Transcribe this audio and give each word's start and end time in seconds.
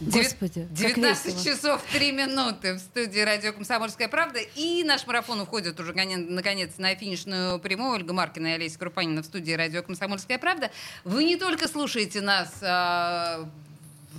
Господи, 0.00 0.62
как 0.62 0.72
19 0.72 1.26
весело. 1.26 1.44
часов 1.44 1.82
3 1.92 2.12
минуты 2.12 2.74
в 2.74 2.78
студии 2.78 3.20
радио 3.20 3.52
«Комсомольская 3.52 4.08
правда». 4.08 4.38
И 4.56 4.82
наш 4.82 5.06
марафон 5.06 5.40
уходит 5.40 5.78
уже, 5.78 5.92
коне- 5.92 6.16
наконец, 6.16 6.78
на 6.78 6.94
финишную 6.94 7.58
прямую. 7.58 7.96
Ольга 7.96 8.12
Маркина 8.14 8.48
и 8.48 8.50
Олеся 8.52 8.78
Крупанина 8.78 9.22
в 9.22 9.26
студии 9.26 9.52
радио 9.52 9.82
«Комсомольская 9.82 10.38
правда». 10.38 10.70
Вы 11.04 11.24
не 11.24 11.36
только 11.36 11.68
слушаете 11.68 12.22
нас 12.22 12.50
а, 12.62 13.46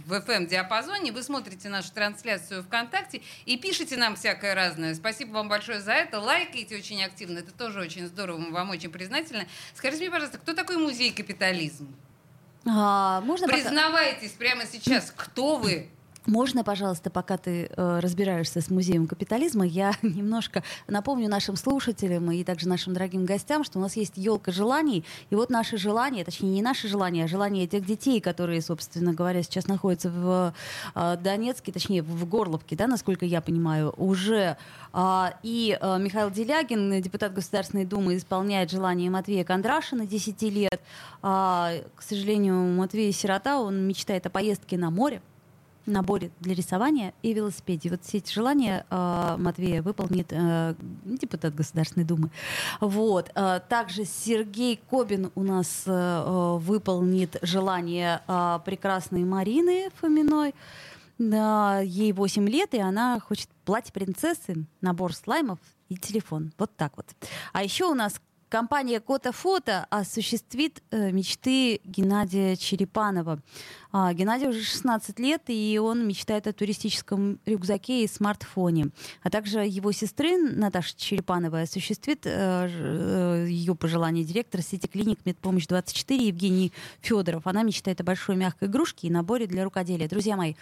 в 0.06 0.14
FM-диапазоне, 0.14 1.12
вы 1.12 1.24
смотрите 1.24 1.68
нашу 1.70 1.92
трансляцию 1.92 2.64
ВКонтакте 2.64 3.22
и 3.46 3.58
пишите 3.58 3.98
нам 3.98 4.16
всякое 4.16 4.54
разное. 4.54 4.94
Спасибо 4.94 5.34
вам 5.34 5.50
большое 5.50 5.82
за 5.82 5.94
это. 5.94 6.20
Лайкайте 6.20 6.78
очень 6.78 7.04
активно. 7.04 7.40
Это 7.40 7.52
тоже 7.52 7.80
очень 7.80 8.06
здорово. 8.08 8.38
Мы 8.38 8.52
вам 8.52 8.70
очень 8.70 8.92
признательны. 8.92 9.48
Скажите 9.74 10.04
мне, 10.04 10.12
пожалуйста, 10.12 10.38
кто 10.38 10.54
такой 10.54 10.78
музей 10.78 11.12
«Капитализм»? 11.12 11.88
А, 12.68 13.22
можно, 13.22 13.48
пока- 13.48 13.58
Признавайтесь 13.60 14.32
прямо 14.32 14.66
сейчас, 14.66 15.12
кто 15.16 15.58
вы? 15.58 15.90
Можно, 16.28 16.64
пожалуйста, 16.64 17.10
пока 17.10 17.38
ты 17.38 17.66
э, 17.66 18.00
разбираешься 18.00 18.62
с 18.62 18.70
музеем 18.70 19.08
капитализма, 19.08 19.66
я 19.66 19.94
немножко 20.04 20.64
напомню 20.88 21.28
нашим 21.28 21.56
слушателям 21.56 22.32
и 22.32 22.44
также 22.44 22.68
нашим 22.68 22.94
дорогим 22.94 23.26
гостям, 23.26 23.64
что 23.64 23.80
у 23.80 23.82
нас 23.82 23.96
есть 23.96 24.14
елка 24.18 24.52
желаний, 24.52 25.04
и 25.32 25.36
вот 25.36 25.50
наши 25.50 25.78
желания, 25.78 26.24
точнее 26.24 26.52
не 26.52 26.62
наши 26.62 26.88
желания, 26.88 27.26
а 27.26 27.28
желания 27.28 27.66
тех 27.66 27.86
детей, 27.86 28.22
которые, 28.22 28.62
собственно 28.62 29.14
говоря, 29.14 29.42
сейчас 29.42 29.68
находятся 29.68 30.12
в 30.12 30.54
э, 30.94 31.18
Донецке, 31.18 31.72
точнее 31.72 32.04
в 32.04 32.30
Горловке, 32.30 32.76
да, 32.76 32.86
насколько 32.86 33.26
я 33.26 33.42
понимаю, 33.42 33.94
уже. 33.98 34.58
А, 34.94 35.34
и 35.42 35.78
э, 35.80 35.98
Михаил 36.00 36.30
Делягин, 36.30 37.02
депутат 37.02 37.34
Государственной 37.34 37.86
Думы, 37.86 38.18
исполняет 38.18 38.70
желание 38.70 39.10
Матвея 39.10 39.44
Кондрашина 39.44 40.06
10 40.06 40.42
лет. 40.44 40.82
А, 41.24 41.72
к 41.96 42.04
сожалению, 42.04 42.56
Матвей 42.76 43.12
сирота, 43.12 43.60
он 43.60 43.88
мечтает 43.88 44.28
о 44.28 44.30
поездке 44.30 44.78
на 44.78 44.92
море 44.92 45.22
наборе 45.86 46.32
для 46.40 46.54
рисования 46.54 47.14
и 47.22 47.34
велосипеде. 47.34 47.90
Вот 47.90 48.04
все 48.04 48.18
эти 48.18 48.34
желания 48.34 48.86
э, 48.90 49.36
Матвея 49.38 49.82
выполнит 49.82 50.28
э, 50.32 50.76
депутат 51.06 51.56
Государственной 51.56 52.06
Думы. 52.06 52.30
Вот. 52.80 53.32
Э, 53.36 53.60
также 53.68 54.06
Сергей 54.06 54.80
Кобин 54.90 55.32
у 55.36 55.44
нас 55.44 55.84
э, 55.86 55.92
э, 55.92 56.58
выполнит 56.60 57.38
желание 57.42 58.22
э, 58.28 58.60
прекрасной 58.66 59.24
Марины 59.24 59.90
Фоминой. 59.96 60.54
Да, 61.18 61.82
ей 61.82 62.14
8 62.14 62.50
лет, 62.50 62.74
и 62.74 62.80
она 62.80 63.20
хочет 63.20 63.48
платье 63.64 63.94
принцессы, 63.94 64.66
набор 64.82 65.14
слаймов 65.14 65.60
и 65.88 65.96
телефон. 65.96 66.52
Вот 66.58 66.72
так 66.76 66.94
вот. 66.96 67.06
А 67.54 67.64
еще 67.64 67.86
у 67.86 67.94
нас 67.94 68.20
компания 68.52 69.00
Кота 69.00 69.32
Фото 69.32 69.88
осуществит 69.90 70.84
э, 70.92 71.12
мечты 71.12 71.80
Геннадия 71.86 72.58
Черепанова. 72.58 73.40
А, 73.94 74.14
Геннадию 74.14 74.50
уже 74.50 74.62
16 74.62 75.18
лет, 75.20 75.44
и 75.48 75.80
он 75.82 76.06
мечтает 76.06 76.48
о 76.48 76.54
туристическом 76.54 77.40
рюкзаке 77.46 78.04
и 78.04 78.08
смартфоне. 78.08 78.90
А 79.24 79.30
также 79.30 79.60
его 79.60 79.94
сестры 79.94 80.38
Наташа 80.38 80.96
Черепановой 80.98 81.64
осуществит 81.64 82.26
э, 82.26 82.30
э, 82.70 83.46
ее 83.48 83.74
пожелание 83.74 84.26
директор 84.26 84.62
сети 84.62 84.88
клиник 84.88 85.20
Медпомощь 85.26 85.66
24 85.68 86.28
Евгений 86.28 86.74
Федоров. 87.00 87.48
Она 87.48 87.64
мечтает 87.64 88.02
о 88.02 88.04
большой 88.04 88.36
мягкой 88.36 88.68
игрушке 88.68 89.08
и 89.08 89.12
наборе 89.12 89.48
для 89.48 89.64
рукоделия. 89.64 90.10
Друзья 90.10 90.36
мои, 90.36 90.56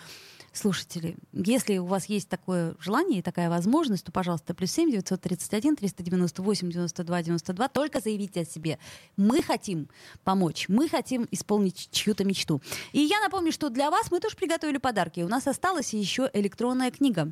слушатели, 0.59 1.15
если 1.33 1.77
у 1.77 1.85
вас 1.85 2.05
есть 2.05 2.29
такое 2.29 2.75
желание 2.79 3.19
и 3.19 3.21
такая 3.21 3.49
возможность, 3.49 4.05
то, 4.05 4.11
пожалуйста, 4.11 4.53
плюс 4.53 4.71
7 4.71 4.91
931 4.91 5.75
398 5.75 6.69
92 6.69 7.23
92, 7.23 7.67
только 7.69 7.99
заявите 7.99 8.41
о 8.41 8.45
себе. 8.45 8.77
Мы 9.17 9.41
хотим 9.41 9.89
помочь, 10.23 10.67
мы 10.69 10.87
хотим 10.89 11.27
исполнить 11.31 11.89
чью-то 11.91 12.23
мечту. 12.25 12.61
И 12.91 12.99
я 12.99 13.19
напомню, 13.21 13.51
что 13.51 13.69
для 13.69 13.89
вас 13.89 14.11
мы 14.11 14.19
тоже 14.19 14.35
приготовили 14.35 14.77
подарки. 14.77 15.21
У 15.21 15.27
нас 15.27 15.47
осталась 15.47 15.93
еще 15.93 16.29
электронная 16.33 16.91
книга. 16.91 17.31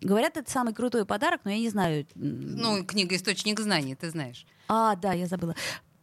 Говорят, 0.00 0.36
это 0.36 0.50
самый 0.50 0.74
крутой 0.74 1.06
подарок, 1.06 1.40
но 1.44 1.50
я 1.52 1.58
не 1.58 1.70
знаю. 1.70 2.06
Ну, 2.16 2.84
книга 2.84 3.14
«Источник 3.14 3.60
знаний», 3.60 3.94
ты 3.94 4.10
знаешь. 4.10 4.44
а, 4.68 4.96
да, 4.96 5.12
я 5.12 5.26
забыла. 5.26 5.54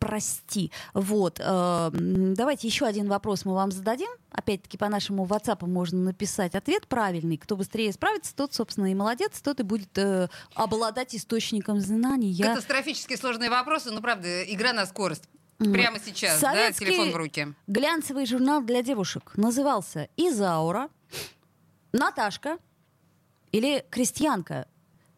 Прости. 0.01 0.71
Вот. 0.95 1.39
э, 1.39 1.43
м, 1.43 2.33
давайте 2.33 2.67
еще 2.67 2.87
один 2.87 3.07
вопрос 3.07 3.45
мы 3.45 3.53
вам 3.53 3.71
зададим. 3.71 4.09
Опять-таки 4.31 4.75
по 4.75 4.89
нашему 4.89 5.27
WhatsApp 5.27 5.67
можно 5.67 5.99
написать 5.99 6.55
ответ 6.55 6.87
правильный. 6.87 7.37
Кто 7.37 7.55
быстрее 7.55 7.93
справится, 7.93 8.35
тот, 8.35 8.51
собственно, 8.51 8.91
и 8.91 8.95
молодец, 8.95 9.39
тот 9.41 9.59
и 9.59 9.63
будет 9.63 9.95
э, 9.99 10.27
обладать 10.55 11.13
источником 11.15 11.79
знаний. 11.79 12.31
Я... 12.31 12.47
Катастрофически 12.47 13.15
сложные 13.15 13.51
вопросы, 13.51 13.91
но, 13.91 14.01
правда, 14.01 14.43
игра 14.51 14.73
на 14.73 14.87
скорость. 14.87 15.29
Прямо 15.59 15.99
сейчас, 16.03 16.41
да, 16.41 16.53
Советский 16.53 16.85
телефон 16.87 17.11
в 17.11 17.15
руки. 17.17 17.53
Глянцевый 17.67 18.25
журнал 18.25 18.63
для 18.63 18.81
девушек 18.81 19.33
назывался 19.35 20.09
«Изаура», 20.17 20.89
«Наташка» 21.93 22.57
или 23.51 23.85
«Крестьянка». 23.91 24.65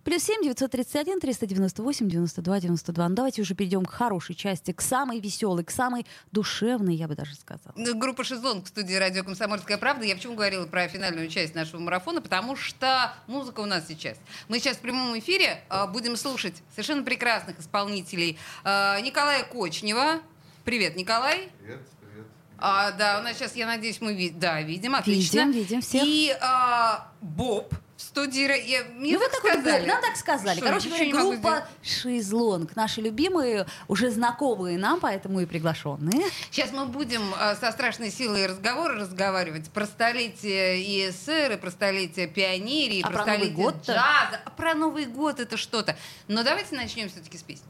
Плюс 0.03 0.23
7 0.23 0.43
931 0.43 1.19
398 1.21 2.09
92 2.09 2.59
92. 2.59 3.09
Ну, 3.09 3.15
давайте 3.15 3.41
уже 3.41 3.55
перейдем 3.55 3.85
к 3.85 3.91
хорошей 3.91 4.35
части, 4.35 4.73
к 4.73 4.81
самой 4.81 5.19
веселой, 5.21 5.63
к 5.63 5.71
самой 5.71 6.05
душевной, 6.31 6.95
я 6.95 7.07
бы 7.07 7.15
даже 7.15 7.35
сказала. 7.35 7.73
Ну, 7.77 7.97
Группа 7.97 8.23
«Шезлонг» 8.25 8.65
в 8.65 8.67
студии 8.67 8.95
радио 8.95 9.23
«Комсомольская 9.23 9.77
правда». 9.77 10.05
Я 10.05 10.15
почему 10.15 10.35
говорила 10.35 10.65
про 10.65 10.87
финальную 10.89 11.29
часть 11.29 11.55
нашего 11.55 11.79
марафона? 11.79 12.21
Потому 12.21 12.57
что 12.57 13.13
музыка 13.27 13.61
у 13.61 13.65
нас 13.65 13.87
сейчас. 13.87 14.17
Мы 14.49 14.59
сейчас 14.59 14.75
в 14.77 14.81
прямом 14.81 15.17
эфире 15.19 15.63
э, 15.69 15.87
будем 15.87 16.17
слушать 16.17 16.55
совершенно 16.71 17.03
прекрасных 17.03 17.59
исполнителей. 17.59 18.37
Э, 18.65 18.99
Николая 19.01 19.43
Кочнева. 19.45 20.19
Привет, 20.65 20.97
Николай. 20.97 21.49
Привет, 21.61 21.79
привет. 22.01 22.25
А, 22.57 22.91
да, 22.91 23.19
у 23.19 23.23
нас 23.23 23.37
сейчас, 23.37 23.55
я 23.55 23.67
надеюсь, 23.67 24.01
мы 24.01 24.13
ви- 24.13 24.29
да, 24.31 24.61
видим, 24.61 24.95
отлично. 24.95 25.39
Видим, 25.45 25.51
видим 25.51 25.81
всех. 25.81 26.03
И 26.05 26.35
а, 26.41 27.09
Боб 27.21 27.73
студии... 28.03 28.69
Я, 28.69 28.83
мне 28.95 29.13
ну, 29.13 29.19
вы 29.19 29.25
так 29.25 29.35
такой 29.35 29.51
сказали. 29.53 29.85
Нам 29.87 30.01
так 30.01 30.15
сказали. 30.15 30.57
Что, 30.57 30.65
Короче 30.65 30.89
говоря, 30.89 31.11
группа 31.11 31.67
«Шезлонг». 31.81 32.75
Наши 32.75 33.01
любимые, 33.01 33.65
уже 33.87 34.11
знакомые 34.11 34.77
нам, 34.77 34.99
поэтому 34.99 35.39
и 35.39 35.45
приглашенные. 35.45 36.25
Сейчас 36.51 36.71
мы 36.71 36.85
будем 36.85 37.21
а, 37.39 37.55
со 37.55 37.71
страшной 37.71 38.11
силой 38.11 38.45
разговора 38.45 38.95
разговаривать 38.95 39.69
про 39.69 39.85
столетие 39.85 41.09
ИСР, 41.09 41.53
и 41.53 41.57
про 41.57 41.71
столетие 41.71 42.27
пионерии, 42.27 42.97
и 42.97 43.01
А 43.03 43.07
про, 43.07 43.13
про 43.13 43.25
Новый 43.25 43.37
столетие 43.37 43.55
год-то? 43.55 43.91
джаза. 43.93 44.41
А 44.45 44.49
про 44.49 44.73
Новый 44.73 45.05
год 45.05 45.39
это 45.39 45.57
что-то. 45.57 45.97
Но 46.27 46.43
давайте 46.43 46.75
начнем 46.75 47.09
все-таки 47.09 47.37
с 47.37 47.43
песни. 47.43 47.67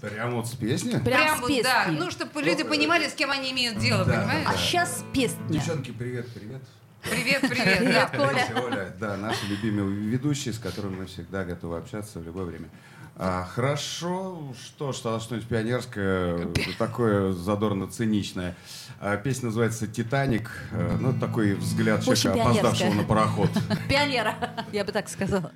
Прям 0.00 0.34
вот 0.34 0.46
с 0.48 0.52
песни? 0.54 0.98
Прям 0.98 1.38
с 1.38 1.40
вот, 1.40 1.50
да. 1.62 1.84
песни. 1.84 1.98
Ну, 1.98 2.10
чтобы 2.10 2.42
люди 2.42 2.62
понимали, 2.62 3.08
с 3.08 3.14
кем 3.14 3.30
они 3.30 3.52
имеют 3.52 3.78
дело, 3.78 4.04
Да, 4.04 4.18
понимаешь? 4.18 4.46
А 4.48 4.56
сейчас 4.56 5.02
песня. 5.14 5.38
Девчонки, 5.48 5.92
привет, 5.92 6.26
привет. 6.34 6.62
Привет, 7.10 7.40
привет. 7.42 7.78
Привет, 7.78 7.94
да. 7.94 8.06
Коля. 8.08 8.64
Оля, 8.64 8.94
да, 8.98 9.16
наши 9.16 9.46
любимые 9.46 9.88
ведущие, 9.88 10.54
с 10.54 10.58
которыми 10.58 11.00
мы 11.00 11.06
всегда 11.06 11.44
готовы 11.44 11.76
общаться 11.76 12.18
в 12.18 12.24
любое 12.24 12.44
время. 12.44 12.68
А, 13.16 13.44
хорошо, 13.44 14.54
что, 14.60 14.92
что 14.92 15.20
что-нибудь 15.20 15.48
пионерское, 15.48 16.48
такое 16.78 17.32
задорно-циничное. 17.32 18.56
А, 19.00 19.16
песня 19.16 19.46
называется 19.46 19.86
«Титаник». 19.86 20.50
А, 20.72 20.96
ну, 20.98 21.12
такой 21.12 21.54
взгляд 21.54 22.06
Очень 22.08 22.22
человека, 22.22 22.48
опоздавшего 22.50 22.92
на 22.94 23.04
пароход. 23.04 23.50
Пионера, 23.88 24.34
я 24.72 24.84
бы 24.84 24.90
так 24.90 25.08
сказала. 25.08 25.52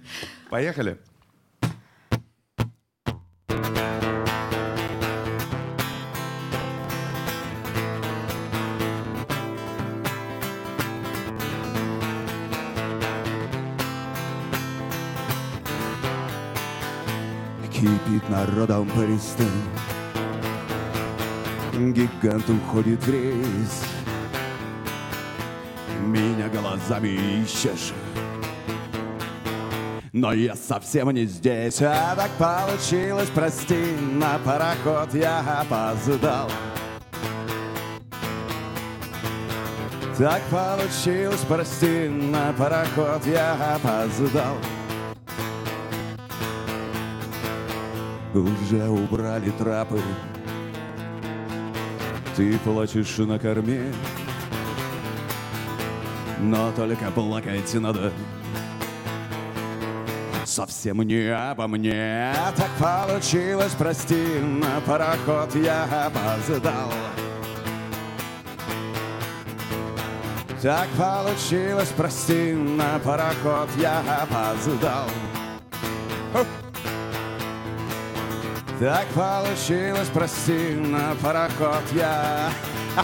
Поехали. 0.51 0.99
Кипит 17.79 18.29
народом 18.29 18.91
пристань 18.91 19.47
Гигант 21.93 22.51
уходит 22.51 23.01
в 23.05 23.09
рейс 23.09 23.85
Меня 26.01 26.49
глазами 26.49 27.43
ищешь 27.45 27.93
но 30.11 30.33
я 30.33 30.57
совсем 30.57 31.11
не 31.11 31.27
здесь, 31.27 31.81
а 31.81 32.17
так 32.17 32.31
получилось, 32.39 33.29
прости, 33.33 33.95
на 34.15 34.39
пароход 34.39 35.15
я 35.15 35.61
опоздал. 35.61 36.51
Так 40.17 40.43
получилось, 40.51 41.45
прости, 41.47 42.09
на 42.09 42.53
пароход 42.55 43.25
я 43.27 43.77
опоздал. 43.77 44.57
Уже 48.35 48.89
убрали 48.89 49.51
трапы, 49.51 50.01
Ты 52.37 52.59
плачешь 52.59 53.17
на 53.19 53.39
корме, 53.39 53.93
но 56.39 56.71
только 56.73 57.11
плакать 57.11 57.73
надо. 57.75 58.13
Совсем 60.45 61.03
не 61.03 61.29
обо 61.35 61.67
мне. 61.69 62.35
Так 62.57 62.71
получилось, 62.79 63.75
прости, 63.79 64.39
на 64.41 64.81
пароход 64.81 65.55
я 65.57 65.85
опоздал. 65.85 66.93
Так 70.61 70.89
получилось, 70.99 71.93
прости, 71.97 72.53
на 72.53 72.99
пароход 72.99 73.69
я 73.79 74.01
опоздал 74.01 75.09
Так 78.79 79.09
получилось, 79.09 80.09
прости, 80.15 80.77
на 80.77 81.17
пароход 81.21 81.83
я. 81.97 82.51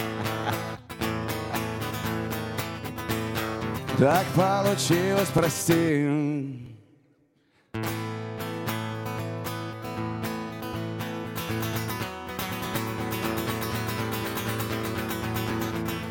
Так 3.99 4.25
получилось, 4.37 5.31
прости. 5.35 6.09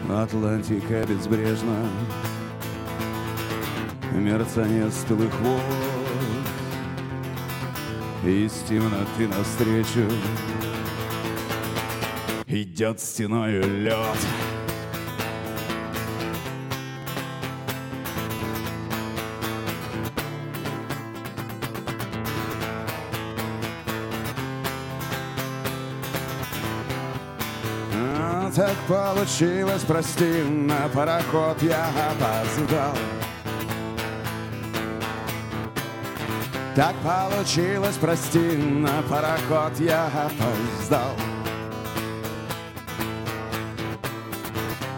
Атлантика 0.09 1.05
безбрежна. 1.07 1.87
Мерцание 4.11 4.91
стылых 4.91 5.33
вод 5.39 5.61
Из 8.25 8.53
темноты 8.69 9.27
навстречу 9.27 10.09
Идет 12.47 12.99
стеною 13.01 13.63
лед 13.83 14.17
так 28.55 28.75
получилось, 28.87 29.83
прости, 29.87 30.43
на 30.43 30.87
пароход 30.89 31.61
я 31.63 31.87
опоздал. 32.11 33.22
Так 36.75 36.95
получилось, 37.03 37.97
прости, 38.01 38.57
на 38.57 39.03
пароход 39.03 39.79
я 39.79 40.07
опоздал. 40.07 41.15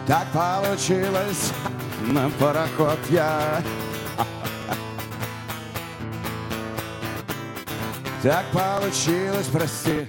Так 0.06 0.26
получилось, 0.32 1.52
на 2.00 2.30
пароход 2.38 2.98
я 3.10 3.62
Так 8.22 8.46
получилось, 8.52 9.48
прости. 9.52 10.08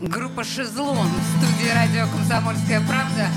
Группа 0.00 0.44
«Шезлон» 0.44 1.08
в 1.08 1.36
студии 1.36 1.68
радио 1.74 2.06
«Комсомольская 2.10 2.80
правда». 2.88 3.28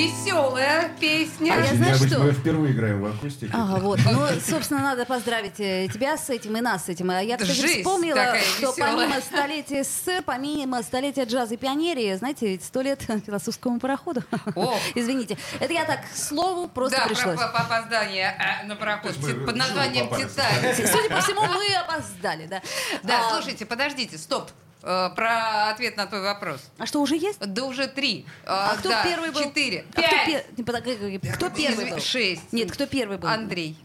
Веселая 0.00 0.90
песня. 0.98 1.52
А 1.54 1.56
я 1.58 1.74
знаю, 1.74 1.94
что- 1.96 2.18
Мы 2.20 2.32
впервые 2.32 2.72
играем 2.72 3.02
в 3.02 3.06
акустике. 3.06 3.50
Ага, 3.52 3.80
вот. 3.80 4.00
Ну, 4.04 4.26
собственно, 4.48 4.80
надо 4.80 5.04
поздравить 5.04 5.58
э, 5.60 5.88
тебя 5.92 6.16
с 6.16 6.30
этим 6.30 6.56
и 6.56 6.60
нас 6.60 6.86
с 6.86 6.88
этим. 6.88 7.10
А 7.10 7.20
я, 7.20 7.36
кстати, 7.36 7.58
Жизнь 7.60 7.78
вспомнила, 7.80 8.34
что 8.56 8.70
веселая. 8.72 8.92
помимо 8.96 9.20
столетия 9.20 9.84
СССР, 9.84 10.22
помимо 10.24 10.82
столетия 10.82 11.24
джаза 11.24 11.54
и 11.54 11.56
пионерии, 11.56 12.14
знаете, 12.16 12.46
ведь 12.48 12.64
сто 12.64 12.80
лет 12.80 13.02
философскому 13.26 13.78
пароходу. 13.78 14.22
О. 14.54 14.78
Извините. 14.94 15.36
Это 15.58 15.72
я 15.72 15.84
так, 15.84 16.00
к 16.10 16.16
слову, 16.16 16.68
просто 16.68 16.98
да, 16.98 17.06
пришлось. 17.06 17.36
про 17.36 17.46
опоздание 17.46 18.34
э, 18.62 18.66
на 18.66 18.76
пароход 18.76 19.14
под 19.46 19.56
названием. 19.56 20.08
«Титаник». 20.08 20.76
Судя 20.88 21.14
по 21.14 21.20
всему, 21.20 21.42
мы 21.46 21.74
опоздали, 21.74 22.46
да. 22.46 22.62
Да, 23.02 23.28
А, 23.28 23.34
слушайте, 23.34 23.66
подождите, 23.66 24.16
стоп. 24.18 24.50
Э, 24.82 25.10
Про 25.14 25.70
ответ 25.70 25.96
на 25.96 26.06
твой 26.06 26.22
вопрос. 26.22 26.60
А 26.78 26.86
что, 26.86 27.00
уже 27.00 27.16
есть? 27.16 27.38
Да 27.40 27.64
уже 27.64 27.86
три. 27.86 28.24
А 28.46 28.74
Э, 28.74 28.78
кто 28.78 28.88
да, 28.88 29.04
первый 29.04 29.30
был? 29.30 29.42
Четыре. 29.44 29.84
А 29.90 29.92
кто, 29.92 30.02
Пять. 30.02 30.28
пер- 30.28 31.32
кто 31.34 31.50
первый 31.50 31.90
был? 31.90 32.00
Шесть. 32.00 32.52
Нет, 32.52 32.72
кто 32.72 32.86
первый 32.86 33.18
был? 33.18 33.28
Андрей. 33.28 33.76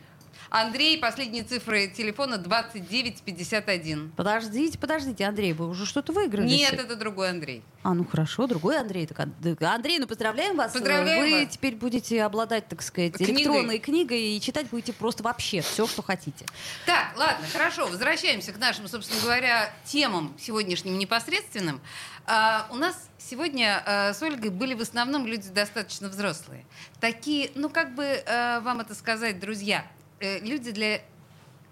Андрей, 0.56 0.98
последние 0.98 1.44
цифры 1.44 1.90
телефона 1.90 2.38
2951. 2.38 4.14
Подождите, 4.16 4.78
подождите, 4.78 5.26
Андрей, 5.26 5.52
вы 5.52 5.68
уже 5.68 5.86
что-то 5.86 6.14
выиграли. 6.14 6.48
Нет, 6.48 6.76
это 6.76 6.96
другой 6.96 7.30
Андрей. 7.30 7.62
А, 7.84 7.94
ну 7.94 8.06
хорошо, 8.06 8.48
другой 8.48 8.80
Андрей. 8.80 9.06
Так, 9.06 9.20
а- 9.20 9.76
Андрей, 9.76 10.00
ну 10.00 10.08
поздравляем 10.08 10.56
вас. 10.56 10.72
Поздравляем 10.72 11.24
Вы 11.24 11.44
вас. 11.44 11.54
теперь 11.54 11.76
будете 11.76 12.24
обладать, 12.24 12.70
так 12.70 12.82
сказать, 12.84 13.16
Книгой. 13.16 13.36
электронной 13.36 13.80
книгой 13.80 14.22
и 14.38 14.40
читать 14.40 14.68
будете 14.70 14.94
просто 14.94 15.24
вообще 15.24 15.60
все, 15.60 15.88
что 15.88 16.02
хотите. 16.02 16.46
Так, 16.86 17.12
ладно, 17.18 17.46
хорошо, 17.52 17.88
возвращаемся 17.88 18.54
к 18.54 18.58
нашим, 18.58 18.88
собственно 18.88 19.22
говоря, 19.22 19.74
темам 19.84 20.34
сегодняшним 20.40 20.98
непосредственным. 20.98 21.82
А, 22.28 22.68
у 22.72 22.76
нас 22.76 23.10
сегодня 23.18 23.84
а, 23.86 24.14
с 24.14 24.22
Ольгой 24.22 24.52
были 24.52 24.74
в 24.74 24.82
основном 24.82 25.28
люди 25.28 25.50
достаточно 25.50 26.08
взрослые. 26.08 26.66
Такие, 27.02 27.52
ну 27.56 27.68
как 27.70 27.94
бы 27.94 28.24
а, 28.26 28.62
вам 28.62 28.80
это 28.80 28.96
сказать, 28.96 29.38
друзья, 29.40 29.86
э, 30.26 30.40
люди, 30.40 30.72
для 30.72 31.02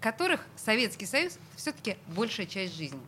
которых 0.00 0.40
Советский 0.56 1.06
Союз 1.06 1.38
все-таки 1.56 1.96
большая 2.08 2.46
часть 2.46 2.76
жизни. 2.76 3.00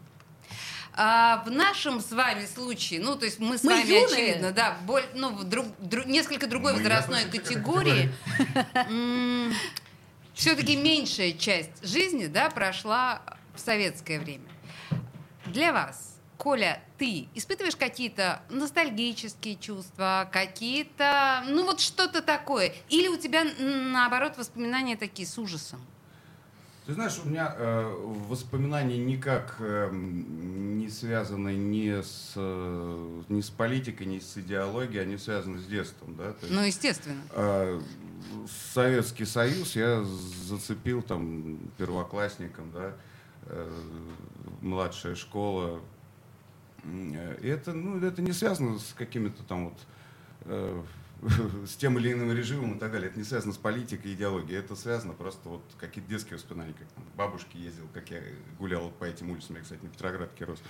А 0.98 1.42
в 1.44 1.50
нашем 1.50 2.00
с 2.00 2.10
вами 2.10 2.46
случае, 2.46 3.00
ну, 3.00 3.16
то 3.16 3.26
есть 3.26 3.38
мы 3.38 3.58
с 3.58 3.64
Мы 3.64 3.74
вами, 3.74 3.86
юные. 3.86 4.06
очевидно, 4.06 4.52
да, 4.52 4.78
боль- 4.86 5.04
ну, 5.14 5.30
в 5.34 5.44
друг- 5.44 5.66
дру- 5.78 6.06
несколько 6.08 6.46
другой 6.46 6.72
Мы 6.72 6.78
возрастной 6.78 7.24
категории, 7.26 8.10
все-таки 10.34 10.76
меньшая 10.76 11.32
часть 11.32 11.86
жизни, 11.86 12.26
да, 12.26 12.50
прошла 12.50 13.20
в 13.54 13.60
советское 13.60 14.18
время. 14.18 14.44
Для 15.46 15.72
вас, 15.72 16.15
Коля, 16.38 16.82
ты 16.98 17.28
испытываешь 17.34 17.76
какие-то 17.76 18.42
ностальгические 18.50 19.56
чувства, 19.56 20.28
какие-то, 20.32 21.42
ну 21.48 21.64
вот 21.64 21.80
что-то 21.80 22.20
такое? 22.22 22.72
Или 22.88 23.08
у 23.08 23.16
тебя, 23.16 23.44
наоборот, 23.58 24.36
воспоминания 24.36 24.96
такие 24.96 25.26
с 25.26 25.38
ужасом? 25.38 25.80
Ты 26.84 26.92
знаешь, 26.92 27.18
у 27.24 27.28
меня 27.28 27.52
э, 27.56 27.94
воспоминания 28.28 28.96
никак 28.98 29.56
э, 29.58 29.90
не 29.92 30.88
связаны 30.88 31.54
ни 31.56 32.00
с, 32.00 32.34
э, 32.36 33.22
ни 33.28 33.40
с 33.40 33.50
политикой, 33.50 34.06
ни 34.06 34.20
с 34.20 34.36
идеологией, 34.36 35.02
они 35.02 35.18
связаны 35.18 35.58
с 35.58 35.64
детством. 35.64 36.14
Да? 36.16 36.32
То 36.32 36.46
есть, 36.46 36.52
Ну, 36.54 36.62
естественно. 36.62 37.20
э, 37.32 37.80
Советский 38.72 39.24
Союз 39.24 39.74
я 39.74 40.04
зацепил 40.04 41.02
там 41.02 41.58
первоклассником, 41.76 42.70
да, 42.70 42.92
э, 43.46 43.72
младшая 44.60 45.16
школа. 45.16 45.80
М, 46.84 47.12
э, 47.14 47.38
И 47.42 47.48
это, 47.48 47.72
ну, 47.72 48.04
это 48.04 48.22
не 48.22 48.32
связано 48.32 48.78
с 48.78 48.94
какими-то 48.96 49.42
там 49.42 49.70
вот 49.70 49.78
э, 50.44 50.82
с 51.66 51.76
тем 51.76 51.98
или 51.98 52.12
иным 52.12 52.32
режимом 52.32 52.76
и 52.76 52.78
так 52.78 52.92
далее. 52.92 53.08
Это 53.08 53.18
не 53.18 53.24
связано 53.24 53.52
с 53.52 53.56
политикой, 53.56 54.14
идеологией. 54.14 54.58
Это 54.58 54.76
связано 54.76 55.12
просто 55.14 55.48
вот 55.48 55.62
какие-то 55.80 56.08
детские 56.10 56.36
воспоминания, 56.36 56.74
как 56.74 56.88
там, 56.88 57.04
к 57.04 57.16
бабушке 57.16 57.58
ездил, 57.58 57.88
как 57.94 58.10
я 58.10 58.20
гулял 58.58 58.90
по 58.90 59.04
этим 59.04 59.30
улицам. 59.30 59.56
Я, 59.56 59.62
кстати, 59.62 59.82
на 59.82 59.88
Петроградке 59.88 60.44
рос, 60.44 60.62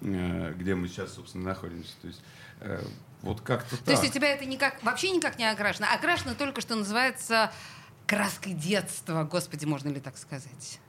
э, 0.00 0.54
где 0.56 0.74
мы 0.74 0.88
сейчас, 0.88 1.14
собственно, 1.14 1.44
находимся. 1.44 1.92
То 2.00 2.06
есть 2.08 2.22
э, 2.60 2.82
вот 3.22 3.40
как-то 3.42 3.76
То 3.76 3.84
так. 3.84 3.88
есть 4.02 4.10
у 4.10 4.12
тебя 4.12 4.28
это 4.28 4.44
никак, 4.46 4.82
вообще 4.82 5.10
никак 5.10 5.38
не 5.38 5.50
окрашено. 5.50 5.92
Окрашено 5.92 6.34
только, 6.34 6.60
что 6.60 6.74
называется, 6.74 7.52
краской 8.06 8.52
детства. 8.52 9.24
Господи, 9.24 9.64
можно 9.64 9.88
ли 9.88 10.00
так 10.00 10.16
сказать? 10.18 10.80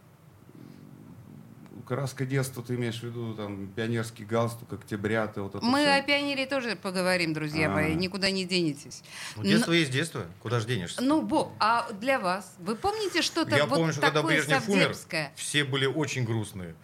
Краска 1.85 2.25
детства, 2.25 2.63
ты 2.63 2.75
имеешь 2.75 2.99
в 2.99 3.03
виду 3.03 3.35
там 3.35 3.67
пионерский 3.67 4.25
галстук, 4.25 4.73
октября, 4.73 5.27
ты 5.27 5.41
вот 5.41 5.53
это 5.53 5.63
Мы 5.63 5.81
всё? 5.83 5.93
о 5.93 6.01
пионере 6.01 6.47
тоже 6.47 6.75
поговорим, 6.75 7.33
друзья 7.33 7.67
А. 7.67 7.73
мои, 7.75 7.93
никуда 7.93 8.31
не 8.31 8.43
денетесь. 8.45 9.03
Ну, 9.35 9.43
детство 9.43 9.71
есть 9.71 9.91
детство, 9.91 10.25
куда 10.41 10.59
же 10.59 10.65
денешься? 10.65 11.01
Ну, 11.01 11.21
Боб, 11.21 11.53
а 11.59 11.87
для 11.93 12.19
вас, 12.19 12.55
вы 12.57 12.75
помните 12.75 13.21
что-то 13.21 13.55
Я 13.55 13.67
вот 13.67 13.77
помню, 13.77 13.91
что 13.91 14.01
когда 14.01 14.21
такое 14.21 14.37
Брежнев 14.37 14.67
умер, 14.67 14.95
все 15.35 15.63
были 15.63 15.85
очень 15.85 16.25
грустные. 16.25 16.75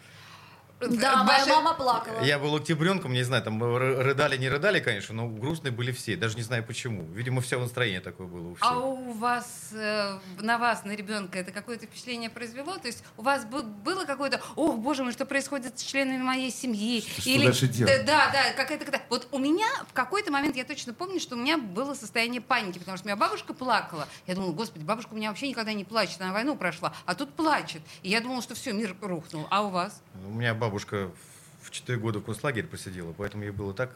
Да, 0.90 1.24
моя 1.24 1.46
мама 1.46 1.74
плакала. 1.74 2.22
Я 2.22 2.40
был 2.40 2.56
октябренком, 2.56 3.14
не 3.14 3.24
знаю, 3.24 3.44
там 3.44 3.64
ры- 3.64 4.02
рыдали, 4.02 4.38
не 4.38 4.50
рыдали, 4.50 4.80
конечно, 4.80 5.14
но 5.14 5.28
грустные 5.28 5.72
были 5.72 5.92
все, 5.92 6.16
даже 6.16 6.36
не 6.38 6.42
знаю 6.44 6.64
почему. 6.66 7.04
Видимо, 7.14 7.42
все 7.42 7.60
настроение 7.60 8.02
такое 8.02 8.28
было 8.28 8.50
у 8.50 8.56
всех. 8.56 8.68
А 8.70 8.78
у 8.80 9.14
вас, 9.14 9.70
э, 9.74 10.18
на 10.40 10.58
вас, 10.58 10.84
на 10.84 10.92
ребенка, 10.96 11.38
это 11.40 11.52
какое-то 11.52 11.86
впечатление 11.86 12.30
произвело? 12.30 12.78
То 12.78 12.88
есть 12.88 13.04
у 13.18 13.22
вас 13.22 13.46
бы- 13.46 13.62
было 13.64 14.06
какое-то, 14.06 14.42
ох, 14.56 14.78
боже 14.78 15.04
мой, 15.04 15.12
что 15.14 15.26
происходит 15.26 15.80
с 15.80 15.84
членами 15.84 16.22
моей 16.22 16.52
семьи? 16.52 17.02
Что 17.02 17.44
дальше 17.44 17.68
делать? 17.68 18.06
Да, 18.06 18.32
да, 18.34 18.52
какая-то... 18.58 18.86
какая- 18.86 19.04
Вот 19.10 19.28
у 19.32 19.38
меня 19.38 19.68
в 19.88 19.94
какой-то 19.94 20.32
момент, 20.32 20.56
я 20.56 20.64
точно 20.66 20.94
помню, 20.96 21.20
что 21.20 21.36
у 21.36 21.38
меня 21.38 21.58
было 21.58 21.94
состояние 21.94 22.42
паники, 22.42 22.80
потому 22.80 22.98
что 22.98 23.06
у 23.06 23.10
меня 23.10 23.16
бабушка 23.18 23.54
плакала. 23.54 24.08
Я 24.26 24.34
думала, 24.36 24.52
господи, 24.52 24.84
бабушка 24.84 25.14
у 25.14 25.16
меня 25.16 25.30
вообще 25.30 25.48
никогда 25.50 25.74
не 25.74 25.84
плачет, 25.86 26.20
она 26.22 26.34
войну 26.34 26.56
прошла, 26.56 26.94
а 27.06 27.14
тут 27.14 27.34
плачет. 27.34 27.82
И 28.02 28.10
я 28.10 28.20
думала, 28.22 28.42
что 28.42 28.56
все, 28.56 28.72
мир 28.74 28.96
рухнул. 29.02 29.46
А 29.52 29.62
у 29.62 29.70
вас? 29.70 30.02
У 30.26 30.32
меня 30.34 30.54
бабушка 30.56 30.71
в 30.80 31.72
4 31.72 31.98
года 32.00 32.20
в 32.20 32.24
концлагере 32.24 32.68
посидела, 32.68 33.14
поэтому 33.14 33.44
ей 33.44 33.52
было 33.52 33.74
так 33.74 33.92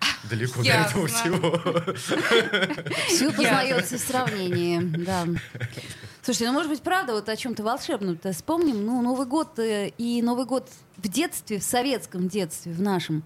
далеко 0.30 0.62
до 0.62 0.70
этого 0.70 1.06
всего. 1.06 1.58
Все 3.08 3.32
познается 3.32 3.98
в 3.98 4.00
сравнении, 4.00 4.80
да. 4.80 5.26
Слушайте, 6.22 6.46
ну 6.48 6.52
может 6.52 6.70
быть, 6.70 6.82
правда, 6.82 7.14
вот 7.14 7.28
о 7.28 7.36
чем-то 7.36 7.62
волшебном-то 7.62 8.32
вспомним. 8.32 8.84
Ну, 8.84 9.00
Новый 9.00 9.26
год 9.26 9.58
э, 9.58 9.88
и 9.96 10.20
Новый 10.20 10.44
год 10.44 10.68
в 10.96 11.08
детстве, 11.08 11.58
в 11.58 11.62
советском 11.62 12.28
детстве, 12.28 12.72
в 12.72 12.82
нашем. 12.82 13.22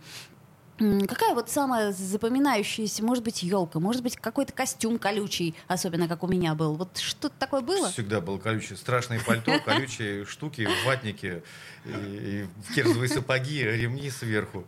Какая 1.07 1.35
вот 1.35 1.49
самая 1.49 1.93
запоминающаяся, 1.93 3.05
может 3.05 3.23
быть, 3.23 3.43
елка, 3.43 3.79
может 3.79 4.03
быть, 4.03 4.17
какой-то 4.17 4.53
костюм 4.53 4.99
колючий, 4.99 5.55
особенно 5.69 6.09
как 6.09 6.23
у 6.23 6.29
меня 6.29 6.55
был. 6.55 6.75
Вот 6.75 6.99
что-то 6.99 7.35
такое 7.39 7.61
было? 7.61 7.91
Всегда 7.91 8.21
был 8.21 8.39
колючий. 8.39 8.77
Страшные 8.77 9.21
пальто, 9.21 9.59
колючие 9.65 10.25
штуки, 10.25 10.69
ватники, 10.85 11.43
и, 11.85 11.91
и 11.91 12.75
керзовые 12.75 13.09
сапоги, 13.09 13.63
ремни 13.63 14.11
сверху. 14.11 14.65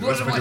Боже 0.00 0.24
мой, 0.24 0.40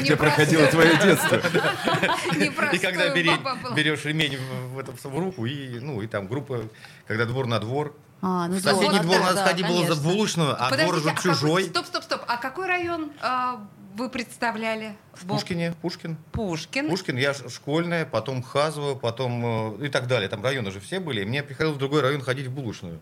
где 0.00 0.16
проходило 0.16 0.66
твое 0.68 0.96
детство. 0.96 1.40
И 2.72 2.78
когда 2.78 3.08
берешь 3.14 4.04
ремень 4.04 4.38
в 4.72 5.18
руку, 5.18 5.46
и 5.46 5.78
ну 5.80 6.02
и 6.02 6.06
там 6.06 6.26
группа, 6.26 6.62
когда 7.06 7.24
двор 7.24 7.46
на 7.46 7.58
двор, 7.60 7.96
а, 8.20 8.48
ну 8.48 8.56
в 8.56 8.60
соседний 8.60 9.00
двор 9.00 9.20
надо 9.20 9.44
сходить 9.44 9.66
было 9.66 9.86
за 9.86 10.00
булочную, 10.00 10.56
а 10.58 10.74
двор 10.74 10.94
уже 10.96 11.10
а 11.10 11.14
чужой. 11.20 11.64
Стоп, 11.64 11.86
стоп, 11.86 12.04
стоп. 12.04 12.22
А 12.26 12.38
какой 12.38 12.66
район 12.66 13.12
а, 13.20 13.66
вы 13.94 14.08
представляли? 14.10 14.96
В 15.12 15.26
Пушкине, 15.26 15.74
Пушкин. 15.80 16.16
Пушкин. 16.32 16.88
Пушкин, 16.88 17.16
я 17.16 17.32
школьная, 17.34 18.04
потом 18.04 18.42
Хазово, 18.42 18.94
потом 18.94 19.80
э, 19.80 19.86
и 19.86 19.88
так 19.88 20.06
далее. 20.06 20.28
Там 20.28 20.42
районы 20.42 20.70
же 20.70 20.80
все 20.80 21.00
были. 21.00 21.24
мне 21.24 21.42
приходилось 21.42 21.76
в 21.76 21.78
другой 21.78 22.02
район 22.02 22.20
ходить 22.20 22.46
в 22.46 22.52
булочную. 22.52 23.00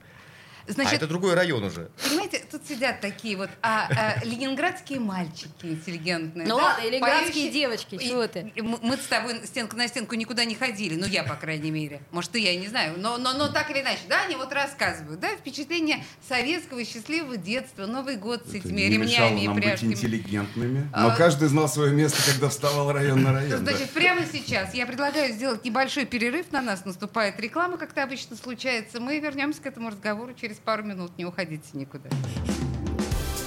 Значит, 0.66 0.92
а 0.92 0.96
это 0.96 1.06
другой 1.06 1.34
район 1.34 1.64
уже. 1.64 1.90
Понимаете, 2.08 2.44
тут 2.50 2.66
сидят 2.66 3.00
такие 3.00 3.36
вот 3.36 3.50
а, 3.62 3.88
а, 3.90 4.24
ленинградские 4.24 5.00
мальчики 5.00 5.66
интеллигентные. 5.66 6.46
Ну 6.46 6.56
да, 6.56 6.64
ладно, 6.64 6.82
ленинградские 6.84 7.32
поющие. 7.32 7.50
девочки, 7.52 7.98
чего 7.98 8.26
ты? 8.26 8.52
Мы, 8.56 8.96
с 8.96 9.06
тобой 9.06 9.46
стенку 9.46 9.76
на 9.76 9.88
стенку 9.88 10.14
никуда 10.14 10.44
не 10.44 10.54
ходили, 10.54 10.96
ну 10.96 11.06
я, 11.06 11.24
по 11.24 11.34
крайней 11.34 11.70
мере. 11.70 12.00
Может, 12.10 12.34
и 12.36 12.40
я, 12.40 12.56
не 12.56 12.68
знаю. 12.68 12.94
Но, 12.98 13.18
но, 13.18 13.32
но 13.34 13.48
так 13.48 13.70
или 13.70 13.80
иначе, 13.80 14.00
да, 14.08 14.22
они 14.24 14.36
вот 14.36 14.52
рассказывают, 14.52 15.20
да, 15.20 15.28
впечатление 15.36 16.04
советского 16.28 16.84
счастливого 16.84 17.36
детства, 17.36 17.86
Новый 17.86 18.16
год 18.16 18.46
с 18.46 18.54
этими 18.54 18.82
это 18.82 18.92
ремнями 18.92 19.44
и 19.44 19.60
пряжками. 19.60 19.90
быть 19.90 19.98
интеллигентными, 19.98 20.90
но 20.92 21.08
а, 21.08 21.16
каждый 21.16 21.48
знал 21.48 21.68
свое 21.68 21.92
место, 21.92 22.18
когда 22.30 22.48
вставал 22.48 22.92
район 22.92 23.22
на 23.22 23.32
район. 23.32 23.60
Значит, 23.60 23.90
да. 23.94 24.00
прямо 24.00 24.22
сейчас 24.30 24.74
я 24.74 24.86
предлагаю 24.86 25.32
сделать 25.32 25.64
небольшой 25.64 26.06
перерыв, 26.06 26.50
на 26.52 26.62
нас 26.62 26.84
наступает 26.84 27.38
реклама, 27.40 27.76
как 27.76 27.92
это 27.92 28.02
обычно 28.02 28.36
случается. 28.36 29.00
Мы 29.00 29.18
вернемся 29.18 29.60
к 29.62 29.66
этому 29.66 29.90
разговору 29.90 30.34
через 30.34 30.51
пару 30.60 30.82
минут. 30.82 31.16
Не 31.18 31.24
уходите 31.24 31.68
никуда. 31.74 32.08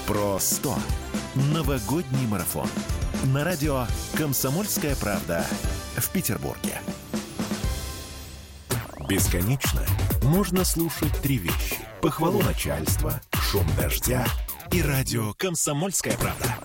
Про 0.08 0.38
100. 0.40 0.76
Новогодний 1.54 2.28
марафон. 2.28 2.70
На 3.34 3.44
радио 3.44 3.86
«Комсомольская 4.16 4.96
правда» 4.96 5.46
в 5.98 6.10
Петербурге. 6.12 6.80
Бесконечно 9.10 9.82
можно 10.24 10.64
слушать 10.64 11.12
три 11.22 11.38
вещи. 11.38 11.78
Похвалу 12.02 12.42
начальства, 12.42 13.22
шум 13.34 13.66
дождя 13.78 14.26
и 14.72 14.82
радио 14.82 15.34
«Комсомольская 15.34 16.18
правда». 16.18 16.56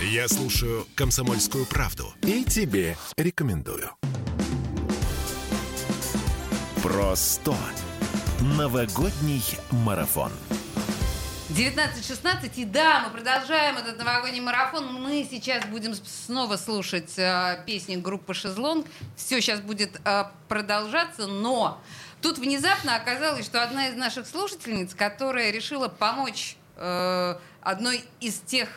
Я 0.00 0.28
слушаю 0.28 0.86
«Комсомольскую 0.94 1.64
правду» 1.66 2.12
и 2.22 2.44
тебе 2.44 2.96
рекомендую. 3.16 3.90
Про 6.82 7.16
100. 7.16 7.56
Новогодний 8.40 9.42
марафон. 9.70 10.30
19.16, 11.48 12.50
и 12.56 12.64
да, 12.66 13.00
мы 13.06 13.10
продолжаем 13.10 13.78
этот 13.78 13.98
новогодний 13.98 14.40
марафон. 14.40 14.92
Мы 14.92 15.26
сейчас 15.30 15.64
будем 15.64 15.94
снова 15.94 16.58
слушать 16.58 17.18
э, 17.18 17.62
песни 17.64 17.96
группы 17.96 18.34
«Шезлонг». 18.34 18.86
Все 19.16 19.40
сейчас 19.40 19.60
будет 19.60 19.98
э, 20.04 20.24
продолжаться, 20.48 21.26
но 21.26 21.80
тут 22.20 22.36
внезапно 22.36 22.96
оказалось, 22.96 23.46
что 23.46 23.62
одна 23.62 23.88
из 23.88 23.96
наших 23.96 24.26
слушательниц, 24.26 24.94
которая 24.94 25.50
решила 25.50 25.88
помочь 25.88 26.58
э, 26.76 27.36
одной 27.62 28.04
из 28.20 28.40
тех 28.40 28.68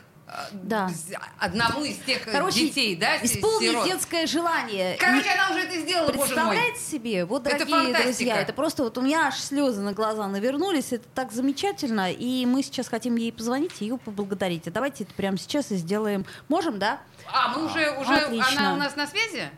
да. 0.51 0.89
одному 1.38 1.83
из 1.83 1.98
тех 2.00 2.24
Короче, 2.24 2.62
детей, 2.62 2.95
да, 2.95 3.17
исполнить 3.17 3.71
сирот. 3.71 3.86
детское 3.86 4.27
желание. 4.27 4.98
Короче, 5.00 5.24
Не... 5.24 5.33
она 5.33 5.50
уже 5.51 5.59
это 5.62 5.79
сделала, 5.79 6.12
Представляете 6.12 6.79
себе? 6.79 7.25
Вот, 7.25 7.43
дорогие 7.43 7.91
это 7.91 8.03
друзья, 8.03 8.41
это 8.41 8.53
просто 8.53 8.83
вот 8.83 8.98
у 8.98 9.01
меня 9.01 9.27
аж 9.27 9.39
слезы 9.39 9.81
на 9.81 9.93
глаза 9.93 10.27
навернулись, 10.27 10.93
это 10.93 11.07
так 11.13 11.31
замечательно, 11.31 12.12
и 12.12 12.45
мы 12.45 12.63
сейчас 12.63 12.88
хотим 12.88 13.15
ей 13.15 13.31
позвонить 13.31 13.74
и 13.79 13.86
ее 13.86 13.98
поблагодарить. 13.98 14.67
А 14.67 14.71
давайте 14.71 15.03
это 15.03 15.13
прямо 15.13 15.38
сейчас 15.38 15.71
и 15.71 15.75
сделаем. 15.75 16.25
Можем, 16.48 16.79
да? 16.79 17.01
А, 17.31 17.50
мы 17.50 17.65
уже, 17.65 17.91
уже 17.98 18.15
Отлично. 18.15 18.59
она 18.59 18.74
у 18.74 18.77
нас 18.77 18.95
на 18.95 19.07
связи? 19.07 19.50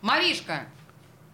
Маришка. 0.00 0.66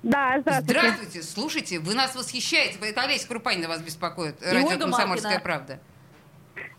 Да, 0.03 0.39
здравствуйте. 0.41 0.81
Здравствуйте. 0.81 1.23
Слушайте, 1.23 1.79
вы 1.79 1.95
нас 1.95 2.15
восхищаете. 2.15 2.79
Это 2.81 3.03
Олеся 3.03 3.27
Крупанина 3.27 3.69
вас 3.69 3.81
беспокоит. 3.81 4.41
И 4.43 4.47
Радио 4.47 4.79
«Комсомольская 4.79 5.41
правда». 5.41 5.81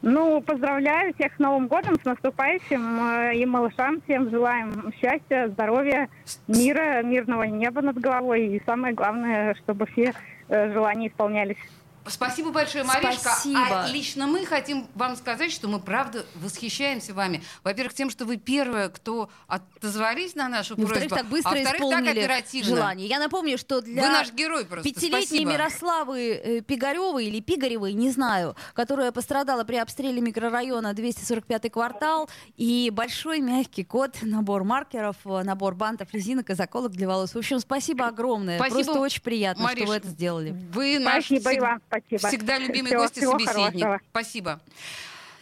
Ну, 0.02 0.42
поздравляю 0.42 1.14
всех 1.16 1.34
с 1.36 1.40
Новым 1.40 1.68
годом, 1.68 1.96
с 2.00 2.06
наступающим. 2.06 3.00
Э, 3.04 3.36
и 3.36 3.46
малышам 3.46 4.02
всем 4.02 4.30
желаем 4.30 4.94
счастья, 5.00 5.48
здоровья, 5.48 6.10
мира, 6.48 7.02
мирного 7.04 7.44
неба 7.44 7.82
над 7.82 7.98
головой. 7.98 8.48
И 8.48 8.62
самое 8.66 8.94
главное, 8.94 9.56
чтобы 9.56 9.86
все 9.88 10.14
э, 10.50 10.74
желания 10.74 11.08
исполнялись. 11.08 11.58
Спасибо 12.08 12.52
большое, 12.52 12.84
Маришка. 12.84 13.20
Спасибо. 13.20 13.84
А 13.84 13.88
лично 13.88 14.28
мы 14.28 14.46
хотим 14.46 14.88
вам 14.96 15.16
сказать, 15.16 15.52
что 15.52 15.68
мы 15.68 15.80
правда 15.80 16.26
восхищаемся 16.36 17.14
вами. 17.14 17.44
Во-первых, 17.64 17.94
тем, 17.94 18.10
что 18.10 18.26
вы 18.26 18.38
первые, 18.38 18.90
кто 18.90 19.30
отозвались 19.48 20.36
на 20.36 20.48
нашу 20.48 20.76
ну, 20.78 20.88
просьбу. 20.88 21.10
так 21.10 21.26
быстро 21.28 21.52
а 21.52 21.64
исполнили 21.64 22.06
так 22.06 22.18
оперативно. 22.18 22.76
желание. 22.76 23.08
Я 23.08 23.20
напомню, 23.20 23.58
что 23.58 23.82
для 23.82 24.04
вы 24.04 24.10
наш 24.10 24.32
герой 24.34 24.66
просто. 24.66 24.88
пятилетней 24.88 25.26
Спасибо. 25.26 25.52
Мирославы 25.52 26.20
э, 26.32 26.62
Пигаревой 26.62 27.26
или 27.26 27.40
Пигаревой, 27.40 27.94
не 27.94 28.12
знаю, 28.12 28.56
которая 28.74 29.12
пострадала 29.12 29.64
при 29.64 29.78
обстреле 29.78 30.22
микрорайона 30.22 30.94
245 30.94 31.72
квартал, 31.72 32.30
и 32.56 32.92
большой 32.94 33.40
мягкий 33.40 33.84
код, 33.84 34.18
набор 34.22 34.64
маркеров, 34.64 35.18
э, 35.26 35.44
набор 35.44 35.76
бантов, 35.76 36.14
резинок 36.14 36.50
и 36.50 36.54
заколок 36.54 36.92
для 36.92 37.08
волос. 37.08 37.34
В 37.34 37.38
общем, 37.38 37.60
спасибо 37.60 38.08
огромное. 38.08 38.58
Спасибо. 38.58 38.84
Просто 38.84 39.00
очень 39.00 39.22
приятно, 39.22 39.64
Мариш, 39.64 39.84
что 39.84 39.88
вы 39.88 39.96
это 39.96 40.08
сделали. 40.10 40.52
Вы 40.74 41.00
наш... 41.00 41.26
Спасибо 41.26 41.54
и 41.54 41.60
вам 41.60 41.82
спасибо. 42.08 42.28
Всегда 42.28 42.58
любимый 42.58 42.90
всего, 42.90 43.02
гость 43.02 43.18
и 43.18 43.22
собеседник. 43.22 43.84
Хорошего. 43.84 44.02
Спасибо. 44.12 44.62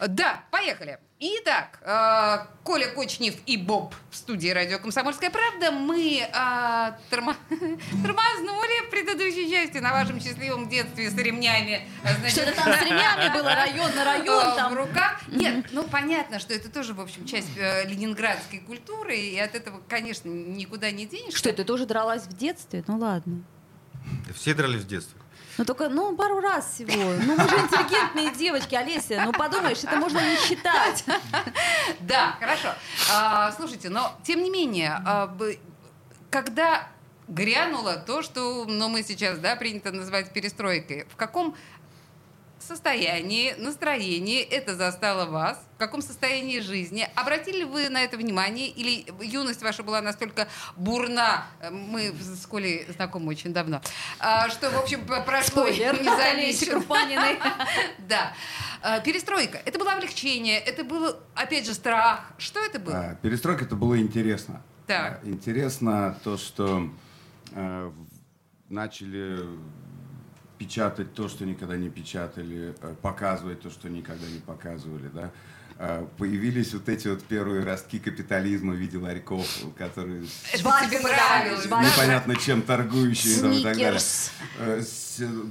Да, 0.08 0.42
поехали. 0.50 0.98
Итак, 1.20 1.78
э, 1.82 2.46
Коля 2.64 2.88
Кочнев 2.88 3.34
и 3.46 3.56
Боб 3.56 3.94
в 4.10 4.16
студии 4.16 4.48
радио 4.48 4.78
«Комсомольская 4.78 5.30
правда». 5.30 5.70
Мы 5.70 6.18
э, 6.20 6.92
торма... 7.08 7.36
тормознули 7.48 8.86
в 8.86 8.90
предыдущей 8.90 9.50
части 9.50 9.78
на 9.78 9.92
вашем 9.92 10.20
счастливом 10.20 10.68
детстве 10.68 11.08
с 11.08 11.16
ремнями. 11.16 11.88
Значит, 12.02 12.30
Что-то 12.30 12.52
там 12.56 12.74
с 12.74 12.82
ремнями 12.82 13.32
было, 13.32 13.54
район 13.54 13.94
на 13.94 14.04
район. 14.04 14.52
Э, 14.52 14.56
там. 14.56 14.74
В 14.74 14.76
руках. 14.76 15.22
Нет, 15.28 15.66
ну 15.70 15.84
понятно, 15.84 16.40
что 16.40 16.52
это 16.52 16.68
тоже, 16.68 16.92
в 16.92 17.00
общем, 17.00 17.24
часть 17.24 17.56
ленинградской 17.56 18.58
культуры, 18.58 19.16
и 19.16 19.38
от 19.38 19.54
этого, 19.54 19.80
конечно, 19.88 20.28
никуда 20.28 20.90
не 20.90 21.06
денешься. 21.06 21.38
Что, 21.38 21.52
ты 21.52 21.64
тоже 21.64 21.86
дралась 21.86 22.24
в 22.24 22.36
детстве? 22.36 22.84
Ну 22.88 22.98
ладно. 22.98 23.44
Все 24.34 24.52
дрались 24.52 24.82
в 24.82 24.86
детстве. 24.86 25.18
Ну 25.56 25.64
только, 25.64 25.88
ну, 25.88 26.16
пару 26.16 26.40
раз 26.40 26.74
всего. 26.74 26.92
Ну, 26.92 27.36
мы 27.36 27.48
же 27.48 27.56
интеллигентные 27.56 28.32
девочки, 28.32 28.74
Олеся. 28.74 29.22
Ну, 29.24 29.32
подумаешь, 29.32 29.84
это 29.84 29.96
можно 29.96 30.18
не 30.18 30.36
считать. 30.36 31.04
Да, 32.00 32.36
хорошо. 32.38 32.68
А, 33.12 33.52
слушайте, 33.52 33.88
но 33.88 34.12
тем 34.22 34.42
не 34.42 34.50
менее, 34.50 35.00
а, 35.04 35.36
когда 36.30 36.88
грянуло 37.28 37.96
то, 37.96 38.22
что 38.22 38.64
ну, 38.66 38.88
мы 38.88 39.02
сейчас 39.02 39.38
да, 39.38 39.56
принято 39.56 39.92
называть 39.92 40.32
перестройкой, 40.32 41.06
в 41.10 41.16
каком 41.16 41.56
состоянии, 42.64 43.54
настроении 43.58 44.42
это 44.42 44.74
застало 44.74 45.26
вас? 45.26 45.58
В 45.74 45.78
каком 45.78 46.02
состоянии 46.02 46.60
жизни? 46.60 47.08
Обратили 47.14 47.64
вы 47.64 47.88
на 47.88 48.02
это 48.02 48.16
внимание? 48.16 48.68
Или 48.68 49.06
юность 49.22 49.62
ваша 49.62 49.82
была 49.82 50.00
настолько 50.00 50.48
бурна? 50.76 51.46
Мы 51.70 52.12
с 52.12 52.46
Колей 52.46 52.86
знакомы 52.94 53.28
очень 53.28 53.52
давно. 53.52 53.80
А, 54.18 54.48
что, 54.48 54.70
в 54.70 54.78
общем, 54.78 55.04
прошло 55.06 55.68
незамеченной. 55.68 57.38
Да. 58.08 58.32
А, 58.82 59.00
перестройка. 59.00 59.60
Это 59.64 59.78
было 59.78 59.92
облегчение, 59.92 60.58
это 60.58 60.84
было, 60.84 61.18
опять 61.34 61.66
же, 61.66 61.74
страх. 61.74 62.32
Что 62.38 62.60
это 62.60 62.78
было? 62.78 62.98
А, 62.98 63.14
перестройка 63.16 63.64
это 63.64 63.76
было 63.76 63.98
интересно. 63.98 64.62
Так. 64.86 65.20
Интересно 65.24 66.18
то, 66.22 66.36
что 66.36 66.90
э, 67.52 67.90
начали 68.68 69.40
печатать 70.64 71.12
то, 71.14 71.28
что 71.28 71.44
никогда 71.44 71.76
не 71.76 71.90
печатали, 71.90 72.74
э, 72.80 72.94
показывать 73.02 73.60
то, 73.60 73.70
что 73.70 73.90
никогда 73.90 74.26
не 74.26 74.40
показывали, 74.40 75.08
да. 75.12 75.30
А, 75.76 76.08
появились 76.18 76.72
вот 76.72 76.88
эти 76.88 77.08
вот 77.08 77.22
первые 77.24 77.64
ростки 77.64 77.98
капитализма 77.98 78.74
в 78.74 78.76
виде 78.76 78.96
ларьков, 78.96 79.46
которые 79.76 80.24
тебе 80.88 81.00
нравилось, 81.00 81.64
непонятно 81.64 82.36
чем 82.36 82.62
торгующие 82.62 83.40
там, 83.40 83.52
и 83.52 83.62
так 83.62 83.76
далее. 83.76 84.00
Э, 84.58 84.82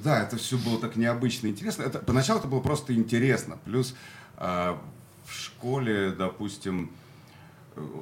да, 0.03 0.23
это 0.23 0.37
все 0.37 0.57
было 0.57 0.79
так 0.79 0.95
необычно 0.95 1.47
интересно. 1.47 1.83
Это, 1.83 1.99
поначалу 1.99 2.39
это 2.39 2.47
было 2.47 2.61
просто 2.61 2.93
интересно. 2.93 3.59
Плюс 3.65 3.95
а, 4.37 4.81
в 5.25 5.33
школе, 5.33 6.11
допустим, 6.11 6.91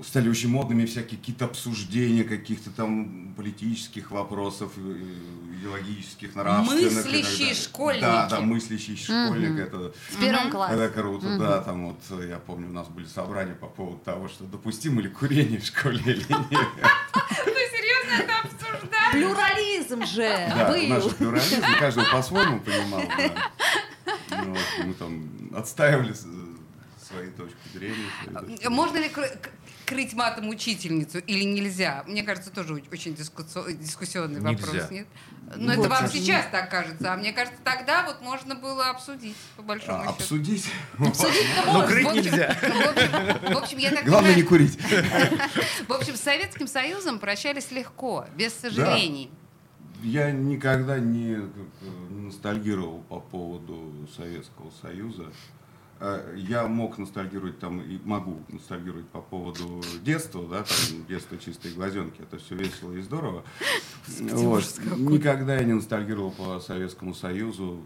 стали 0.06 0.30
очень 0.30 0.50
модными 0.50 0.86
всякие 0.86 1.20
какие-то 1.20 1.46
обсуждения 1.46 2.24
каких-то 2.24 2.70
там 2.72 3.34
политических 3.36 4.12
вопросов, 4.12 4.74
идеологических, 4.78 6.36
нравственных. 6.36 7.06
Мыслящий 7.06 7.54
школьник. 7.54 8.02
Да, 8.02 8.28
да, 8.28 8.42
мыслящий 8.42 8.98
школьник. 8.98 9.52
Mm-hmm. 9.52 9.64
Это, 9.64 9.94
В 10.10 10.20
первом 10.20 10.52
классе. 10.52 10.74
Это 10.76 10.90
круто, 10.90 11.28
mm-hmm. 11.28 11.38
да. 11.38 11.62
Там 11.62 11.88
вот, 11.88 12.22
я 12.28 12.40
помню, 12.40 12.70
у 12.70 12.74
нас 12.74 12.88
были 12.88 13.06
собрания 13.06 13.54
по 13.54 13.68
поводу 13.68 14.00
того, 14.00 14.28
что 14.28 14.44
допустимо 14.46 15.02
ли 15.02 15.10
курение 15.10 15.60
в 15.60 15.66
школе 15.66 16.00
или 16.00 16.26
нет. 16.28 16.68
Вы 17.46 17.62
серьезно 17.72 18.24
это 18.24 18.34
обсуждали? 18.40 19.12
Плюрализм 19.12 20.06
же 20.06 20.30
Да, 20.50 20.76
наш 20.88 21.16
плюрализм, 21.16 21.62
каждый 21.80 22.06
по-своему 22.12 22.60
понимал. 22.60 23.04
Мы 24.86 24.94
там 24.96 25.30
отстаивали 25.56 26.14
свои 26.14 27.30
точки 27.32 27.56
зрения. 27.74 28.70
Можно 28.70 28.98
ли 28.98 29.12
крыть 29.92 30.14
матом 30.14 30.48
учительницу 30.48 31.20
или 31.20 31.44
нельзя? 31.44 32.04
Мне 32.08 32.24
кажется, 32.24 32.50
тоже 32.50 32.82
очень 32.92 33.14
дискуссионный 33.14 34.40
нельзя. 34.40 34.66
вопрос, 34.66 34.90
нет? 34.90 35.08
Но 35.58 35.76
вот, 35.76 35.86
это 35.86 35.90
вам 35.90 36.08
сейчас 36.08 36.46
так 36.50 36.72
кажется, 36.72 37.14
а 37.14 37.18
мне 37.18 37.34
кажется, 37.34 37.60
тогда 37.62 38.06
вот 38.06 38.22
можно 38.22 38.56
было 38.56 38.90
обсудить, 38.90 39.36
по 39.58 39.64
большому 39.64 40.00
а, 40.00 40.04
счету. 40.04 40.14
Обсудить? 40.14 40.66
Обсудить 40.98 41.46
Но 41.66 41.86
крыть 41.86 42.14
нельзя. 42.14 42.58
В 42.62 43.58
общем, 43.58 43.80
я 43.80 43.92
так 43.92 44.06
Главное 44.06 44.34
не 44.34 44.44
курить. 44.44 44.78
В 45.88 45.92
общем, 45.92 46.16
с 46.16 46.22
Советским 46.22 46.68
Союзом 46.68 47.20
прощались 47.20 47.70
легко, 47.72 48.26
без 48.38 48.54
сожалений. 48.54 49.30
Я 50.02 50.32
никогда 50.32 51.00
не 51.00 51.38
ностальгировал 52.10 53.04
по 53.10 53.20
поводу 53.20 54.08
Советского 54.16 54.72
Союза. 54.82 55.26
Э, 56.04 56.34
я 56.36 56.66
мог 56.66 56.98
ностальгировать 56.98 57.60
там 57.60 57.80
и 57.80 58.00
могу 58.04 58.42
ностальгировать 58.50 59.08
по 59.10 59.22
поводу 59.22 59.84
детства, 60.02 60.44
да, 60.48 60.64
там 60.64 61.06
детство 61.08 61.38
чистой 61.38 61.74
глазенки, 61.74 62.22
это 62.22 62.40
все 62.40 62.56
весело 62.56 62.92
и 62.94 63.02
здорово. 63.02 63.44
Вот. 64.20 64.64
Никогда 64.98 65.56
я 65.58 65.64
не 65.64 65.74
ностальгировал 65.74 66.32
по 66.32 66.60
Советскому 66.60 67.14
Союзу. 67.14 67.86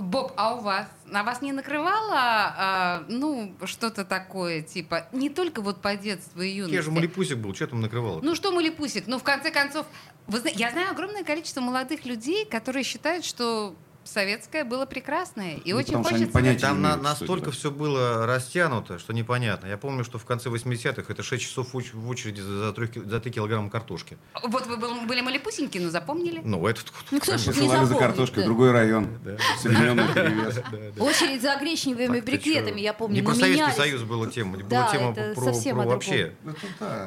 Боб, 0.00 0.32
а 0.36 0.54
у 0.54 0.60
вас? 0.60 0.86
На 1.06 1.24
вас 1.24 1.42
не 1.42 1.52
накрывало, 1.52 2.14
а, 2.14 3.04
ну, 3.08 3.56
что-то 3.64 4.04
такое, 4.04 4.62
типа, 4.62 5.08
не 5.12 5.28
только 5.28 5.62
вот 5.62 5.82
по 5.82 5.96
детству 5.96 6.40
и 6.42 6.50
юности? 6.50 6.74
Я 6.74 6.82
же 6.82 6.92
малипусик 6.92 7.38
был, 7.38 7.54
что 7.54 7.66
там 7.66 7.80
накрывало? 7.80 8.20
Ну, 8.22 8.34
что 8.36 8.52
малипусик? 8.52 9.08
Ну, 9.08 9.18
в 9.18 9.24
конце 9.24 9.50
концов, 9.50 9.86
вы, 10.28 10.40
я 10.54 10.70
знаю 10.70 10.90
огромное 10.90 11.24
количество 11.24 11.60
молодых 11.60 12.04
людей, 12.04 12.44
которые 12.44 12.84
считают, 12.84 13.24
что 13.24 13.76
советское 14.06 14.64
было 14.64 14.86
прекрасное. 14.86 15.56
И 15.64 15.72
ну, 15.72 15.78
очень 15.78 16.02
хочется... 16.02 16.26
Понятия 16.26 16.60
Там 16.60 16.82
на, 16.82 16.96
настолько 16.96 17.50
все 17.50 17.70
было 17.70 18.26
растянуто, 18.26 18.98
что 18.98 19.12
непонятно. 19.12 19.66
Я 19.66 19.76
помню, 19.76 20.04
что 20.04 20.18
в 20.18 20.24
конце 20.24 20.48
80-х 20.48 21.12
это 21.12 21.22
6 21.22 21.42
часов 21.42 21.74
в 21.74 22.08
очереди 22.08 22.40
за 22.40 22.72
3, 22.72 23.02
за 23.04 23.20
3 23.20 23.32
килограмма 23.32 23.70
картошки. 23.70 24.18
Вот 24.42 24.66
вы 24.66 24.76
были 25.06 25.20
малипусенькие, 25.20 25.82
но 25.82 25.90
запомнили? 25.90 26.40
Ну, 26.44 26.66
это... 26.66 26.80
Ну, 27.10 27.20
кто 27.20 27.36
же 27.36 27.50
не 27.50 27.86
за 27.86 27.94
картошкой, 27.94 28.42
да. 28.42 28.46
другой 28.46 28.72
район. 28.72 29.08
Да. 29.24 29.36
Современный 29.60 30.06
перевес. 30.12 30.60
Очередь 30.98 31.42
за 31.42 31.56
гречневыми 31.56 32.20
брикетами, 32.20 32.80
я 32.80 32.92
помню, 32.92 33.16
Не 33.16 33.22
про 33.22 33.34
Советский 33.34 33.72
Союз 33.72 34.02
была 34.02 34.26
тема, 34.28 34.58
была 34.58 34.90
тема 34.90 35.14
про 35.14 35.52
вообще, 35.84 36.32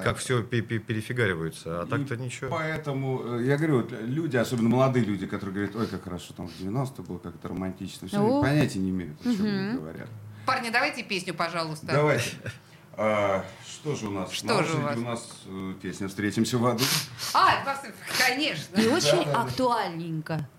как 0.04 0.18
все 0.18 0.44
перефигаривается, 0.44 1.82
а 1.82 1.86
так-то 1.86 2.16
ничего. 2.18 2.50
Поэтому, 2.50 3.40
э, 3.40 3.46
я 3.46 3.58
говорю, 3.58 3.88
люди, 4.02 4.38
особенно 4.38 4.70
молодые 4.70 5.06
люди, 5.06 5.28
которые 5.28 5.54
говорят, 5.54 5.76
ой, 5.76 5.88
как 5.88 6.04
хорошо, 6.04 6.34
там 6.36 6.48
в 6.48 6.58
90 6.58 6.89
90 6.90 7.02
было 7.04 7.18
как-то 7.20 7.48
романтично. 7.48 8.08
Все, 8.08 8.20
О. 8.20 8.42
понятия 8.42 8.80
не 8.80 8.90
имеют, 8.90 9.20
о 9.22 9.24
чем 9.24 9.46
они 9.46 9.78
говорят. 9.78 10.08
Парни, 10.46 10.70
давайте 10.70 11.04
песню, 11.04 11.34
пожалуйста. 11.34 11.88
Давайте. 11.88 12.32
А, 12.94 13.46
что 13.66 13.96
же 13.96 14.08
у 14.08 14.12
нас? 14.12 14.32
Что 14.32 14.64
же 14.64 14.76
у 14.76 14.82
вас? 14.82 14.98
У 14.98 15.02
нас 15.02 15.32
э, 15.46 15.74
песня 15.82 16.08
«Встретимся 16.08 16.58
в 16.58 16.66
аду». 16.66 16.84
А, 17.34 17.64
конечно. 18.18 18.76
И 18.78 18.88
очень 18.88 19.26
да, 19.26 19.34
да, 19.34 19.42
актуальненько. 19.44 20.50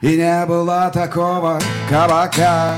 И 0.00 0.16
не 0.16 0.46
было 0.46 0.90
такого 0.94 1.60
кабака, 1.90 2.76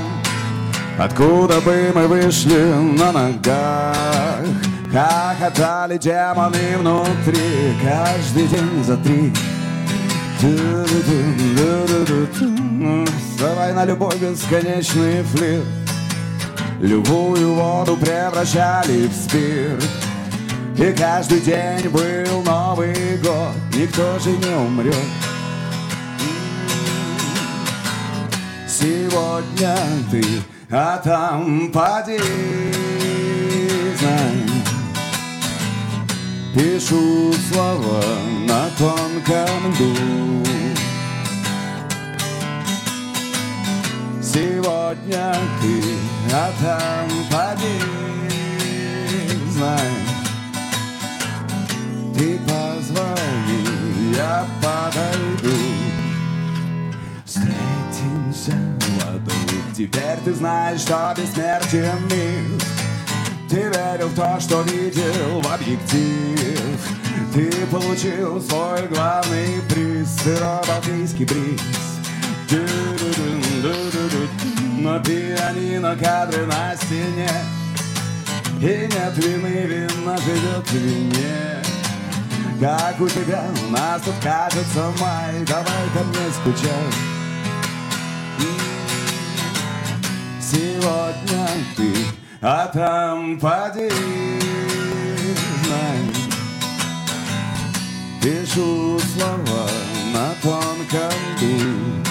Откуда 0.97 1.61
бы 1.61 1.91
мы 1.93 2.07
вышли 2.07 2.73
на 2.73 3.11
ногах 3.11 4.45
Хохотали 4.91 5.97
демоны 5.97 6.77
внутри 6.77 7.77
Каждый 7.81 8.47
день 8.47 8.83
за 8.83 8.97
три. 8.97 9.33
Давай 13.39 13.73
на 13.73 13.85
любовь 13.85 14.17
бесконечный 14.17 15.23
флирт 15.23 15.63
Любую 16.81 17.53
воду 17.53 17.95
превращали 17.95 19.07
в 19.07 19.13
спирт 19.13 19.85
И 20.77 20.91
каждый 20.93 21.39
день 21.41 21.87
был 21.89 22.41
Новый 22.43 23.17
год 23.17 23.53
Никто 23.75 24.19
же 24.19 24.31
не 24.31 24.55
умрет. 24.55 24.95
Сегодня 28.67 29.75
ты, 30.09 30.23
а 30.71 30.97
там 30.97 31.71
поди 31.71 32.19
Пишу 36.53 37.31
слова 37.49 38.03
на 38.45 38.69
тонком 38.77 39.71
льду 39.71 40.43
Сегодня 44.21 45.33
ты, 45.61 45.81
а 46.33 46.51
там 46.61 47.09
поди 47.29 48.01
Знай, 49.51 49.91
ты 52.17 52.39
позвони, 52.39 54.13
я 54.15 54.45
подойду. 54.61 55.57
Встретимся 57.25 58.57
в 58.79 59.07
аду. 59.07 59.31
Теперь 59.75 60.17
ты 60.25 60.33
знаешь, 60.33 60.81
что 60.81 61.13
бессмертен 61.15 62.07
мир 62.09 62.70
ты 63.51 63.63
верил 63.63 64.07
в 64.07 64.15
то, 64.15 64.39
что 64.39 64.61
видел 64.61 65.41
в 65.41 65.53
объектив. 65.53 66.79
Ты 67.33 67.51
получил 67.69 68.41
свой 68.41 68.87
главный 68.87 69.61
приз 69.69 70.07
Сырой 70.23 70.61
балтийский 70.67 71.25
бриз 71.25 71.61
На 74.79 74.99
пианино 74.99 75.97
кадры 75.97 76.45
на 76.45 76.75
стене. 76.77 77.29
И 78.61 78.87
нет 78.87 79.17
вины, 79.17 79.65
вина 79.65 80.17
живет 80.17 80.67
в 80.67 80.73
вине. 80.73 81.61
Как 82.59 83.01
у 83.01 83.09
тебя, 83.09 83.43
у 83.67 83.71
нас 83.71 84.01
тут 84.03 84.13
кажется 84.21 84.91
май 84.99 85.43
Давай 85.45 85.89
ко 85.93 86.03
мне 86.05 86.31
скучай. 86.31 86.87
Сегодня 90.39 91.47
ты 91.75 92.20
а 92.41 92.67
там 92.67 93.39
поди, 93.39 93.89
знай, 95.63 95.99
Пишу 98.21 98.99
слова 98.99 99.67
на 100.13 100.33
тонком 100.41 101.19
льду. 101.37 102.01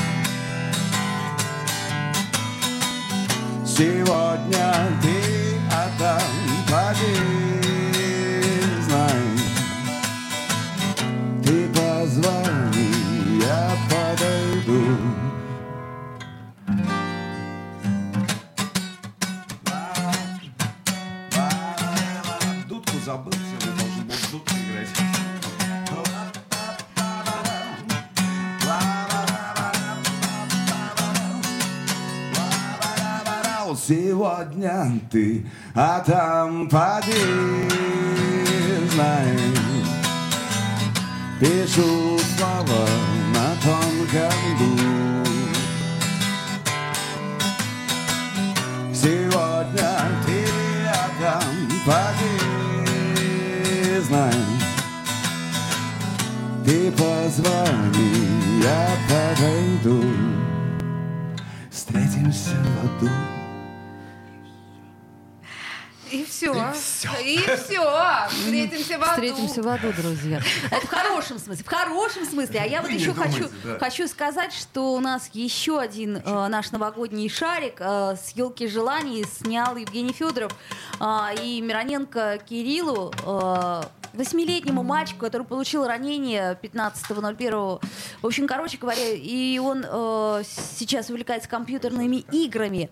Сегодня 3.67 4.73
ты, 5.03 5.59
а 5.73 5.89
там 5.99 6.23
поди, 6.69 7.50
ты, 35.11 35.47
а 35.75 36.01
там 36.01 36.69
поди, 36.69 37.13
знай, 38.93 39.39
Пишу 41.41 42.19
слова 42.37 42.87
на 43.35 43.55
тонком 43.63 44.39
льду 44.59 45.25
Сегодня 48.93 49.93
ты 50.27 50.45
рядом, 50.85 51.55
поди, 51.87 52.35
знай 54.03 54.35
Ты 56.65 56.93
позвони, 56.93 58.29
я 58.63 58.89
подойду. 59.09 60.05
Встретимся 61.71 62.55
в 62.55 63.05
аду 63.05 63.30
все. 66.41 66.55
И 66.55 66.73
все. 66.75 67.09
И 67.23 67.39
все. 67.57 68.29
Встретимся 68.29 68.99
в 68.99 69.03
аду. 69.03 69.13
Встретимся 69.13 69.63
в 69.63 69.69
аду, 69.69 69.93
друзья. 69.93 70.41
Это 70.71 70.87
в 70.87 70.91
хорошем 70.91 71.39
смысле. 71.39 71.65
В 71.65 71.69
хорошем 71.69 72.25
смысле. 72.25 72.61
А 72.61 72.67
я 72.67 72.83
вот 72.83 72.91
еще 72.91 73.13
хочу, 73.13 73.49
хочу 73.79 74.09
сказать, 74.09 74.53
что 74.53 74.95
у 74.95 75.01
нас 75.01 75.31
еще 75.35 75.79
один 75.79 76.17
э, 76.17 76.49
наш 76.49 76.71
новогодний 76.73 77.29
шарик 77.29 77.77
э, 77.81 78.17
с 78.17 78.31
елки 78.37 78.67
желаний 78.69 79.25
снял 79.25 79.77
Евгений 79.77 80.13
Федоров 80.13 80.53
э, 80.99 81.05
и 81.43 81.61
Мироненко 81.61 82.41
Кириллу. 82.49 83.13
Э, 83.27 83.83
восьмилетнему 84.13 84.83
мальчику, 84.83 85.21
который 85.21 85.47
получил 85.47 85.87
ранение 85.87 86.59
15.01. 86.63 87.83
В 88.23 88.27
общем, 88.27 88.47
короче 88.47 88.79
говоря, 88.79 89.13
и 89.13 89.59
он 89.59 89.85
э, 89.87 90.43
сейчас 90.45 91.11
увлекается 91.11 91.49
компьютерными 91.49 92.17
играми, 92.33 92.91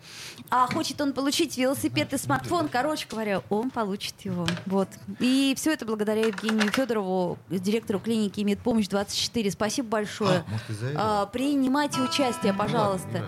а 0.50 0.66
хочет 0.66 1.00
он 1.00 1.12
получить 1.12 1.56
велосипед 1.56 2.12
и 2.12 2.18
смартфон, 2.18 2.68
короче 2.68 3.06
говоря, 3.08 3.42
он 3.50 3.70
получит 3.70 4.14
его. 4.22 4.46
Вот. 4.66 4.88
И 5.18 5.54
все 5.56 5.72
это 5.72 5.84
благодаря 5.84 6.26
Евгению 6.26 6.70
Федорову, 6.72 7.38
директору 7.48 8.00
клиники 8.00 8.40
«Медпомощь 8.40 8.86
24». 8.86 9.50
Спасибо 9.50 9.88
большое. 9.88 10.44
А, 10.96 11.18
может, 11.20 11.32
принимайте 11.32 12.00
участие, 12.00 12.52
пожалуйста, 12.52 13.26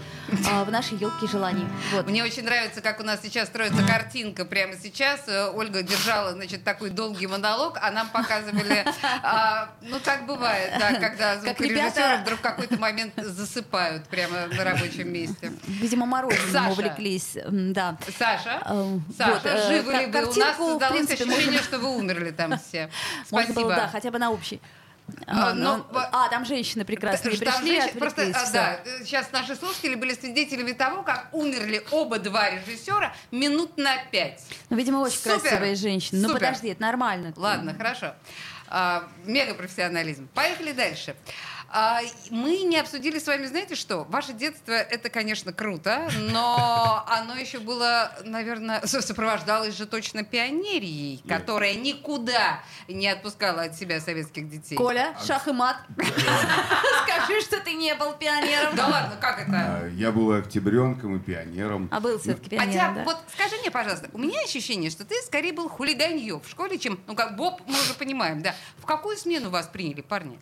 а, 0.50 0.64
в 0.64 0.70
нашей 0.70 0.98
елке 0.98 1.26
желаний. 1.26 1.64
Вот. 1.92 2.06
Мне 2.06 2.24
очень 2.24 2.44
нравится, 2.44 2.80
как 2.80 3.00
у 3.00 3.02
нас 3.02 3.20
сейчас 3.22 3.48
строится 3.48 3.82
картинка 3.86 4.44
прямо 4.44 4.74
сейчас. 4.76 5.28
Э, 5.28 5.50
Ольга 5.54 5.82
держала, 5.82 6.32
значит, 6.32 6.64
такой 6.64 6.90
долгий 6.90 7.26
монолог, 7.26 7.78
а 7.80 7.90
нам 7.90 8.08
показывали, 8.10 8.84
а, 9.22 9.70
ну 9.82 9.98
так 10.00 10.26
бывает, 10.26 10.72
да, 10.78 10.94
когда 10.94 11.38
звукорежиссеры 11.38 12.18
вдруг 12.18 12.38
в 12.38 12.42
какой-то 12.42 12.78
момент 12.78 13.14
засыпают 13.16 14.06
прямо 14.08 14.46
на 14.46 14.64
рабочем 14.64 15.12
месте. 15.12 15.52
Видимо, 15.66 16.06
мороженым 16.06 16.68
увлеклись, 16.68 17.36
да. 17.46 17.96
Саша, 18.18 18.62
э, 18.64 18.98
Саша, 19.16 19.32
вот, 19.32 19.46
э, 19.46 19.68
живы 19.68 19.92
ли 19.92 20.06
вы? 20.06 20.24
У 20.26 20.34
нас 20.34 20.56
создалось 20.56 21.10
ощущение, 21.10 21.60
что 21.60 21.78
вы 21.78 21.96
умерли 21.96 22.30
там 22.30 22.58
все. 22.58 22.90
Спасибо. 23.26 23.68
да, 23.68 23.88
хотя 23.88 24.10
бы 24.10 24.18
на 24.18 24.30
общий. 24.30 24.60
А, 25.26 25.54
но, 25.54 25.76
ну, 25.78 25.84
но, 25.92 26.08
а, 26.12 26.28
там 26.28 26.44
женщины 26.44 26.84
прекрасные 26.84 27.36
там 27.36 27.60
пришли, 27.62 27.80
женщины, 27.80 28.00
просто, 28.00 28.22
а, 28.22 28.50
да, 28.52 28.80
сейчас 29.04 29.32
наши 29.32 29.54
слушатели 29.56 29.94
были 29.94 30.14
свидетелями 30.14 30.72
того, 30.72 31.02
как 31.02 31.28
умерли 31.32 31.82
оба 31.90 32.18
два 32.18 32.50
режиссера 32.50 33.14
минут 33.30 33.76
на 33.76 33.96
пять. 34.10 34.42
Ну, 34.68 34.76
видимо, 34.76 34.98
очень 34.98 35.18
Супер. 35.18 35.40
красивые 35.40 35.74
женщины. 35.74 36.20
Ну, 36.20 36.28
Супер. 36.28 36.40
подожди, 36.40 36.68
это 36.68 36.82
нормально. 36.82 37.32
Ладно, 37.36 37.74
хорошо. 37.74 38.14
А, 38.68 39.08
мега 39.24 39.54
профессионализм. 39.54 40.28
Поехали 40.28 40.72
дальше. 40.72 41.16
А, 41.72 42.00
мы 42.30 42.62
не 42.62 42.78
обсудили 42.78 43.20
с 43.20 43.26
вами, 43.28 43.46
знаете 43.46 43.76
что? 43.76 44.04
Ваше 44.08 44.32
детство 44.32 44.72
это, 44.72 45.08
конечно, 45.08 45.52
круто, 45.52 46.10
но 46.18 47.04
оно 47.08 47.36
еще 47.36 47.60
было, 47.60 48.12
наверное, 48.24 48.84
сопровождалось 48.86 49.76
же 49.76 49.86
точно 49.86 50.24
пионерией, 50.24 51.22
которая 51.28 51.74
никуда 51.74 52.60
не 52.88 53.06
отпускала 53.06 53.62
от 53.62 53.76
себя 53.76 54.00
советских 54.00 54.48
детей. 54.48 54.74
Коля, 54.74 55.14
а 55.16 55.24
шах 55.24 55.46
и 55.46 55.52
мат. 55.52 55.76
Скажи, 55.96 57.40
что 57.40 57.60
ты 57.60 57.74
не 57.74 57.94
был 57.94 58.14
пионером. 58.14 58.74
Да 58.74 58.88
ладно, 58.88 59.16
как 59.20 59.38
это? 59.38 59.52
А, 59.52 59.88
я 59.90 60.10
был 60.10 60.32
октябренком 60.32 61.18
и 61.18 61.20
пионером. 61.20 61.88
А 61.92 62.00
был 62.00 62.18
все-таки 62.18 62.50
пионером, 62.50 62.94
Хотя, 62.94 63.04
вот 63.04 63.16
скажи 63.32 63.56
мне, 63.60 63.70
пожалуйста, 63.70 64.10
у 64.12 64.18
меня 64.18 64.40
ощущение, 64.42 64.90
что 64.90 65.04
ты 65.04 65.14
скорее 65.24 65.52
был 65.52 65.68
хулиганье 65.68 66.40
в 66.40 66.48
школе, 66.48 66.78
чем, 66.78 66.98
ну 67.06 67.14
как 67.14 67.36
Боб, 67.36 67.62
мы 67.68 67.74
уже 67.74 67.94
понимаем, 67.94 68.42
да. 68.42 68.56
В 68.78 68.86
какую 68.86 69.16
смену 69.16 69.50
вас 69.50 69.68
приняли, 69.68 70.00
парни? 70.00 70.36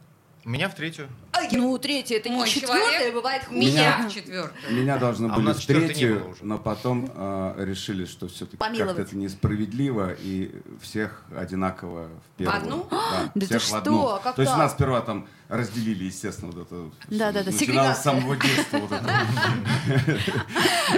Меня 0.48 0.70
в 0.70 0.74
третью. 0.74 1.08
А, 1.38 1.48
ну, 1.52 1.78
третья 1.78 2.16
это 2.16 2.28
не 2.28 2.46
четвертая, 2.46 3.12
бывает 3.12 3.44
хуже. 3.44 3.58
Меня 3.58 4.06
в 4.08 4.12
четвертую. 4.12 4.52
Меня 4.70 4.98
должны 4.98 5.26
а 5.26 5.36
были 5.36 5.52
в 5.52 5.66
третью, 5.66 6.36
но 6.40 6.58
потом 6.58 7.10
э, 7.14 7.54
решили, 7.58 8.04
что 8.04 8.28
все-таки 8.28 8.56
как-то 8.56 9.02
это 9.02 9.16
несправедливо, 9.16 10.14
и 10.18 10.54
всех 10.82 11.22
одинаково 11.36 12.08
в 12.08 12.38
первую. 12.38 12.60
В 12.60 12.62
одну? 12.62 12.86
Да, 12.90 13.30
да 13.34 13.46
всех 13.46 13.62
ты 13.62 13.72
в 13.72 13.74
одну. 13.74 13.98
что? 13.98 14.20
Как 14.24 14.36
То 14.36 14.42
есть 14.42 14.54
у 14.54 14.58
нас 14.58 14.72
сперва 14.72 15.00
там 15.00 15.28
разделили, 15.48 16.04
естественно, 16.04 16.52
вот 16.52 16.66
это. 16.66 16.90
Да, 17.08 17.32
да, 17.32 17.42
да. 17.42 17.50
Начиналось 17.50 17.98
с 17.98 18.02
самого 18.02 18.36
детства. 18.36 18.78
Вот 18.78 18.92
это. 18.92 19.08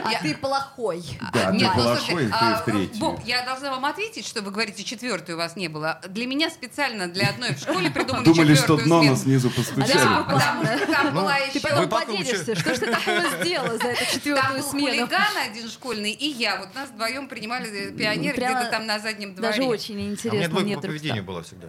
А 0.04 0.22
ты 0.22 0.36
плохой. 0.36 1.02
Да, 1.32 1.50
ты 1.50 1.64
ну, 1.64 1.72
плохой, 1.72 2.26
ты 2.26 2.32
в 2.32 2.64
третью. 2.64 3.00
Боб, 3.00 3.20
я 3.24 3.44
должна 3.44 3.70
вам 3.70 3.84
ответить, 3.84 4.26
что 4.26 4.40
вы 4.40 4.50
говорите, 4.50 4.84
четвертую 4.84 5.36
у 5.36 5.38
вас 5.38 5.56
не 5.56 5.68
было. 5.68 6.00
Для 6.08 6.26
меня 6.26 6.48
специально 6.50 7.08
для 7.08 7.28
одной 7.28 7.54
в 7.54 7.58
школе 7.58 7.90
придумали 7.90 8.24
Думали, 8.24 8.54
что 8.54 8.76
дно 8.76 9.02
нас 9.02 9.22
снизу 9.22 9.50
постучали. 9.50 10.29
Потому 10.32 10.64
что 10.64 10.86
там 10.86 11.14
была 11.14 11.36
еще... 11.36 11.60
Ты 11.60 11.60
потом 11.60 11.88
поделишься, 11.88 12.54
что 12.54 12.74
ж 12.74 12.78
ты 12.78 12.86
такого 12.90 13.20
сделала 13.40 13.78
за 13.78 13.88
эту 13.88 14.04
четвертую 14.12 14.62
смену. 14.62 15.08
Там 15.08 15.18
был 15.18 15.26
хулиган 15.26 15.50
один 15.50 15.68
школьный, 15.68 16.12
и 16.12 16.28
я. 16.28 16.58
Вот 16.58 16.74
нас 16.74 16.90
вдвоем 16.90 17.28
принимали 17.28 17.90
пионеры 17.90 18.36
где-то 18.36 18.68
там 18.70 18.86
на 18.86 18.98
заднем 18.98 19.34
дворе. 19.34 19.56
Даже 19.56 19.62
очень 19.68 20.00
интересно. 20.00 20.30
А 20.30 20.34
мне 20.34 20.48
двойка 20.48 20.80
по 20.80 20.86
поведению 20.88 21.24
было 21.24 21.42
всегда. 21.42 21.68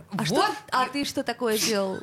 А 0.72 0.88
ты 0.88 1.06
что 1.06 1.24
такое 1.24 1.58
делал? 1.58 1.98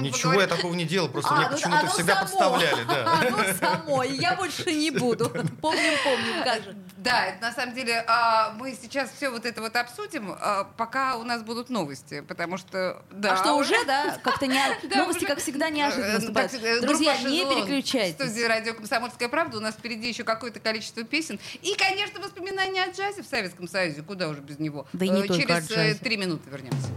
Ничего 0.00 0.40
я 0.40 0.46
такого 0.46 0.74
не 0.74 0.84
делал, 0.84 1.08
просто 1.08 1.34
а, 1.34 1.38
меня 1.38 1.48
ну, 1.50 1.56
почему-то 1.56 1.86
всегда 1.88 2.16
подставляли. 2.16 2.82
Оно 3.06 3.44
само, 3.58 4.02
я 4.02 4.34
больше 4.34 4.72
не 4.72 4.90
буду. 4.90 5.28
Помним, 5.28 5.94
помним, 6.04 6.44
как 6.44 6.62
же. 6.62 6.76
Да, 7.02 7.26
это 7.26 7.42
на 7.42 7.52
самом 7.52 7.74
деле 7.74 8.04
а, 8.06 8.52
мы 8.56 8.76
сейчас 8.80 9.10
все 9.10 9.28
вот 9.28 9.44
это 9.44 9.60
вот 9.60 9.74
обсудим, 9.74 10.34
а, 10.38 10.64
пока 10.76 11.16
у 11.16 11.24
нас 11.24 11.42
будут 11.42 11.68
новости, 11.68 12.20
потому 12.20 12.56
что... 12.56 13.02
Да, 13.10 13.32
а 13.32 13.36
что 13.36 13.54
уже, 13.54 13.74
да? 13.86 14.18
Как-то 14.22 14.46
не... 14.46 14.60
Новости, 14.94 15.24
как 15.24 15.38
всегда, 15.40 15.68
неожиданно 15.96 16.14
наступают. 16.14 16.54
Э, 16.54 16.80
Друзья, 16.80 17.16
не 17.22 17.44
переключайтесь. 17.44 18.18
В 18.20 18.28
студии 18.28 18.44
радио 18.44 18.74
«Комсомольская 18.74 19.28
правда» 19.28 19.58
у 19.58 19.60
нас 19.60 19.74
впереди 19.74 20.08
еще 20.08 20.24
какое-то 20.24 20.60
количество 20.60 21.04
песен. 21.04 21.38
И, 21.62 21.74
конечно, 21.76 22.20
воспоминания 22.20 22.84
о 22.84 22.90
джазе 22.90 23.22
в 23.22 23.26
Советском 23.26 23.68
Союзе. 23.68 24.02
Куда 24.02 24.28
уже 24.28 24.40
без 24.40 24.58
него. 24.58 24.86
Да 24.92 25.04
и 25.04 25.08
не 25.08 25.22
э, 25.22 25.28
Через 25.28 25.98
три 25.98 26.16
минуты 26.16 26.48
вернемся. 26.50 26.88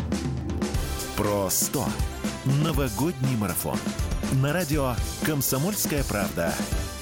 Про 1.17 1.49
100. 1.49 1.87
Новогодний 2.63 3.35
марафон. 3.37 3.79
На 4.33 4.53
радио 4.53 4.95
«Комсомольская 5.25 6.03
правда» 6.03 6.53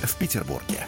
в 0.04 0.16
Петербурге. 0.18 0.86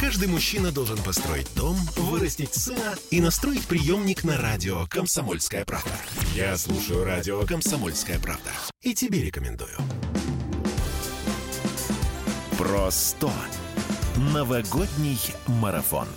Каждый 0.00 0.28
мужчина 0.28 0.72
должен 0.72 0.96
построить 0.96 1.54
дом, 1.54 1.76
вырастить 1.96 2.54
сына 2.54 2.94
и 3.10 3.20
настроить 3.20 3.66
приемник 3.66 4.24
на 4.24 4.38
радио 4.38 4.86
«Комсомольская 4.88 5.66
правда». 5.66 5.90
Я 6.34 6.56
слушаю 6.56 7.04
радио 7.04 7.44
«Комсомольская 7.44 8.18
правда» 8.18 8.50
и 8.80 8.94
тебе 8.94 9.22
рекомендую. 9.22 9.76
Про 12.56 12.90
100. 12.90 13.30
Новогодний 14.32 15.20
марафон. 15.46 16.08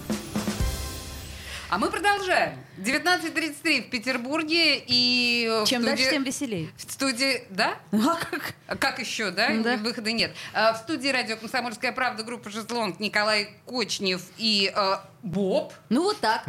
А 1.74 1.80
мы 1.80 1.90
продолжаем. 1.90 2.54
19.33 2.78 3.88
в 3.88 3.90
Петербурге 3.90 4.84
и... 4.86 5.64
Чем 5.66 5.82
студии... 5.82 5.86
дальше, 5.96 6.12
тем 6.12 6.24
веселее. 6.24 6.70
В 6.78 6.84
студии... 6.84 7.46
Да? 7.50 7.80
Ну, 7.92 8.12
а 8.12 8.16
как? 8.16 8.54
А 8.68 8.76
как 8.76 9.00
еще, 9.00 9.32
да? 9.32 9.50
да? 9.56 9.78
Выхода 9.78 10.12
нет. 10.12 10.36
А, 10.54 10.74
в 10.74 10.78
студии 10.78 11.08
радио 11.08 11.36
«Комсомольская 11.36 11.92
правда» 11.92 12.24
группа 12.24 12.52
«Шезлонг» 12.52 13.00
Николай 13.00 13.56
Кочнев 13.66 14.22
и 14.38 14.72
э, 14.72 14.98
Боб. 15.24 15.74
Ну, 15.90 16.04
вот 16.04 16.20
так. 16.20 16.46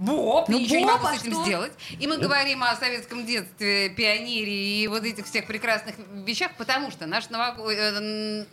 Боб, 0.00 0.48
ну, 0.48 0.58
ничего 0.58 0.80
Боб, 0.80 0.80
не 0.80 0.92
могу 0.92 1.06
а 1.06 1.14
с 1.14 1.20
этим 1.20 1.32
что? 1.32 1.44
сделать. 1.44 1.72
И 1.98 2.06
мы 2.06 2.16
говорим 2.16 2.64
о 2.64 2.74
советском 2.74 3.26
детстве, 3.26 3.90
пионере 3.90 4.82
и 4.82 4.88
вот 4.88 5.04
этих 5.04 5.26
всех 5.26 5.46
прекрасных 5.46 5.94
вещах, 6.24 6.52
потому 6.56 6.90
что 6.90 7.06
наш 7.06 7.28
новогод... 7.28 7.70
Э, 7.70 8.44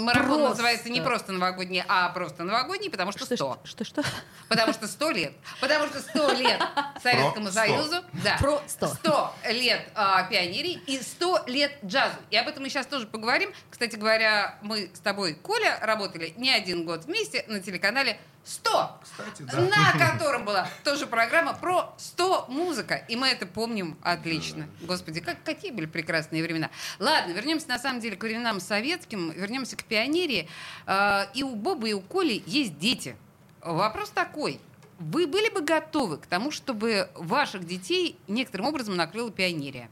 марафон 0.00 0.28
просто. 0.28 0.48
называется 0.50 0.90
не 0.90 1.00
просто 1.00 1.32
новогодний, 1.32 1.82
а 1.88 2.10
просто 2.10 2.44
новогодний, 2.44 2.90
потому 2.90 3.12
что 3.12 3.24
сто. 3.24 3.58
Что, 3.64 3.84
что? 3.84 4.02
Потому 4.48 4.74
что 4.74 4.86
сто 4.86 5.10
лет. 5.10 5.32
Потому 5.62 5.86
что 5.86 6.00
сто 6.00 6.32
лет 6.32 6.62
Советскому 7.02 7.50
Союзу. 7.50 8.04
Да. 8.22 8.36
Про 8.38 8.60
сто. 8.66 8.88
Сто 8.88 9.34
лет 9.48 9.88
а, 9.94 10.24
пионерии 10.24 10.82
и 10.86 11.00
сто 11.00 11.42
лет 11.46 11.72
джазу. 11.82 12.16
И 12.30 12.36
об 12.36 12.46
этом 12.46 12.62
мы 12.62 12.68
сейчас 12.68 12.84
тоже 12.86 13.06
поговорим. 13.06 13.54
Кстати 13.70 13.96
говоря, 13.96 14.58
мы 14.60 14.90
с 14.92 15.00
тобой, 15.00 15.32
Коля, 15.32 15.78
работали 15.80 16.34
не 16.36 16.50
один 16.50 16.84
год 16.84 17.06
вместе 17.06 17.44
на 17.48 17.60
телеканале 17.60 18.18
100, 18.50 18.98
Кстати, 19.04 19.42
да. 19.42 19.60
на 19.60 19.92
котором 19.92 20.44
была 20.44 20.66
тоже 20.82 21.06
программа 21.06 21.54
про 21.54 21.94
100 21.98 22.46
музыка. 22.48 22.96
И 22.96 23.14
мы 23.14 23.28
это 23.28 23.46
помним 23.46 23.96
отлично. 24.02 24.68
Господи, 24.82 25.20
как, 25.20 25.40
какие 25.44 25.70
были 25.70 25.86
прекрасные 25.86 26.42
времена. 26.42 26.68
Ладно, 26.98 27.30
вернемся 27.30 27.68
на 27.68 27.78
самом 27.78 28.00
деле 28.00 28.16
к 28.16 28.22
временам 28.24 28.58
советским, 28.58 29.30
вернемся 29.30 29.76
к 29.76 29.84
пионерии. 29.84 30.48
А, 30.84 31.28
и 31.32 31.44
у 31.44 31.54
Боба, 31.54 31.86
и 31.86 31.92
у 31.92 32.00
Коли 32.00 32.42
есть 32.44 32.76
дети. 32.76 33.16
Вопрос 33.62 34.10
такой. 34.10 34.60
Вы 34.98 35.28
были 35.28 35.48
бы 35.50 35.60
готовы 35.60 36.18
к 36.18 36.26
тому, 36.26 36.50
чтобы 36.50 37.08
ваших 37.14 37.64
детей 37.64 38.18
некоторым 38.26 38.66
образом 38.66 38.96
накрыла 38.96 39.30
пионерия? 39.30 39.88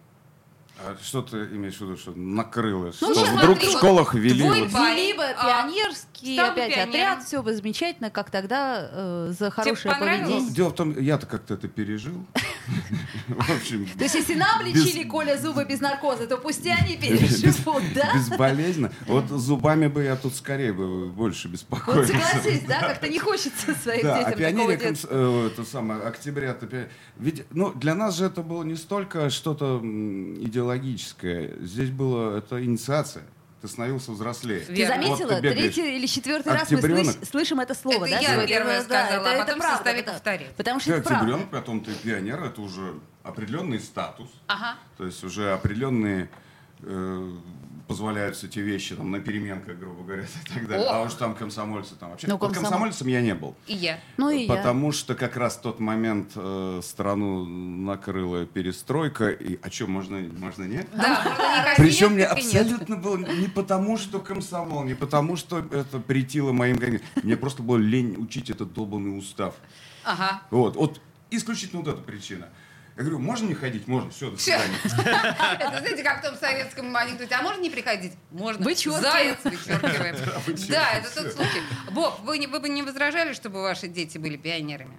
А 0.80 0.96
что 1.02 1.22
ты 1.22 1.36
имеешь 1.36 1.76
в 1.76 1.80
виду, 1.80 1.96
что 1.96 2.12
накрыло? 2.12 2.92
Ну, 3.00 3.14
что 3.14 3.24
вдруг 3.24 3.58
в 3.58 3.70
школах 3.70 4.14
ввели? 4.14 4.42
Твой 4.42 4.68
вот... 4.68 4.80
Ввели 4.80 5.12
бы 5.12 5.24
а, 5.24 5.62
пионерский 5.62 6.38
а, 6.38 6.52
опять 6.52 6.74
пионером. 6.74 6.88
отряд, 6.90 7.24
все 7.24 7.42
бы 7.42 7.52
замечательно, 7.52 8.10
как 8.10 8.30
тогда 8.30 8.88
э, 8.90 9.32
за 9.36 9.50
хорошее 9.50 9.94
поведение. 9.94 10.40
Ну, 10.40 10.50
дело 10.50 10.68
в 10.68 10.74
том, 10.74 10.98
я-то 10.98 11.26
как-то 11.26 11.54
это 11.54 11.66
пережил. 11.66 12.24
В 13.28 13.50
общем, 13.50 13.86
то 13.96 14.04
есть 14.04 14.14
если 14.14 14.34
нам 14.34 14.64
лечили, 14.64 15.04
Коля, 15.04 15.36
зубы 15.38 15.64
без 15.64 15.80
наркоза, 15.80 16.26
то 16.26 16.36
пусть 16.36 16.64
и 16.66 16.70
они 16.70 16.96
переживут, 16.96 17.82
да? 17.94 18.14
Безболезненно. 18.14 18.92
Вот 19.06 19.28
зубами 19.28 19.86
бы 19.86 20.02
я 20.04 20.16
тут 20.16 20.34
скорее 20.34 20.72
бы 20.72 21.08
больше 21.08 21.48
беспокоился. 21.48 22.12
Вот 22.12 22.22
согласись, 22.22 22.62
да, 22.66 22.80
как-то 22.80 23.08
не 23.08 23.18
хочется 23.18 23.74
своим 23.74 24.02
детям 24.02 24.20
Да, 24.20 24.26
а 24.26 24.32
пионерия, 24.32 24.94
э, 25.08 25.50
это 25.52 25.64
самое, 25.64 26.00
октября, 26.02 26.56
ведь, 27.18 27.44
ну, 27.50 27.72
для 27.72 27.94
нас 27.94 28.16
же 28.16 28.26
это 28.26 28.42
было 28.42 28.62
не 28.62 28.76
столько 28.76 29.30
что-то 29.30 29.80
идеологическое. 29.82 31.52
Здесь 31.60 31.90
было 31.90 32.38
это 32.38 32.64
инициация. 32.64 33.24
Ты 33.60 33.66
становился 33.66 34.12
взрослее. 34.12 34.60
Ты 34.60 34.86
заметила? 34.86 35.32
Вот 35.32 35.42
ты 35.42 35.50
Третий 35.50 35.96
или 35.96 36.06
четвертый 36.06 36.52
раз 36.52 36.70
мы 36.70 36.80
слыш, 36.80 37.06
слышим 37.28 37.58
это 37.58 37.74
слово, 37.74 38.04
это 38.06 38.14
да? 38.14 38.20
Я 38.20 38.46
первая 38.46 38.82
сказала, 38.82 39.24
да, 39.24 39.32
а 39.32 39.38
потом 39.40 39.60
это 39.60 39.82
правда, 39.82 40.12
повторил. 40.12 40.48
Потому 40.56 40.80
что 40.80 40.92
ты 40.92 40.98
это 40.98 41.10
октябренок, 41.10 41.50
потом 41.50 41.80
ты 41.80 41.92
пионер, 41.94 42.42
это 42.44 42.60
уже 42.60 42.94
определенный 43.24 43.80
статус. 43.80 44.28
Ага. 44.46 44.76
То 44.96 45.06
есть 45.06 45.24
уже 45.24 45.52
определенные 45.52 46.30
э, 46.82 47.32
позволяются 47.88 48.46
эти 48.46 48.58
вещи 48.58 48.94
там 48.94 49.10
на 49.10 49.18
переменках, 49.18 49.78
грубо 49.78 50.04
говоря, 50.04 50.22
и 50.44 50.54
так 50.54 50.68
далее. 50.68 50.86
О! 50.86 50.96
А 50.96 51.02
уж 51.02 51.14
там 51.14 51.34
комсомольцы 51.34 51.94
там 51.96 52.10
вообще. 52.10 52.28
Ну, 52.28 52.38
комсомол... 52.38 52.62
комсомольцем 52.62 53.08
я 53.08 53.22
не 53.22 53.34
был. 53.34 53.56
И 53.66 53.74
я. 53.74 53.98
Ну 54.18 54.30
и 54.30 54.46
Потому 54.46 54.88
я. 54.88 54.92
что 54.92 55.14
как 55.14 55.36
раз 55.36 55.56
в 55.56 55.62
тот 55.62 55.80
момент 55.80 56.32
э, 56.36 56.80
страну 56.84 57.44
накрыла 57.44 58.44
перестройка. 58.46 59.30
И 59.30 59.58
о 59.62 59.70
чем 59.70 59.90
можно, 59.90 60.18
можно 60.18 60.64
нет? 60.64 60.86
Да, 60.94 61.74
Причем 61.76 62.12
мне 62.12 62.26
абсолютно 62.26 62.96
было 62.96 63.16
не 63.16 63.48
потому, 63.48 63.96
что 63.96 64.20
комсомол, 64.20 64.84
не 64.84 64.94
потому, 64.94 65.36
что 65.36 65.58
это 65.58 65.98
притило 65.98 66.52
моим 66.52 66.78
Мне 67.22 67.36
просто 67.36 67.62
было 67.62 67.78
лень 67.78 68.16
учить 68.18 68.50
этот 68.50 68.74
долбанный 68.74 69.18
устав. 69.18 69.54
Ага. 70.04 70.42
Вот, 70.50 70.76
вот 70.76 71.00
исключительно 71.30 71.82
вот 71.82 71.94
эта 71.94 72.02
причина. 72.02 72.48
Я 72.98 73.04
говорю, 73.04 73.20
можно 73.20 73.46
не 73.46 73.54
ходить? 73.54 73.86
Можно. 73.86 74.10
Все, 74.10 74.28
до 74.28 74.36
свидания. 74.36 74.74
Это, 74.84 75.78
знаете, 75.78 76.02
как 76.02 76.18
в 76.18 76.22
том 76.26 76.36
советском 76.36 76.96
анекдоте. 76.96 77.32
А 77.36 77.42
можно 77.42 77.60
не 77.60 77.70
приходить? 77.70 78.14
Можно. 78.32 78.64
Заяц 78.64 79.38
вычеркиваем. 79.44 80.16
Да, 80.68 80.94
это 80.94 81.14
тот 81.14 81.32
случай. 81.32 81.62
Боб, 81.92 82.18
вы, 82.24 82.44
вы 82.48 82.58
бы 82.58 82.68
не 82.68 82.82
возражали, 82.82 83.34
чтобы 83.34 83.62
ваши 83.62 83.86
дети 83.86 84.18
были 84.18 84.36
пионерами? 84.36 84.98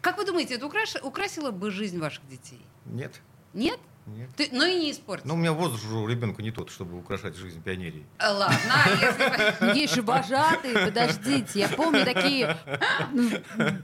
Как 0.00 0.16
вы 0.16 0.24
думаете, 0.24 0.54
это 0.54 0.66
украсило 1.02 1.50
бы 1.50 1.72
жизнь 1.72 1.98
ваших 1.98 2.24
детей? 2.28 2.64
Нет. 2.84 3.20
Нет? 3.54 3.78
Нет. 4.06 4.28
Ты, 4.36 4.48
ну 4.50 4.64
и 4.64 4.74
не 4.76 4.90
испортил. 4.90 5.28
Ну, 5.28 5.34
у 5.34 5.36
меня 5.36 5.52
возраст 5.52 5.84
у 5.84 6.06
ребенка 6.06 6.42
не 6.42 6.50
тот, 6.50 6.70
чтобы 6.70 6.98
украшать 6.98 7.36
жизнь 7.36 7.62
пионерии. 7.62 8.04
Э, 8.18 8.32
ладно, 8.32 8.56
если... 9.00 9.78
Есть 9.78 9.94
же 9.94 10.02
вожатые, 10.02 10.86
подождите. 10.86 11.60
Я 11.60 11.68
помню 11.68 12.04
такие, 12.04 12.56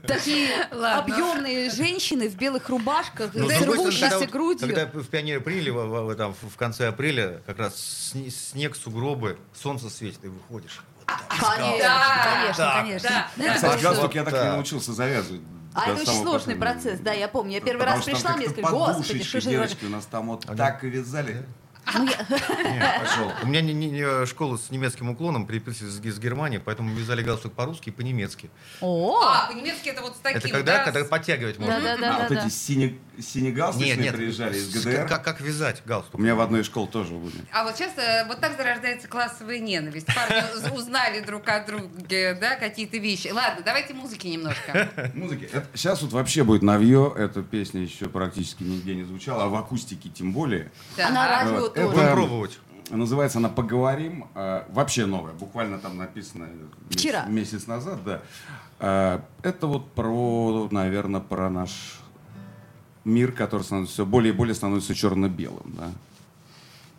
такие 0.05 0.63
объемные 0.63 1.69
женщины 1.69 2.27
в 2.29 2.35
белых 2.35 2.67
рубашках, 2.69 3.31
ну, 3.33 3.49
с 3.49 3.61
рвущейся 3.61 4.27
грудью. 4.27 4.67
Когда 4.67 4.87
в 4.87 5.07
пионеры 5.07 5.39
приняли 5.39 5.69
в, 5.69 6.57
конце 6.57 6.87
апреля, 6.87 7.41
как 7.45 7.59
раз 7.59 8.11
снег, 8.51 8.75
сугробы, 8.75 9.37
солнце 9.53 9.89
светит, 9.89 10.25
и 10.25 10.27
выходишь. 10.27 10.81
Конечно, 11.29 12.21
конечно, 12.23 12.73
конечно. 12.81 13.53
Кстати, 13.55 13.83
галстук 13.83 14.15
я 14.15 14.23
так 14.25 14.33
и 14.33 14.49
научился 14.49 14.91
завязывать. 14.91 15.41
А 15.77 15.91
это 15.91 16.01
очень 16.01 16.21
сложный 16.23 16.55
процесс, 16.55 16.99
да, 16.99 17.13
я 17.13 17.27
помню. 17.27 17.53
Я 17.53 17.61
первый 17.61 17.85
раз 17.85 18.03
пришла, 18.03 18.35
мне 18.35 18.49
сказали, 18.49 18.73
господи, 18.73 19.23
что 19.23 19.41
же... 19.41 19.49
девочки 19.49 19.85
у 19.85 19.89
нас 19.89 20.05
там 20.05 20.27
вот 20.27 20.45
так 20.45 20.83
и 20.83 20.89
вязали. 20.89 21.45
Ну, 21.93 22.05
я... 22.05 22.99
пошел. 22.99 23.31
У 23.43 23.47
меня 23.47 23.61
не, 23.61 23.73
не, 23.73 24.25
школа 24.25 24.57
с 24.57 24.71
немецким 24.71 25.09
уклоном, 25.09 25.45
переписывались 25.45 25.93
с, 25.93 26.15
с 26.15 26.19
Германии, 26.19 26.57
поэтому 26.57 26.93
вязали 26.93 27.21
галстук 27.21 27.53
по-русски 27.53 27.89
и 27.89 27.91
по-немецки. 27.91 28.49
О! 28.81 29.21
А, 29.21 29.47
по-немецки 29.47 29.89
это 29.89 30.01
вот 30.01 30.15
с 30.15 30.19
таким, 30.19 30.39
Это 30.39 30.49
когда, 30.49 30.77
да? 30.79 30.83
когда 30.83 31.05
подтягивать 31.05 31.59
можно. 31.59 31.79
Да, 31.79 31.95
да, 31.95 31.97
да, 31.97 32.17
а, 32.17 32.27
вот 32.27 32.31
эти 32.31 32.49
сине, 32.49 32.97
синегалстучные 33.19 33.95
нет, 33.95 34.05
нет, 34.05 34.15
приезжали 34.15 34.57
из 34.57 34.73
ГДР? 34.73 35.07
Как, 35.07 35.23
как 35.23 35.41
вязать 35.41 35.81
галстук? 35.85 36.19
У 36.19 36.21
меня 36.21 36.35
в 36.35 36.41
одной 36.41 36.61
из 36.61 36.65
школ 36.65 36.87
тоже 36.87 37.13
были. 37.13 37.33
А 37.51 37.63
вот 37.63 37.75
сейчас 37.75 37.97
э, 37.97 38.25
вот 38.27 38.39
так 38.39 38.57
зарождается 38.57 39.07
классовая 39.07 39.59
ненависть. 39.59 40.07
Парни 40.07 40.75
узнали 40.75 41.21
друг 41.21 41.47
о 41.47 41.63
друге, 41.63 42.37
да, 42.39 42.55
какие-то 42.55 42.97
вещи. 42.97 43.29
Ладно, 43.29 43.63
давайте 43.65 43.93
музыки 43.93 44.27
немножко. 44.27 44.89
Музыки. 45.13 45.49
сейчас 45.73 46.01
вот 46.01 46.11
вообще 46.11 46.43
будет 46.43 46.61
новье. 46.61 47.13
Эта 47.17 47.41
песня 47.41 47.81
еще 47.81 48.09
практически 48.09 48.63
нигде 48.63 48.95
не 48.95 49.03
звучала, 49.03 49.45
а 49.45 49.47
в 49.47 49.55
акустике 49.55 50.09
тем 50.09 50.33
более. 50.33 50.71
А 50.97 51.09
на 51.09 51.27
радио 51.27 51.67
тоже. 51.69 51.87
Будем 51.87 52.11
пробовать. 52.11 52.59
Называется 52.89 53.39
она 53.39 53.49
«Поговорим». 53.49 54.27
Э, 54.33 54.63
вообще 54.69 55.05
новая. 55.05 55.33
Буквально 55.33 55.77
там 55.77 55.97
написано 55.97 56.47
Вчера. 56.89 57.25
Месяц, 57.25 57.67
назад, 57.67 58.03
да. 58.05 58.21
Э, 58.79 59.19
это 59.43 59.67
вот 59.67 59.91
про, 59.91 60.69
наверное, 60.71 61.19
про 61.19 61.49
наш 61.49 61.99
мир, 63.07 63.31
который 63.31 63.63
становится 63.63 63.93
все 63.93 64.05
более 64.05 64.33
и 64.33 64.35
более 64.35 64.53
становится 64.53 64.93
черно-белым, 64.93 65.73
да. 65.77 65.91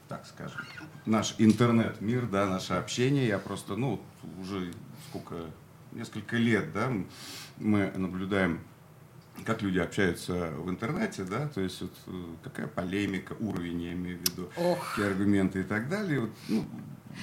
Так 0.09 0.27
скажем. 0.27 0.61
Наш 1.07 1.35
интернет-мир, 1.39 2.27
да, 2.27 2.47
наше 2.47 2.75
общение. 2.75 3.27
Я 3.27 3.39
просто, 3.39 3.77
ну, 3.77 4.01
уже 4.41 4.73
сколько, 5.09 5.37
несколько 5.93 6.37
лет, 6.37 6.73
да, 6.73 6.91
мы 7.59 7.93
наблюдаем 7.95 8.61
как 9.45 9.63
люди 9.63 9.79
общаются 9.79 10.51
в 10.57 10.69
интернете, 10.69 11.23
да, 11.23 11.47
то 11.47 11.61
есть 11.61 11.81
вот 11.81 11.93
э, 12.09 12.25
какая 12.43 12.67
полемика, 12.67 13.37
уровень, 13.39 13.83
я 13.83 13.93
имею 13.93 14.19
в 14.19 14.23
виду, 14.23 14.51
Ох. 14.57 14.91
какие 14.91 15.07
аргументы 15.07 15.61
и 15.61 15.63
так 15.63 15.89
далее. 15.89 16.23
Вот, 16.23 16.31
ну, 16.49 16.67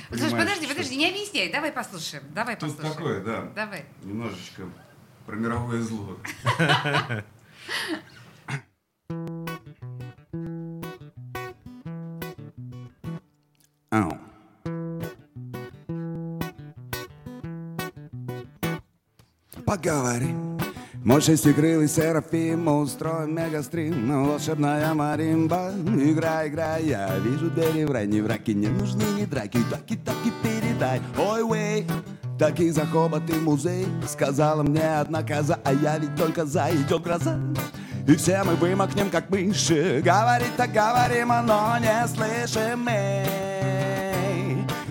Слушай, 0.08 0.32
подожди, 0.32 0.66
что... 0.66 0.76
подожди, 0.76 0.96
не 0.96 1.10
объясняй, 1.10 1.52
давай 1.52 1.74
послушаем, 1.74 2.24
давай 2.34 2.56
Тут 2.56 2.78
послушаем. 2.78 2.96
такое, 2.96 3.22
да. 3.22 3.42
Давай. 3.54 3.84
Немножечко 4.04 4.64
про 5.26 5.36
мировое 5.36 5.82
зло. 5.82 6.18
Поговорим 19.86 20.58
мой 21.04 21.22
шестикрылый 21.22 21.88
серафим, 21.88 22.64
мы 22.64 22.80
устроим 22.80 23.36
мегастрим. 23.36 24.26
Волшебная 24.26 24.92
маримба, 24.96 25.74
играй, 25.96 26.48
играй 26.48 26.86
Я 26.86 27.16
вижу 27.20 27.52
двери 27.52 27.84
в 27.84 27.92
рай, 27.92 28.08
не 28.08 28.20
враки, 28.22 28.50
не 28.56 28.66
нужны 28.66 29.04
ни 29.16 29.26
драки. 29.26 29.60
Таки, 29.70 29.96
таки, 29.98 30.34
передай, 30.42 31.00
ой, 31.20 31.44
вей 31.48 31.88
Таких 32.40 32.74
за 32.74 32.88
хобот 32.88 33.30
и 33.30 33.34
музей. 33.34 33.86
Сказала 34.08 34.64
мне 34.64 34.98
одна 34.98 35.22
коза, 35.22 35.60
а 35.64 35.72
я 35.72 36.00
ведь 36.00 36.16
только 36.16 36.48
за. 36.48 36.72
Идет 36.72 37.04
гроза, 37.04 37.40
и 38.08 38.16
все 38.16 38.44
мы 38.44 38.56
вымокнем, 38.56 39.12
как 39.12 39.30
мыши. 39.30 40.02
Говорит, 40.04 40.56
так 40.58 40.72
говорим, 40.72 41.28
но 41.28 41.78
не 41.78 42.08
слышим 42.08 42.80
мы 42.80 43.24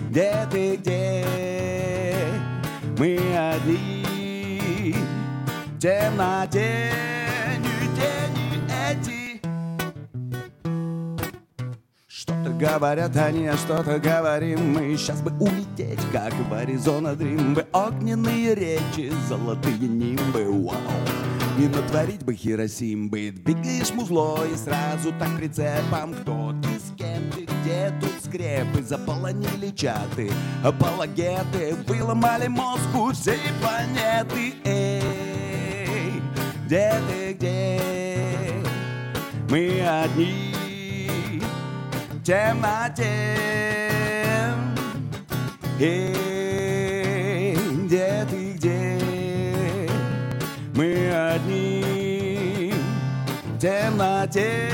Где 0.09 0.47
ты, 0.49 0.77
где? 0.77 1.25
Мы 2.97 3.19
одни 3.37 4.04
темноте 5.85 6.91
ни 7.59 7.85
тени 7.95 8.59
эти? 8.89 9.39
Что-то 12.07 12.49
говорят 12.59 13.15
они, 13.15 13.45
а 13.45 13.55
что-то 13.55 13.99
говорим 13.99 14.73
мы. 14.73 14.97
Сейчас 14.97 15.21
бы 15.21 15.31
улететь, 15.39 15.99
как 16.11 16.33
в 16.33 16.53
Аризона 16.53 17.15
Дрим. 17.15 17.53
Бы 17.53 17.67
Огненные 17.71 18.55
речи, 18.55 19.13
золотые 19.29 19.77
нимбы, 19.77 20.45
вау. 20.45 20.75
Не 21.59 21.67
натворить 21.67 22.23
бы 22.23 22.33
Хиросимбы. 22.33 23.29
Двигаешь 23.31 23.93
музло 23.93 24.39
и 24.51 24.57
сразу 24.57 25.13
так 25.19 25.37
прицепом 25.37 26.15
Кто 26.15 26.53
ты, 26.63 26.79
с 26.79 26.97
кем 26.97 27.31
ты, 27.31 27.45
где 27.45 27.93
тут 28.01 28.11
скрепы 28.25 28.81
Заполонили 28.81 29.69
чаты, 29.69 30.31
апологеты. 30.63 31.75
Выломали 31.87 32.47
мозг 32.47 32.89
у 32.95 33.11
всей 33.11 33.39
планеты. 33.61 34.55
Эй 34.65 34.84
где 36.65 36.93
ты, 37.07 37.33
где 37.33 37.79
мы 39.49 39.81
одни 39.87 41.41
в 42.11 42.23
темноте. 42.23 43.37
Эй, 45.79 47.55
где 47.85 48.25
ты, 48.29 48.53
где 48.53 48.97
мы 50.73 51.11
одни 51.33 52.73
в 53.43 53.59
темноте. 53.59 54.71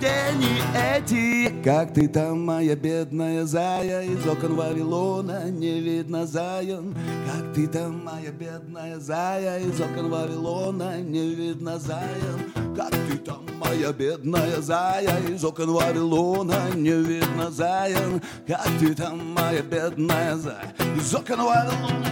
Тени 0.00 0.60
эти 0.74 1.41
Как 1.64 1.94
ты 1.94 2.08
там, 2.08 2.44
моя 2.44 2.74
бедная 2.74 3.44
зая, 3.44 4.02
из 4.02 4.26
окон 4.26 4.56
Вавилона 4.56 5.48
не 5.48 5.78
видно 5.78 6.26
заян. 6.26 6.92
Как 7.24 7.54
ты 7.54 7.68
там, 7.68 8.04
моя 8.04 8.32
бедная 8.32 8.98
зая, 8.98 9.60
из 9.60 9.80
окон 9.80 10.10
Вавилона 10.10 11.00
не 11.00 11.32
видно 11.32 11.78
заян. 11.78 12.74
Как 12.76 12.90
ты 12.90 13.16
там, 13.18 13.46
моя 13.60 13.92
бедная 13.92 14.60
зая, 14.60 15.20
из 15.28 15.44
окон 15.44 15.70
Вавилона 15.70 16.70
не 16.74 16.90
видно 16.90 17.48
заян. 17.52 18.20
Как 18.44 18.66
ты 18.80 18.92
там, 18.92 19.32
моя 19.32 19.62
бедная 19.62 20.34
зая, 20.34 20.74
из 20.96 21.14
окон 21.14 21.42
Вавилона 21.42 22.10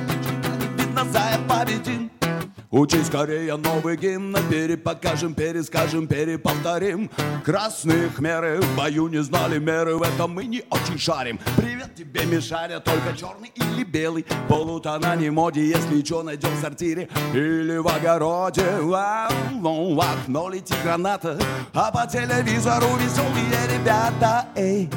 не 0.61 0.85
видно 0.85 1.05
зая, 1.13 1.39
победим. 1.49 2.20
Учи 2.71 3.03
скорее 3.03 3.57
новый 3.57 3.97
гимн, 3.97 4.37
перепокажем, 4.49 5.35
перескажем, 5.35 6.07
переповторим. 6.07 7.11
Красных 7.45 8.21
меры 8.21 8.61
в 8.61 8.77
бою 8.77 9.09
не 9.09 9.21
знали 9.25 9.59
меры, 9.59 9.97
в 9.97 10.03
этом 10.03 10.33
мы 10.33 10.45
не 10.45 10.63
очень 10.71 10.97
шарим. 10.97 11.41
Привет 11.57 11.97
тебе, 11.97 12.25
Мишаря, 12.27 12.79
только 12.79 13.17
черный 13.17 13.51
или 13.57 13.83
белый. 13.83 14.25
Полутона 14.49 15.17
не 15.17 15.31
моде, 15.31 15.67
если 15.67 16.05
что, 16.05 16.23
найдем 16.23 16.51
в 16.51 16.61
сортире 16.61 17.09
или 17.35 17.77
в 17.79 17.89
огороде. 17.89 18.65
Вау, 18.81 19.95
в 19.95 20.01
окно 20.01 20.49
летит 20.49 20.77
граната, 20.85 21.41
а 21.75 21.91
по 21.91 22.07
телевизору 22.07 22.87
веселые 22.99 23.79
ребята. 23.79 24.47
Эй, 24.55 24.89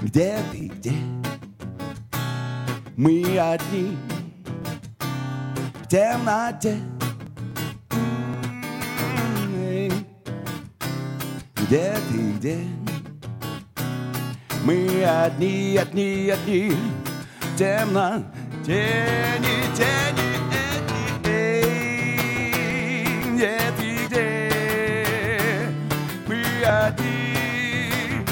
где 0.00 0.38
ты, 0.52 0.68
где? 0.68 0.92
Мы 2.96 3.36
одни 3.36 3.98
в 5.84 5.86
темноте. 5.86 6.76
Где 11.56 11.94
ты, 12.08 12.32
где? 12.38 12.58
Мы 14.64 15.04
одни, 15.04 15.76
одни, 15.76 16.30
одни, 16.30 16.72
темно, 17.56 18.22
тени, 18.64 19.56
тени, 19.76 20.28
эти, 20.54 21.28
эй, 21.28 22.14
где 23.34 23.58
ты, 23.76 24.06
где? 24.06 24.50
Мы 26.26 26.40
одни, 26.64 28.24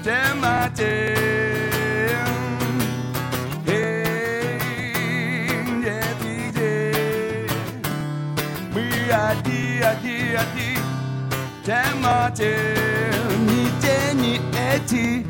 в 0.00 0.04
темноте. 0.04 1.09
В 11.70 11.72
темноте 11.72 12.66
ни 13.38 13.80
тени 13.80 14.40
эти 14.74 15.24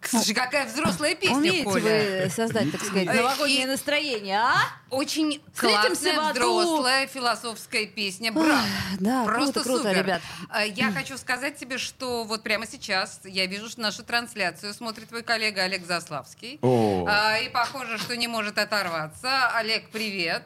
Слушай, 0.00 0.32
какая 0.32 0.64
взрослая 0.64 1.14
песня, 1.14 1.36
Умеете 1.36 1.64
Коля. 1.64 2.24
вы 2.24 2.30
создать, 2.30 2.72
так 2.72 2.80
сказать, 2.82 3.04
новогоднее 3.04 3.66
настроение, 3.66 4.38
а? 4.38 4.54
Очень 4.88 5.42
классная, 5.54 6.32
взрослая 6.32 7.06
философская 7.06 7.84
песня. 7.84 8.32
Браво. 8.32 8.62
Да, 8.98 9.24
Просто 9.24 9.60
круто, 9.60 9.68
круто, 9.68 9.82
супер. 9.90 10.02
ребят. 10.02 10.22
А, 10.48 10.64
Я 10.64 10.90
хочу 10.90 11.18
сказать 11.18 11.58
тебе, 11.58 11.76
что 11.76 12.24
вот 12.24 12.42
прямо 12.42 12.66
сейчас 12.66 13.20
я 13.24 13.44
вижу, 13.44 13.68
что 13.68 13.82
нашу 13.82 14.04
трансляцию 14.04 14.72
смотрит 14.72 15.10
твой 15.10 15.22
коллега 15.22 15.64
Олег 15.64 15.86
Заславский. 15.86 16.58
О. 16.62 17.04
А, 17.06 17.36
И 17.40 17.50
похоже, 17.50 17.98
что 17.98 18.16
не 18.16 18.26
может 18.26 18.56
оторваться. 18.56 19.48
Олег, 19.54 19.90
привет. 19.90 20.44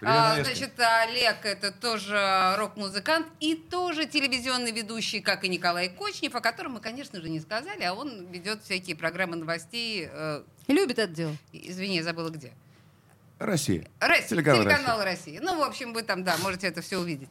Привет, 0.00 0.14
А, 0.14 0.44
значит, 0.44 0.78
Олег 0.78 1.44
это 1.44 1.72
тоже 1.72 2.54
рок-музыкант 2.58 3.26
и 3.40 3.54
тоже 3.54 4.04
телевизионный 4.06 4.70
ведущий, 4.70 5.20
как 5.20 5.44
и 5.44 5.48
Николай 5.48 5.88
Кочнев, 5.88 6.34
о 6.34 6.40
котором 6.40 6.72
мы, 6.72 6.80
конечно 6.80 7.20
же, 7.20 7.30
не 7.30 7.40
сказали, 7.40 7.82
а 7.82 7.94
он 7.94 8.26
ведет 8.26 8.62
всякие 8.62 8.94
программы 8.94 9.36
новостей. 9.36 10.06
э, 10.10 10.42
Любит 10.68 10.98
это 10.98 11.12
дело. 11.12 11.34
извини, 11.52 11.96
я 11.96 12.02
забыла 12.02 12.28
где. 12.28 12.52
Россия. 13.38 13.86
Россия, 14.00 14.28
Телеканал 14.28 14.62
телеканал, 14.64 15.04
Россия. 15.04 15.40
Ну, 15.42 15.58
в 15.58 15.62
общем, 15.62 15.92
вы 15.92 16.02
там, 16.02 16.24
да, 16.24 16.36
можете 16.38 16.68
это 16.68 16.80
все 16.80 16.98
увидеть. 16.98 17.28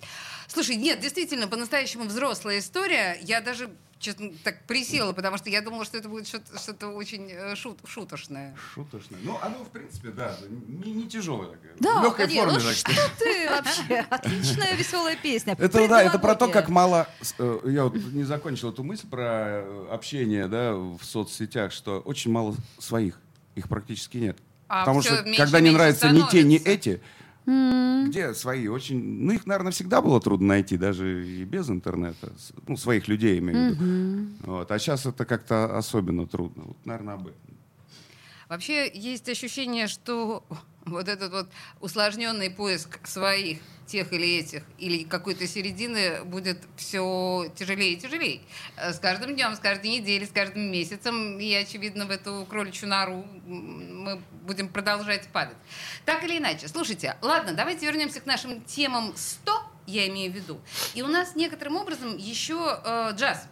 Слушай, 0.48 0.76
нет, 0.76 1.00
действительно, 1.00 1.48
по-настоящему 1.48 2.04
взрослая 2.06 2.60
история. 2.60 3.18
Я 3.24 3.42
даже, 3.42 3.72
честно, 3.98 4.30
так 4.44 4.64
присела, 4.68 5.14
потому 5.14 5.38
что 5.38 5.50
я 5.50 5.62
думала, 5.62 5.84
что 5.84 5.98
это 5.98 6.08
будет 6.08 6.28
что-то, 6.28 6.90
очень 6.90 7.32
э, 7.32 7.56
шут, 7.56 7.80
шутошное. 7.88 8.56
Шуточное. 8.76 9.18
Ну, 9.24 9.40
оно, 9.42 9.64
в 9.66 9.70
принципе, 9.70 10.10
да, 10.10 10.38
не, 10.48 10.92
не 10.92 11.10
тяжелое 11.10 11.48
такое. 11.48 11.72
Да, 11.80 12.00
в 12.02 12.04
легкой 12.04 12.28
конечно. 12.28 12.52
форме, 12.52 12.64
Ну 12.68 12.72
что 12.72 13.10
ты 13.18 13.50
вообще? 13.50 14.00
Отличная 14.12 14.76
веселая 14.76 15.16
песня. 15.16 15.56
Это 15.58 15.88
да, 15.88 16.04
это 16.04 16.20
про 16.20 16.36
то, 16.36 16.50
как 16.50 16.70
мало. 16.70 17.08
э, 17.40 17.60
Я 17.66 17.86
вот 17.86 17.96
не 17.96 18.24
закончил 18.26 18.70
эту 18.70 18.84
мысль 18.84 19.08
про 19.08 19.64
э, 19.64 19.88
общение, 19.90 20.48
да, 20.48 20.76
в 20.76 21.00
соцсетях, 21.04 21.72
что 21.72 22.00
очень 22.02 22.30
мало 22.32 22.56
своих, 22.78 23.20
их 23.56 23.68
практически 23.68 24.18
нет. 24.18 24.38
А 24.68 24.82
Потому 24.82 25.02
что 25.02 25.24
меньше, 25.24 25.38
когда 25.38 25.60
не 25.60 25.72
нравятся 25.72 26.10
ни 26.10 26.22
те, 26.30 26.44
ни 26.44 26.58
эти, 26.58 27.02
где 27.46 28.34
свои? 28.34 28.68
Очень, 28.68 29.00
ну 29.22 29.34
их, 29.34 29.46
наверное, 29.46 29.72
всегда 29.72 30.02
было 30.02 30.20
трудно 30.20 30.48
найти, 30.48 30.78
даже 30.78 31.26
и 31.26 31.44
без 31.44 31.70
интернета. 31.70 32.34
Ну 32.68 32.76
своих 32.76 33.08
людей 33.08 33.38
имею 33.40 33.76
в 33.76 33.80
виду. 33.80 34.30
Вот. 34.42 34.72
А 34.72 34.80
сейчас 34.80 35.06
это 35.06 35.26
как-то 35.26 35.78
особенно 35.78 36.26
трудно. 36.26 36.64
Вот, 36.66 36.78
наверное, 36.86 37.16
об 37.16 37.28
этом. 37.28 37.40
Вообще 38.50 38.92
есть 38.94 39.28
ощущение, 39.30 39.88
что 39.88 40.44
вот 40.86 41.08
этот 41.10 41.32
вот 41.32 41.50
усложненный 41.82 42.50
поиск 42.50 43.06
своих, 43.08 43.60
тех 43.86 44.12
или 44.14 44.38
этих, 44.38 44.64
или 44.78 45.04
какой-то 45.04 45.46
середины 45.48 46.24
будет 46.24 46.60
все 46.76 47.52
тяжелее 47.56 47.94
и 47.94 47.98
тяжелее. 47.98 48.42
Э, 48.78 48.94
С 48.94 49.00
каждым 49.00 49.36
днем, 49.36 49.56
с 49.56 49.60
каждой 49.60 49.92
неделей, 49.92 50.26
с 50.26 50.32
каждым 50.32 50.72
месяцем, 50.72 51.40
и, 51.40 51.54
очевидно, 51.54 52.06
в 52.06 52.12
эту 52.12 52.46
кроличью 52.50 52.90
нору 52.90 53.26
мы 53.46 54.22
будем 54.44 54.70
продолжать 54.70 55.28
падать. 55.28 55.58
Так 56.06 56.24
или 56.24 56.38
иначе, 56.38 56.68
слушайте, 56.68 57.18
ладно, 57.22 57.54
давайте 57.54 57.86
вернемся 57.86 58.22
к 58.22 58.26
нашим 58.26 58.62
темам 58.64 59.14
100, 59.16 59.52
я 59.88 60.08
имею 60.08 60.32
в 60.32 60.36
виду. 60.36 60.60
И 60.96 61.02
у 61.02 61.08
нас 61.08 61.36
некоторым 61.36 61.76
образом 61.76 62.18
еще 62.18 62.82
э, 62.84 63.12
джаз 63.14 63.48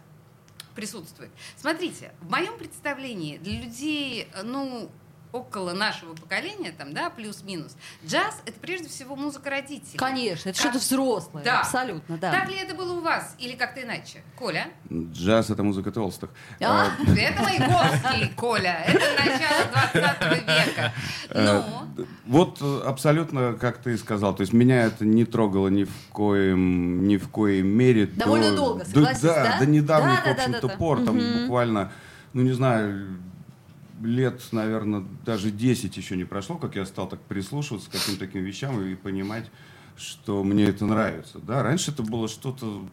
присутствует. 0.74 1.30
Смотрите, 1.56 2.12
в 2.20 2.30
моем 2.30 2.58
представлении 2.58 3.38
для 3.38 3.60
людей, 3.60 4.28
э, 4.34 4.42
ну, 4.42 4.90
около 5.34 5.72
нашего 5.72 6.14
поколения, 6.14 6.70
там, 6.70 6.94
да, 6.94 7.10
плюс-минус, 7.10 7.76
джаз— 8.06 8.40
это 8.46 8.58
прежде 8.60 8.88
всего 8.88 9.16
музыка 9.16 9.50
родителей. 9.50 9.96
Конечно, 9.98 10.50
это 10.50 10.56
Как- 10.62 10.70
что-то 10.70 10.78
взрослое. 10.78 11.42
Да. 11.42 11.60
Абсолютно, 11.62 12.16
да. 12.18 12.30
Так 12.30 12.48
ли 12.48 12.54
это 12.56 12.74
было 12.76 12.92
у 12.92 13.00
вас 13.00 13.34
или 13.40 13.54
как-то 13.56 13.82
иначе? 13.82 14.22
Коля? 14.36 14.68
Джаз— 14.92 15.50
это 15.50 15.64
музыка 15.64 15.90
толстых. 15.90 16.30
А? 16.60 16.86
Это 17.16 17.42
Маяковский, 17.42 18.28
Коля. 18.36 18.84
Это 18.86 19.00
начало 19.18 19.64
20 19.92 20.46
века. 20.46 20.92
Э, 21.30 21.62
Ну, 21.96 22.06
Вот 22.26 22.62
абсолютно, 22.86 23.54
как 23.54 23.78
ты 23.78 23.98
сказал, 23.98 24.36
то 24.36 24.42
есть 24.42 24.52
меня 24.52 24.84
это 24.84 25.04
не 25.04 25.24
трогало 25.24 25.66
ни 25.68 25.82
в 25.84 25.92
коем, 26.12 27.08
ни 27.08 27.16
в 27.16 27.28
коей 27.28 27.62
мере. 27.62 28.06
Довольно 28.06 28.50
до- 28.50 28.56
долго, 28.56 28.84
до- 28.84 28.90
согласись, 28.90 29.20
да? 29.22 29.44
да? 29.44 29.58
до 29.58 29.66
недавних, 29.66 30.22
Да, 30.24 30.24
да, 30.24 30.30
в 30.34 30.38
общем-то, 30.46 30.68
пор, 30.76 31.04
там 31.04 31.18
буквально, 31.42 31.92
ну 32.34 32.42
не 32.42 32.52
знаю, 32.52 33.18
лет, 34.04 34.40
наверное, 34.52 35.04
даже 35.24 35.50
10 35.50 35.96
еще 35.96 36.16
не 36.16 36.24
прошло, 36.24 36.56
как 36.56 36.76
я 36.76 36.86
стал 36.86 37.08
так 37.08 37.20
прислушиваться 37.22 37.88
к 37.88 37.92
каким-то 37.92 38.20
таким 38.20 38.42
вещам 38.44 38.80
и 38.84 38.94
понимать, 38.94 39.50
что 39.96 40.42
мне 40.44 40.64
это 40.64 40.84
нравится. 40.86 41.38
Да, 41.38 41.62
раньше 41.62 41.90
это 41.90 42.02
было 42.02 42.28
что-то 42.28 42.84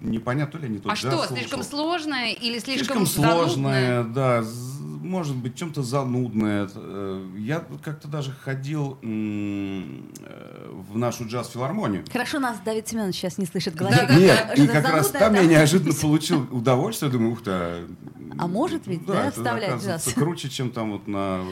непонятно, 0.00 0.58
ли 0.58 0.68
не 0.68 0.78
то 0.78 0.90
а 0.90 0.96
что, 0.96 1.26
слишком 1.26 1.62
сложное 1.62 2.32
или 2.32 2.58
слишком, 2.60 3.04
Слишком 3.04 3.06
сложное, 3.06 4.04
да, 4.04 4.42
з- 4.42 4.78
может 4.80 5.34
быть, 5.34 5.56
чем-то 5.56 5.82
занудное. 5.82 6.68
Э, 6.72 7.26
Я 7.38 7.64
как-то 7.82 8.06
даже 8.06 8.30
ходил 8.30 8.98
э, 9.02 10.70
в 10.90 10.96
нашу 10.98 11.24
джаз-филармонию. 11.26 12.04
Хорошо, 12.12 12.38
нас 12.38 12.58
Давид 12.64 12.86
Семенович 12.88 13.16
сейчас 13.16 13.38
не 13.38 13.46
слышит 13.46 13.74
в 13.74 13.76
голове. 13.76 13.96
Да-да. 13.96 14.14
Нет, 14.14 14.50
и 14.54 14.62
Что-то 14.64 14.72
как 14.72 14.84
раз 14.92 15.06
занудное, 15.08 15.20
там 15.20 15.32
да? 15.34 15.40
я 15.40 15.46
неожиданно 15.46 15.94
получил 15.94 16.46
удовольствие. 16.50 17.10
Думаю, 17.10 17.32
ух 17.32 17.42
ты. 17.42 17.50
А, 18.38 18.44
А 18.44 18.46
может 18.46 18.86
ведь, 18.86 19.04
да, 19.04 19.26
это, 19.26 19.36
вставлять 19.36 19.82
джаз? 19.82 20.12
круче, 20.14 20.48
чем 20.48 20.70
там 20.70 20.92
вот 20.92 21.06
на 21.06 21.44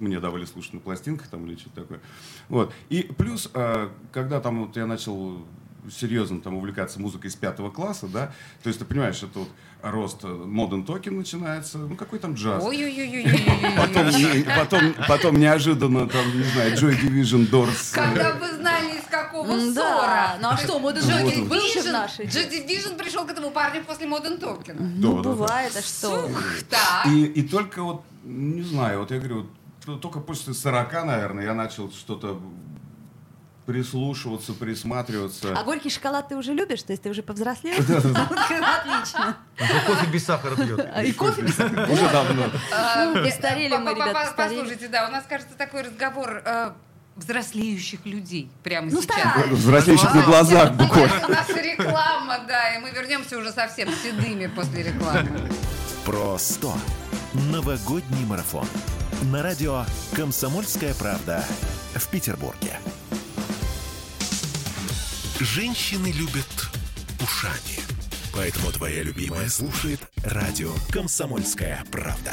мне 0.00 0.18
давали 0.18 0.44
слушать 0.46 0.72
на 0.74 0.80
пластинках 0.80 1.28
там 1.28 1.46
или 1.46 1.56
что-то 1.56 1.82
такое. 1.82 2.00
Вот. 2.48 2.72
И 2.88 3.02
плюс, 3.02 3.50
э, 3.52 3.88
когда 4.12 4.40
там 4.40 4.64
вот 4.66 4.76
я 4.76 4.86
начал 4.86 5.44
серьезно 5.90 6.40
там 6.40 6.54
увлекаться 6.56 7.00
музыкой 7.00 7.30
с 7.30 7.36
пятого 7.36 7.70
класса, 7.70 8.06
да, 8.08 8.32
то 8.62 8.68
есть 8.68 8.78
ты 8.78 8.84
понимаешь, 8.84 9.22
это 9.22 9.40
вот 9.40 9.48
рост 9.82 10.22
Modern 10.24 10.84
Talking 10.84 11.12
начинается, 11.12 11.78
ну 11.78 11.96
какой 11.96 12.18
там 12.18 12.34
джаз. 12.34 12.62
Потом, 13.76 14.04
потом, 14.56 14.94
потом 15.08 15.36
неожиданно, 15.40 16.08
там, 16.08 16.36
не 16.36 16.44
знаю, 16.44 16.74
Joy 16.74 17.00
Division, 17.00 17.50
Doors. 17.50 17.94
Когда 17.94 18.34
вы 18.34 18.52
знали, 18.56 18.98
из 18.98 19.04
какого 19.04 19.58
ссора. 19.58 20.36
Ну 20.40 20.48
а 20.48 20.56
что, 20.56 20.78
Modern 20.78 21.48
был 21.48 21.58
Division- 21.58 21.92
нашей? 21.92 22.26
Джо 22.26 22.40
Division 22.40 22.96
пришел 22.96 23.26
к 23.26 23.30
этому 23.30 23.50
парню 23.50 23.82
после 23.84 24.06
Modern 24.06 24.38
Talking. 24.38 24.76
Ну, 24.78 25.22
бывает, 25.22 25.74
а 25.76 25.82
что? 25.82 26.28
И, 27.06 27.42
только 27.42 27.82
вот, 27.82 28.04
не 28.24 28.62
знаю, 28.62 29.00
вот 29.00 29.10
я 29.10 29.18
говорю, 29.18 29.46
только 30.02 30.20
после 30.20 30.52
40, 30.54 31.04
наверное, 31.04 31.44
я 31.44 31.54
начал 31.54 31.90
что-то 31.90 32.40
прислушиваться, 33.66 34.52
присматриваться. 34.52 35.54
А 35.56 35.62
горький 35.64 35.90
шоколад 35.90 36.28
ты 36.28 36.36
уже 36.36 36.52
любишь? 36.52 36.82
То 36.82 36.92
есть 36.92 37.02
ты 37.02 37.10
уже 37.10 37.22
повзрослел? 37.22 37.74
Отлично. 37.78 39.36
Кофе 39.86 40.06
без 40.12 40.24
сахара 40.24 40.56
пьет. 40.56 40.88
И 41.04 41.12
кофе 41.12 41.42
без 41.42 41.54
сахара? 41.54 41.90
Уже 41.90 42.08
давно. 42.08 42.44
Постарели 43.22 43.76
мы, 43.76 43.94
ребята, 43.94 44.34
Послушайте, 44.36 44.88
да, 44.88 45.08
у 45.08 45.12
нас, 45.12 45.24
кажется, 45.28 45.54
такой 45.56 45.82
разговор 45.82 46.42
взрослеющих 47.16 48.06
людей 48.06 48.50
прямо 48.62 48.90
ну, 48.90 49.02
сейчас. 49.02 49.46
Взрослеющих 49.50 50.14
на 50.14 50.22
глазах 50.22 50.72
буквально. 50.72 51.26
У 51.26 51.30
нас 51.30 51.48
реклама, 51.48 52.40
да, 52.48 52.74
и 52.74 52.78
мы 52.78 52.90
вернемся 52.90 53.38
уже 53.38 53.52
совсем 53.52 53.88
седыми 54.02 54.46
после 54.46 54.84
рекламы. 54.84 55.50
Про 56.04 56.38
100. 56.38 56.74
Новогодний 57.52 58.24
марафон. 58.24 58.66
На 59.24 59.42
радио 59.42 59.84
«Комсомольская 60.16 60.94
правда» 60.94 61.44
в 61.94 62.08
Петербурге. 62.08 62.78
Женщины 65.40 66.12
любят 66.12 66.68
ушами. 67.18 67.80
Поэтому 68.34 68.70
твоя 68.72 69.02
любимая 69.02 69.48
слушает 69.48 69.98
радио 70.22 70.70
«Комсомольская 70.92 71.82
правда». 71.90 72.32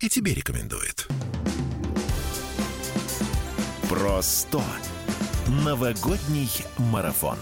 И 0.00 0.08
тебе 0.08 0.32
рекомендует. 0.32 1.06
Про 3.90 4.22
100. 4.22 4.62
Новогодний 5.62 6.48
марафон. 6.78 7.36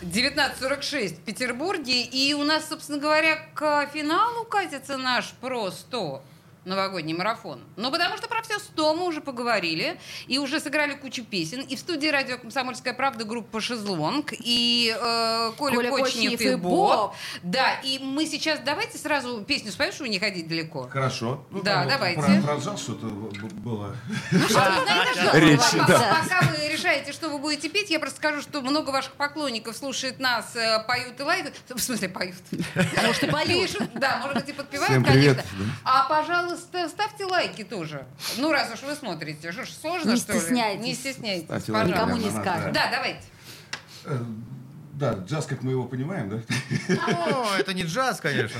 19.46 0.00 1.16
в 1.16 1.20
Петербурге. 1.20 2.04
И 2.04 2.32
у 2.32 2.42
нас, 2.42 2.70
собственно 2.70 2.98
говоря, 2.98 3.36
к 3.52 3.86
финалу 3.92 4.46
катится 4.46 4.96
наш 4.96 5.32
про 5.42 5.70
100 5.70 6.22
новогодний 6.66 7.14
марафон. 7.14 7.60
Ну, 7.76 7.90
потому 7.90 8.16
что 8.16 8.28
про 8.28 8.42
все 8.42 8.58
сто 8.58 8.94
мы 8.94 9.06
уже 9.06 9.20
поговорили, 9.20 9.98
и 10.26 10.38
уже 10.38 10.60
сыграли 10.60 10.94
кучу 10.94 11.24
песен. 11.24 11.60
И 11.60 11.76
в 11.76 11.78
студии 11.78 12.08
радио 12.08 12.38
«Комсомольская 12.38 12.92
правда» 12.92 13.24
группа 13.24 13.60
«Шезлонг», 13.60 14.32
и 14.32 14.94
э, 14.94 15.52
Коля, 15.56 15.76
Коля 15.76 15.90
Кочнев, 15.90 16.32
Кочнев 16.32 16.40
и 16.40 16.54
Боб. 16.56 17.14
Да, 17.42 17.74
и 17.82 17.98
мы 17.98 18.26
сейчас 18.26 18.60
давайте 18.64 18.98
сразу 18.98 19.42
песню 19.42 19.70
споем, 19.70 19.92
чтобы 19.92 20.08
не 20.08 20.18
ходить 20.18 20.48
далеко. 20.48 20.88
Хорошо. 20.88 21.44
Ну, 21.50 21.62
да, 21.62 21.80
там 21.80 21.88
давайте. 21.88 22.20
Вот 22.20 22.44
про, 22.44 22.56
про 22.58 22.76
что-то 22.76 23.06
было. 23.06 23.96
Ну, 24.32 24.40
что 24.48 25.30
Речь, 25.34 25.60
да. 25.86 26.18
Пока 26.22 26.40
вы 26.50 26.68
решаете, 26.68 27.12
что 27.12 27.28
вы 27.28 27.38
будете 27.38 27.68
петь, 27.68 27.90
я 27.90 28.00
просто 28.00 28.18
скажу, 28.18 28.42
что 28.42 28.60
много 28.60 28.90
ваших 28.90 29.12
поклонников 29.12 29.76
слушает 29.76 30.18
нас, 30.18 30.56
э, 30.56 30.84
поют 30.86 31.20
и 31.20 31.22
лайкают. 31.22 31.54
В 31.68 31.78
смысле, 31.78 32.08
поют. 32.08 32.36
Потому 32.74 33.14
что 33.14 33.28
поют. 33.28 33.76
Да, 33.94 34.18
может 34.18 34.38
быть, 34.38 34.48
и 34.48 34.52
подпевают, 34.52 35.06
конечно. 35.06 35.42
А, 35.84 36.08
пожалуйста, 36.08 36.55
ставьте 36.56 37.24
лайки 37.24 37.64
тоже. 37.64 38.06
Ну, 38.38 38.52
раз 38.52 38.72
уж 38.72 38.82
вы 38.82 38.94
смотрите. 38.94 39.52
Что 39.52 39.64
ж, 39.64 39.70
сложно, 39.70 40.10
не 40.10 40.16
что 40.16 40.32
ли? 40.32 40.40
Стесняйтесь. 40.40 40.84
Не 40.84 40.94
стесняйтесь. 40.94 41.44
Ставьте 41.44 41.72
Никому 41.72 42.16
не 42.16 42.30
скажем. 42.30 42.72
Да, 42.72 42.90
давайте. 42.90 43.22
Э, 44.04 44.18
да, 44.94 45.12
джаз, 45.12 45.46
как 45.46 45.62
мы 45.62 45.72
его 45.72 45.84
понимаем, 45.84 46.30
да? 46.30 46.36
О, 47.06 47.56
это 47.58 47.74
не 47.74 47.82
джаз, 47.82 48.20
конечно. 48.20 48.58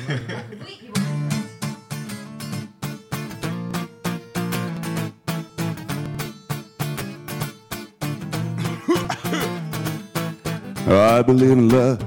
I 10.89 11.23
believe 11.23 11.51
in 11.51 11.69
love, 11.69 12.01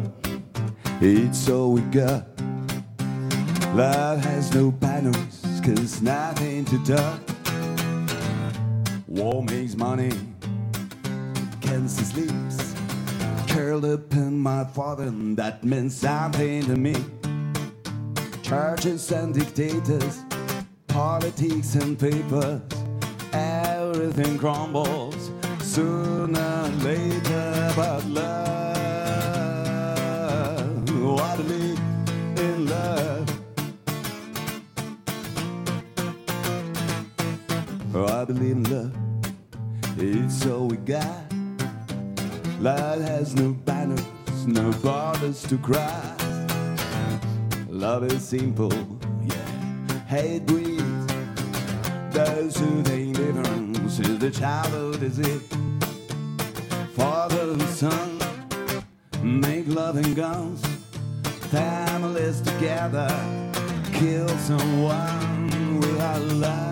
it's 1.02 1.50
all 1.50 1.74
we 1.74 1.82
got. 1.92 2.28
Love 3.76 4.24
has 4.24 4.54
no 4.56 4.72
panels. 4.72 5.39
Cause 5.76 6.02
nothing 6.02 6.66
to 6.66 6.78
do. 6.80 6.98
War 9.08 9.44
makes 9.44 9.76
money, 9.76 10.12
Kansas 11.62 12.10
sleeps. 12.10 12.74
Curled 13.50 13.86
up 13.86 14.14
in 14.14 14.40
my 14.40 14.64
father, 14.64 15.04
and 15.04 15.38
that 15.38 15.64
means 15.64 15.96
something 15.96 16.64
to 16.66 16.76
me. 16.76 16.96
Churches 18.42 19.12
and 19.12 19.34
dictators, 19.34 20.24
politics 20.88 21.76
and 21.76 22.00
papers, 22.00 22.62
everything 23.34 24.38
crumbles 24.38 25.32
sooner 25.62 26.64
or 26.64 26.70
later, 26.84 27.74
but 27.76 28.06
love, 28.06 28.29
I 38.06 38.26
believe 38.26 38.52
in 38.52 38.64
love, 38.64 38.96
it's 39.98 40.46
all 40.46 40.68
we 40.68 40.78
got. 40.78 41.34
Love 42.60 43.02
has 43.02 43.36
no 43.36 43.52
banners, 43.52 44.06
no 44.46 44.72
borders 44.84 45.44
to 45.44 45.58
cross. 45.58 46.22
Love 47.68 48.04
is 48.06 48.24
simple, 48.24 48.72
yeah. 49.24 50.06
Hate 50.08 50.46
breeds. 50.46 51.08
Those 52.12 52.58
who 52.58 52.84
think 52.84 53.16
difference 53.18 54.00
is 54.00 54.20
the 54.20 54.32
childhood 54.32 55.02
is 55.04 55.20
it. 55.20 55.42
Father 56.96 57.52
and 57.52 57.62
son 57.64 58.20
make 59.24 59.68
loving 59.68 60.14
guns. 60.14 60.62
Families 61.52 62.42
together 62.42 63.10
kill 63.94 64.28
someone 64.38 65.80
without 65.80 66.22
love. 66.22 66.69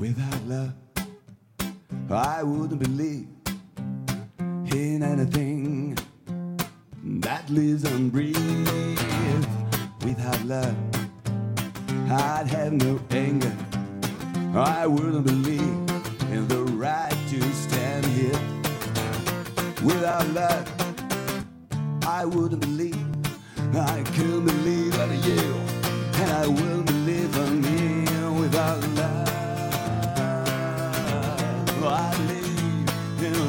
Without 0.00 0.42
love, 0.46 0.72
I 2.10 2.42
wouldn't 2.42 2.80
believe 2.80 3.28
in 4.72 5.02
anything 5.02 5.94
that 7.20 7.50
lives 7.50 7.84
and 7.84 8.10
breathes. 8.10 8.38
Without 10.02 10.42
love, 10.46 10.74
I'd 12.10 12.46
have 12.46 12.72
no 12.72 12.98
anger. 13.10 13.54
I 14.54 14.86
wouldn't 14.86 15.26
believe 15.26 15.60
in 16.32 16.48
the 16.48 16.64
right 16.76 17.14
to 17.28 17.42
stand 17.52 18.06
here. 18.06 18.40
Without 19.84 20.26
love, 20.30 20.66
I 22.06 22.24
wouldn't 22.24 22.62
believe. 22.62 23.06
I 23.74 24.02
couldn't 24.16 24.46
believe 24.46 24.94
in 24.94 25.22
you, 25.24 25.54
and 26.22 26.30
I 26.32 26.46
will 26.46 26.82
believe 26.84 27.36
in 27.36 27.62
you 27.64 28.32
without 28.40 28.80
love. 28.94 29.19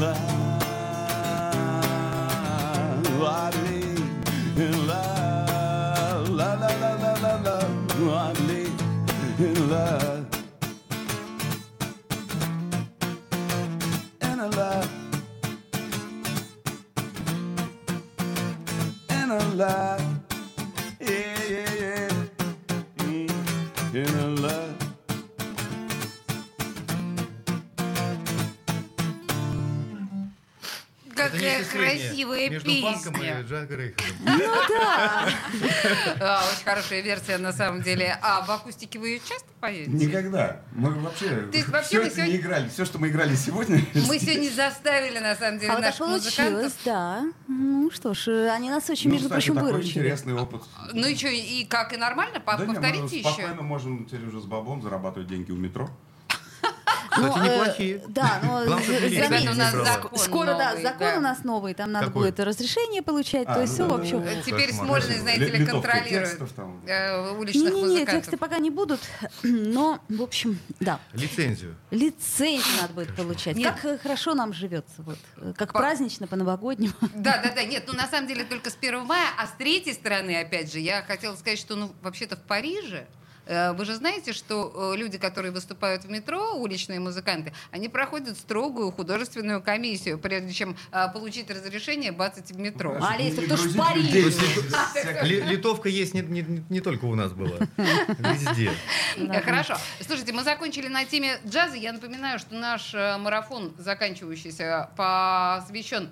Love. 0.01 0.17
I 3.23 3.51
believe 3.51 4.57
in 4.57 4.87
love. 4.87 5.10
Между 32.51 32.69
песня. 32.69 32.91
Банком 32.91 33.21
и 33.23 33.43
Джанго 33.47 33.75
Рейхером. 33.75 34.15
Ну 34.25 34.37
да. 34.69 35.29
А, 36.19 36.43
Очень 36.51 36.65
хорошая 36.65 37.01
версия 37.01 37.37
на 37.37 37.51
самом 37.53 37.81
деле. 37.81 38.17
А 38.21 38.41
в 38.41 38.51
акустике 38.51 38.99
вы 38.99 39.09
ее 39.09 39.19
часто 39.19 39.47
поете? 39.59 39.89
Никогда. 39.91 40.61
Мы 40.73 40.91
вообще, 40.91 41.27
То 41.51 41.57
есть 41.57 41.69
вообще 41.69 41.87
все 41.89 41.99
мы 41.99 42.05
это 42.05 42.15
сегодня- 42.15 42.31
не 42.33 42.37
играли. 42.37 42.69
Все, 42.69 42.85
что 42.85 42.99
мы 42.99 43.07
играли 43.09 43.35
сегодня. 43.35 43.77
Мы 44.07 44.19
сегодня 44.19 44.49
заставили, 44.51 45.19
на 45.19 45.35
самом 45.35 45.59
деле, 45.59 45.71
А 45.73 45.79
наших 45.79 46.07
музыкантов. 46.07 46.35
получилось, 46.35 46.73
да. 46.85 47.23
Ну 47.47 47.89
что 47.91 48.13
ж, 48.13 48.27
э, 48.27 48.49
они 48.51 48.69
нас 48.69 48.89
очень, 48.89 49.09
Ну, 49.09 49.15
между 49.15 49.29
кстати, 49.29 49.45
прочим, 49.47 49.55
такой 49.55 49.71
выручили. 49.73 49.99
интересный 49.99 50.33
опыт. 50.33 50.61
Ну 50.93 51.07
и 51.07 51.15
что, 51.15 51.27
и 51.27 51.65
как, 51.65 51.93
и 51.93 51.97
нормально? 51.97 52.39
Повторите 52.39 53.19
еще? 53.19 53.29
спокойно 53.29 53.61
можем 53.61 54.05
теперь 54.05 54.25
уже 54.27 54.39
с 54.41 54.45
бабом 54.45 54.81
зарабатывать 54.81 55.27
деньги 55.27 55.51
у 55.51 55.55
метро. 55.57 55.89
Кстати, 57.11 57.37
но, 57.37 57.43
неплохие. 57.43 57.95
Э, 57.97 58.01
да, 58.07 58.39
но 58.41 58.65
закон 59.83 60.17
Скоро, 60.17 60.51
новый, 60.51 60.57
да, 60.57 60.75
закон 60.81 61.07
да. 61.07 61.17
у 61.17 61.21
нас 61.21 61.43
новый, 61.43 61.73
там 61.73 61.91
надо 61.91 62.07
Какой? 62.07 62.23
будет 62.23 62.39
разрешение 62.39 63.01
получать, 63.01 63.47
а, 63.47 63.55
то 63.55 63.61
есть 63.61 63.77
ну, 63.77 63.85
все 63.85 63.97
вообще. 63.97 64.35
Ну, 64.37 64.41
Теперь 64.45 64.73
Смольный, 64.73 65.19
знаете 65.19 65.45
ли, 65.45 65.65
контролирует 65.65 66.41
э, 66.87 67.31
уличных 67.37 67.73
не, 67.73 67.81
не, 67.83 67.95
не, 67.95 68.05
тексты 68.05 68.37
пока 68.37 68.59
не 68.59 68.69
будут, 68.69 69.01
но, 69.43 69.99
в 70.07 70.21
общем, 70.21 70.57
да. 70.79 70.99
Лицензию. 71.13 71.75
Лицензию 71.91 72.81
надо 72.81 72.93
будет 72.93 73.15
получать. 73.15 73.57
Нет. 73.57 73.73
Как 73.73 73.85
э, 73.85 73.97
хорошо 73.97 74.33
нам 74.33 74.53
живется, 74.53 75.01
вот, 75.01 75.17
э, 75.37 75.53
как 75.57 75.73
по... 75.73 75.79
празднично, 75.79 76.27
по-новогоднему. 76.27 76.93
Да, 77.13 77.41
да, 77.43 77.51
да, 77.53 77.63
нет, 77.63 77.83
ну 77.87 77.93
на 77.93 78.07
самом 78.07 78.27
деле 78.27 78.45
только 78.45 78.69
с 78.69 78.77
1 78.81 79.05
мая, 79.05 79.27
а 79.37 79.47
с 79.47 79.51
третьей 79.57 79.93
стороны, 79.93 80.39
опять 80.39 80.71
же, 80.71 80.79
я 80.79 81.03
хотела 81.03 81.35
сказать, 81.35 81.59
что, 81.59 81.75
ну, 81.75 81.91
вообще-то 82.01 82.35
в 82.37 82.41
Париже 82.41 83.05
вы 83.73 83.85
же 83.85 83.95
знаете, 83.95 84.33
что 84.33 84.93
э, 84.93 84.97
люди, 84.97 85.17
которые 85.17 85.51
выступают 85.51 86.05
в 86.05 86.09
метро, 86.09 86.53
уличные 86.55 86.99
музыканты, 86.99 87.53
они 87.71 87.89
проходят 87.89 88.37
строгую 88.37 88.91
художественную 88.91 89.61
комиссию, 89.61 90.17
прежде 90.19 90.53
чем 90.53 90.77
э, 90.91 91.07
получить 91.11 91.49
разрешение 91.49 92.11
бацать 92.11 92.51
в 92.51 92.59
метро. 92.59 92.97
А, 93.01 93.13
Олеся, 93.13 93.41
кто 93.41 93.57
ж 93.57 93.61
в 93.61 93.77
Париже? 93.77 94.31
Литовка 95.23 95.89
есть 95.89 96.13
не, 96.13 96.21
не, 96.21 96.63
не 96.69 96.81
только 96.81 97.05
у 97.05 97.15
нас 97.15 97.33
была. 97.33 97.57
Везде. 97.77 98.71
Хорошо. 99.43 99.77
Слушайте, 99.99 100.33
мы 100.33 100.43
закончили 100.43 100.87
на 100.87 101.05
теме 101.05 101.37
джаза. 101.45 101.75
Я 101.75 101.93
напоминаю, 101.93 102.39
что 102.39 102.55
наш 102.55 102.93
марафон, 102.93 103.73
заканчивающийся, 103.77 104.89
посвящен 104.95 106.09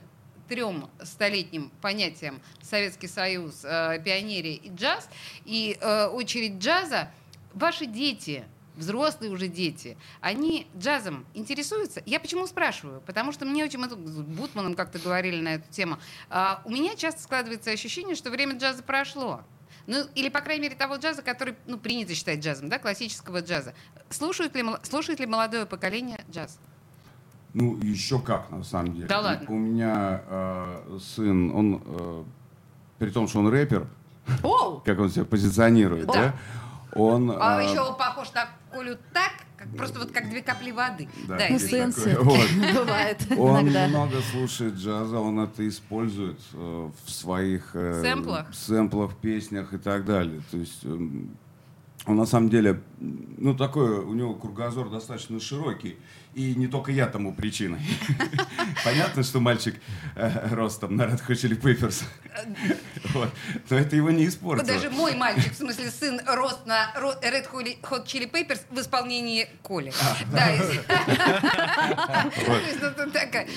трем 0.50 0.90
столетним 1.02 1.72
понятиям 1.82 2.42
Советский 2.62 3.08
Союз, 3.08 3.62
э, 3.64 4.02
пионерия 4.04 4.56
и 4.56 4.70
джаз. 4.70 5.08
И 5.46 5.78
э, 5.80 6.08
очередь 6.08 6.58
джаза 6.58 7.10
ваши 7.54 7.86
дети, 7.86 8.46
взрослые 8.76 9.32
уже 9.32 9.48
дети, 9.48 9.98
они 10.22 10.68
джазом 10.78 11.26
интересуются? 11.34 12.02
Я 12.06 12.20
почему 12.20 12.48
спрашиваю? 12.48 13.02
Потому 13.02 13.32
что 13.32 13.46
мне 13.46 13.64
очень... 13.64 13.80
Мы 13.80 13.90
с 13.90 14.22
Бутманом 14.22 14.76
как-то 14.76 15.00
говорили 15.00 15.42
на 15.42 15.56
эту 15.56 15.70
тему. 15.70 16.00
А, 16.30 16.62
у 16.66 16.72
меня 16.72 16.96
часто 16.96 17.22
складывается 17.22 17.72
ощущение, 17.72 18.16
что 18.16 18.32
время 18.32 18.58
джаза 18.58 18.84
прошло. 18.84 19.42
Ну, 19.88 20.06
или, 20.16 20.30
по 20.30 20.42
крайней 20.42 20.64
мере, 20.64 20.76
того 20.76 20.96
джаза, 20.96 21.22
который 21.22 21.56
ну, 21.66 21.78
принято 21.78 22.14
считать 22.14 22.44
джазом, 22.44 22.70
да, 22.70 22.80
классического 22.80 23.42
джаза. 23.42 23.74
Слушают 24.10 24.56
ли, 24.56 24.64
слушает 24.84 25.20
ли 25.20 25.26
молодое 25.26 25.66
поколение 25.66 26.24
джаз? 26.32 26.60
Ну, 27.54 27.78
еще 27.78 28.20
как, 28.20 28.52
на 28.52 28.64
самом 28.64 28.94
деле. 28.94 29.08
Да 29.08 29.22
ладно? 29.22 29.50
У 29.50 29.58
меня 29.58 30.22
э, 30.28 31.00
сын, 31.02 31.52
он, 31.56 31.82
э, 31.84 32.24
при 33.00 33.10
том, 33.10 33.28
что 33.28 33.40
он 33.40 33.48
рэпер, 33.48 33.88
Оу! 34.44 34.80
как 34.86 35.00
он 35.00 35.10
себя 35.10 35.26
позиционирует, 35.26 36.06
да, 36.06 36.14
да 36.14 36.36
он... 36.94 37.32
А, 37.32 37.58
а 37.58 37.62
еще 37.62 37.82
он 37.82 37.96
похож 37.98 38.32
на 38.34 38.48
Колю 38.72 38.98
так, 39.14 39.32
как, 39.58 39.70
просто 39.76 40.00
вот 40.00 40.12
как 40.12 40.30
две 40.30 40.42
капли 40.42 40.72
воды. 40.72 41.08
Да, 41.28 41.38
да 41.38 41.56
эссенция. 41.56 42.20
Вот. 42.20 42.48
Бывает 42.76 43.26
Он 43.38 43.62
иногда. 43.62 43.88
много 43.88 44.22
слушает 44.32 44.76
джаза, 44.76 45.20
он 45.20 45.40
это 45.40 45.68
использует 45.68 46.40
э, 46.54 46.90
в 47.06 47.10
своих... 47.10 47.72
Э, 47.74 48.02
сэмплах? 48.02 48.54
Сэмплах, 48.54 49.16
песнях 49.18 49.74
и 49.74 49.78
так 49.78 50.06
далее. 50.06 50.42
То 50.52 50.58
есть... 50.58 50.80
Э, 50.84 50.98
он 52.06 52.16
на 52.16 52.26
самом 52.26 52.50
деле, 52.50 52.82
ну 53.00 53.54
такой, 53.56 54.00
у 54.00 54.14
него 54.14 54.34
кругозор 54.34 54.90
достаточно 54.90 55.40
широкий. 55.40 55.98
И 56.36 56.54
не 56.56 56.68
только 56.68 56.92
я 56.92 57.08
тому 57.08 57.34
причиной. 57.34 57.80
Понятно, 58.86 59.24
что 59.24 59.40
мальчик 59.40 59.76
э, 60.16 60.54
ростом 60.54 60.96
на 60.96 61.04
Red 61.04 61.26
Hot 61.28 61.36
Chili 61.36 61.60
Peppers. 61.60 62.04
вот. 63.14 63.30
Но 63.70 63.78
это 63.78 63.96
его 63.96 64.12
не 64.12 64.28
испортило. 64.28 64.68
Даже 64.68 64.92
мой 64.92 65.16
мальчик, 65.16 65.52
в 65.54 65.56
смысле 65.56 65.90
сын, 65.90 66.22
рост 66.28 66.66
на 66.68 66.94
Red 66.96 67.52
Hot 67.52 68.06
Chili 68.06 68.30
Peppers 68.32 68.62
в 68.70 68.80
исполнении 68.80 69.48
Коли. 69.64 69.92
А. 70.02 70.18
Да. 70.32 70.50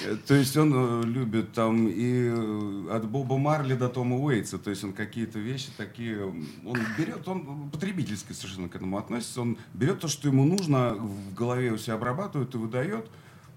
Ну, 0.04 0.16
то 0.26 0.34
есть 0.34 0.56
он 0.56 0.72
э, 0.74 1.06
любит 1.06 1.52
там 1.52 1.88
и 1.88 2.28
э, 2.28 2.96
от 2.96 3.08
Боба 3.08 3.36
Марли 3.38 3.74
до 3.74 3.88
Тома 3.88 4.16
Уэйтса. 4.16 4.58
То 4.58 4.70
есть 4.70 4.84
он 4.84 4.92
какие-то 4.92 5.38
вещи 5.38 5.68
такие... 5.76 6.24
Он 6.24 6.78
берет, 6.96 7.26
он 7.28 7.70
потребительски 7.70 8.32
совершенно 8.32 8.68
к 8.68 8.76
этому 8.76 8.98
относится. 8.98 9.40
Он 9.40 9.58
берет 9.74 10.00
то, 10.00 10.08
что 10.08 10.28
ему 10.28 10.44
нужно, 10.44 10.94
в 10.94 11.34
голове 11.34 11.72
у 11.72 11.78
себя 11.78 11.94
обрабатывает 11.94 12.54
и 12.54 12.58
выдает. 12.62 13.10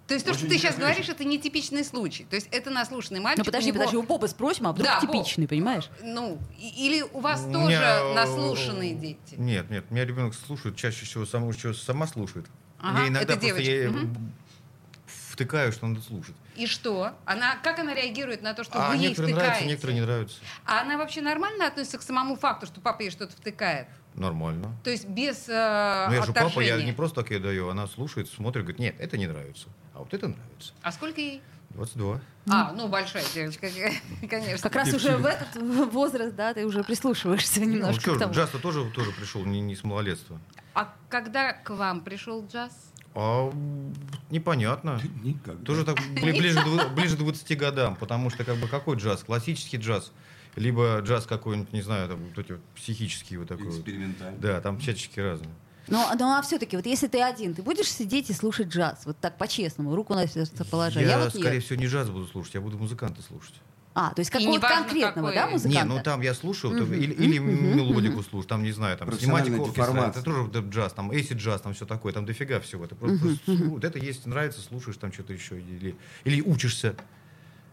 То 0.08 0.14
есть 0.14 0.26
то, 0.26 0.34
что 0.36 0.48
ты 0.48 0.58
сейчас 0.58 0.78
говоришь, 0.78 1.10
это 1.10 1.24
не 1.24 1.40
типичный 1.40 1.84
случай. 1.84 2.26
То 2.26 2.36
есть 2.36 2.48
это 2.52 2.70
наслушанный 2.70 3.20
мальчик. 3.20 3.40
Ну 3.40 3.46
подожди, 3.46 3.70
него... 3.70 3.80
подожди, 3.80 3.98
у 3.98 4.04
Боба 4.04 4.28
спросим, 4.28 4.68
а 4.68 4.72
вдруг 4.72 4.88
да, 4.88 5.00
типичный, 5.00 5.46
Боб. 5.46 5.50
понимаешь? 5.50 5.90
Ну, 6.04 6.40
или 6.60 7.02
у 7.02 7.22
вас 7.22 7.44
у 7.48 7.52
тоже 7.52 7.70
меня... 7.70 8.14
наслушанные 8.14 8.94
дети? 8.94 9.36
Нет, 9.36 9.72
нет, 9.72 9.90
меня 9.90 10.06
ребенок 10.06 10.36
слушает, 10.36 10.76
чаще 10.76 11.06
всего 11.06 11.26
сама, 11.26 11.52
сама 11.74 12.06
слушает. 12.06 12.46
Ага, 12.80 13.02
я 13.02 13.08
иногда 13.08 13.34
это 13.34 13.48
просто 13.48 13.62
я 13.64 13.90
угу. 13.90 14.16
втыкаю, 15.08 15.72
что 15.72 15.88
надо 15.88 16.02
слушать. 16.02 16.36
И 16.56 16.68
что? 16.68 17.14
Она, 17.26 17.56
как 17.64 17.80
она 17.80 17.96
реагирует 17.96 18.44
на 18.44 18.54
то, 18.54 18.64
что 18.64 18.74
а 18.76 18.92
вы 18.92 18.98
ей 18.98 19.14
втыкаете? 19.14 19.36
нравится, 19.36 19.66
некоторые 19.66 19.96
не 19.96 20.06
нравятся. 20.06 20.38
А 20.66 20.82
она 20.82 20.98
вообще 20.98 21.22
нормально 21.22 21.66
относится 21.66 21.98
к 21.98 22.04
самому 22.04 22.36
факту, 22.36 22.68
что 22.68 22.80
папа 22.80 23.02
ей 23.02 23.10
что-то 23.10 23.36
втыкает? 23.36 23.88
Нормально. 24.16 24.74
То 24.84 24.90
есть 24.90 25.08
без 25.08 25.50
э, 25.50 26.06
Ну 26.08 26.16
я 26.16 26.24
же 26.24 26.32
папа, 26.32 26.62
я 26.62 26.82
не 26.82 26.94
просто 26.94 27.22
так 27.22 27.32
ей 27.32 27.40
даю, 27.40 27.70
она 27.70 27.86
слушает, 27.88 28.30
смотрит, 28.30 28.64
говорит, 28.64 28.80
нет, 28.80 28.96
это 28.98 29.18
не 29.18 29.28
нравится, 29.28 29.68
а 29.94 30.00
вот 30.00 30.14
это 30.14 30.30
нравится. 30.30 30.74
А 30.82 30.92
сколько 30.92 31.20
ей? 31.20 31.42
22. 31.72 32.22
А, 32.48 32.72
ну 32.72 32.88
большая 32.88 33.24
девочка, 33.34 33.68
конечно. 34.30 34.70
Как 34.70 34.76
раз 34.76 34.94
уже 34.94 35.18
в 35.18 35.26
этот 35.26 35.62
возраст, 35.92 36.34
да, 36.34 36.54
ты 36.54 36.66
уже 36.66 36.84
прислушиваешься 36.84 37.60
ну, 37.60 37.66
немножко 37.66 38.12
ну, 38.12 38.16
к 38.16 38.20
тому. 38.20 38.34
Джаз-то 38.34 38.60
тоже, 38.60 38.90
тоже 38.92 39.12
пришел 39.12 39.44
не, 39.44 39.60
не 39.60 39.76
с 39.76 39.84
малолетства. 39.84 40.40
А 40.74 40.94
когда 41.10 41.52
к 41.52 41.72
вам 41.72 42.02
пришел 42.02 42.46
джаз? 42.48 42.72
А, 43.14 43.52
непонятно. 44.30 45.02
Никогда. 45.24 45.66
Тоже 45.66 45.84
так 45.84 45.98
ближе, 46.14 46.62
ближе 46.96 47.18
к 47.18 47.20
20 47.20 47.58
годам, 47.58 47.96
потому 47.98 48.30
что 48.30 48.46
как 48.46 48.56
бы 48.58 48.70
какой 48.70 48.96
джаз? 48.96 49.24
Классический 49.26 49.78
джаз– 49.78 50.14
либо 50.56 51.00
джаз 51.02 51.26
какой-нибудь, 51.26 51.74
не 51.74 51.82
знаю, 51.82 52.10
там 52.10 52.20
вот 52.24 52.38
эти 52.38 52.54
вот 52.54 52.62
психические 52.76 53.40
вот 53.40 53.48
такой. 53.48 53.70
Экспериментальный. 53.70 54.34
Вот. 54.34 54.42
Да, 54.42 54.62
там 54.62 54.80
всячески 54.80 55.20
разные. 55.20 55.52
Ну, 55.88 56.04
ну 56.18 56.32
а 56.32 56.42
все-таки, 56.42 56.76
вот 56.76 56.86
если 56.86 57.08
ты 57.08 57.22
один, 57.22 57.54
ты 57.54 57.62
будешь 57.62 57.92
сидеть 57.92 58.30
и 58.30 58.34
слушать 58.34 58.70
джаз, 58.70 59.04
вот 59.06 59.18
так 59.20 59.38
по-честному, 59.38 59.96
руку 59.96 60.16
на 60.16 60.28
сердце 60.28 60.66
положа. 60.66 61.00
Я, 61.00 61.10
я 61.10 61.20
вот 61.20 61.30
скорее 61.30 61.56
нет. 61.56 61.64
всего, 61.64 61.80
не 61.80 61.88
джаз 61.88 62.10
буду 62.10 62.26
слушать, 62.26 62.56
я 62.56 62.62
буду 62.62 62.78
музыканта 62.78 63.22
слушать. 63.22 63.54
А, 63.98 64.14
то 64.14 64.20
есть 64.20 64.30
какого-то 64.30 64.68
конкретного, 64.68 65.28
какой... 65.28 65.36
да, 65.36 65.48
музыканта? 65.48 65.88
Не, 65.88 65.96
ну 65.96 66.04
там 66.04 66.20
я 66.20 66.34
слушаю, 66.34 66.74
uh-huh, 66.74 66.98
или, 66.98 67.14
или 67.14 67.38
uh-huh, 67.40 67.76
мелодику 67.76 68.24
слушаю, 68.24 68.44
там, 68.44 68.64
не 68.64 68.74
знаю, 68.74 68.98
там, 68.98 69.10
синематику 69.18 69.72
это 69.72 70.22
тоже 70.22 70.50
джаз, 70.70 70.92
там, 70.92 71.14
эйси 71.14 71.32
джаз, 71.32 71.62
там 71.62 71.74
все 71.74 71.86
такое, 71.86 72.12
там 72.12 72.26
дофига 72.26 72.60
всего. 72.60 72.84
Это 72.84 72.96
просто, 72.96 73.26
uh-huh, 73.26 73.40
uh-huh. 73.46 73.70
вот 73.70 73.86
это 73.86 73.98
есть, 73.98 74.26
нравится, 74.26 74.60
слушаешь 74.60 74.98
там 74.98 75.14
что-то 75.14 75.32
еще, 75.32 75.62
или, 75.62 75.96
или 76.26 76.42
учишься. 76.42 76.96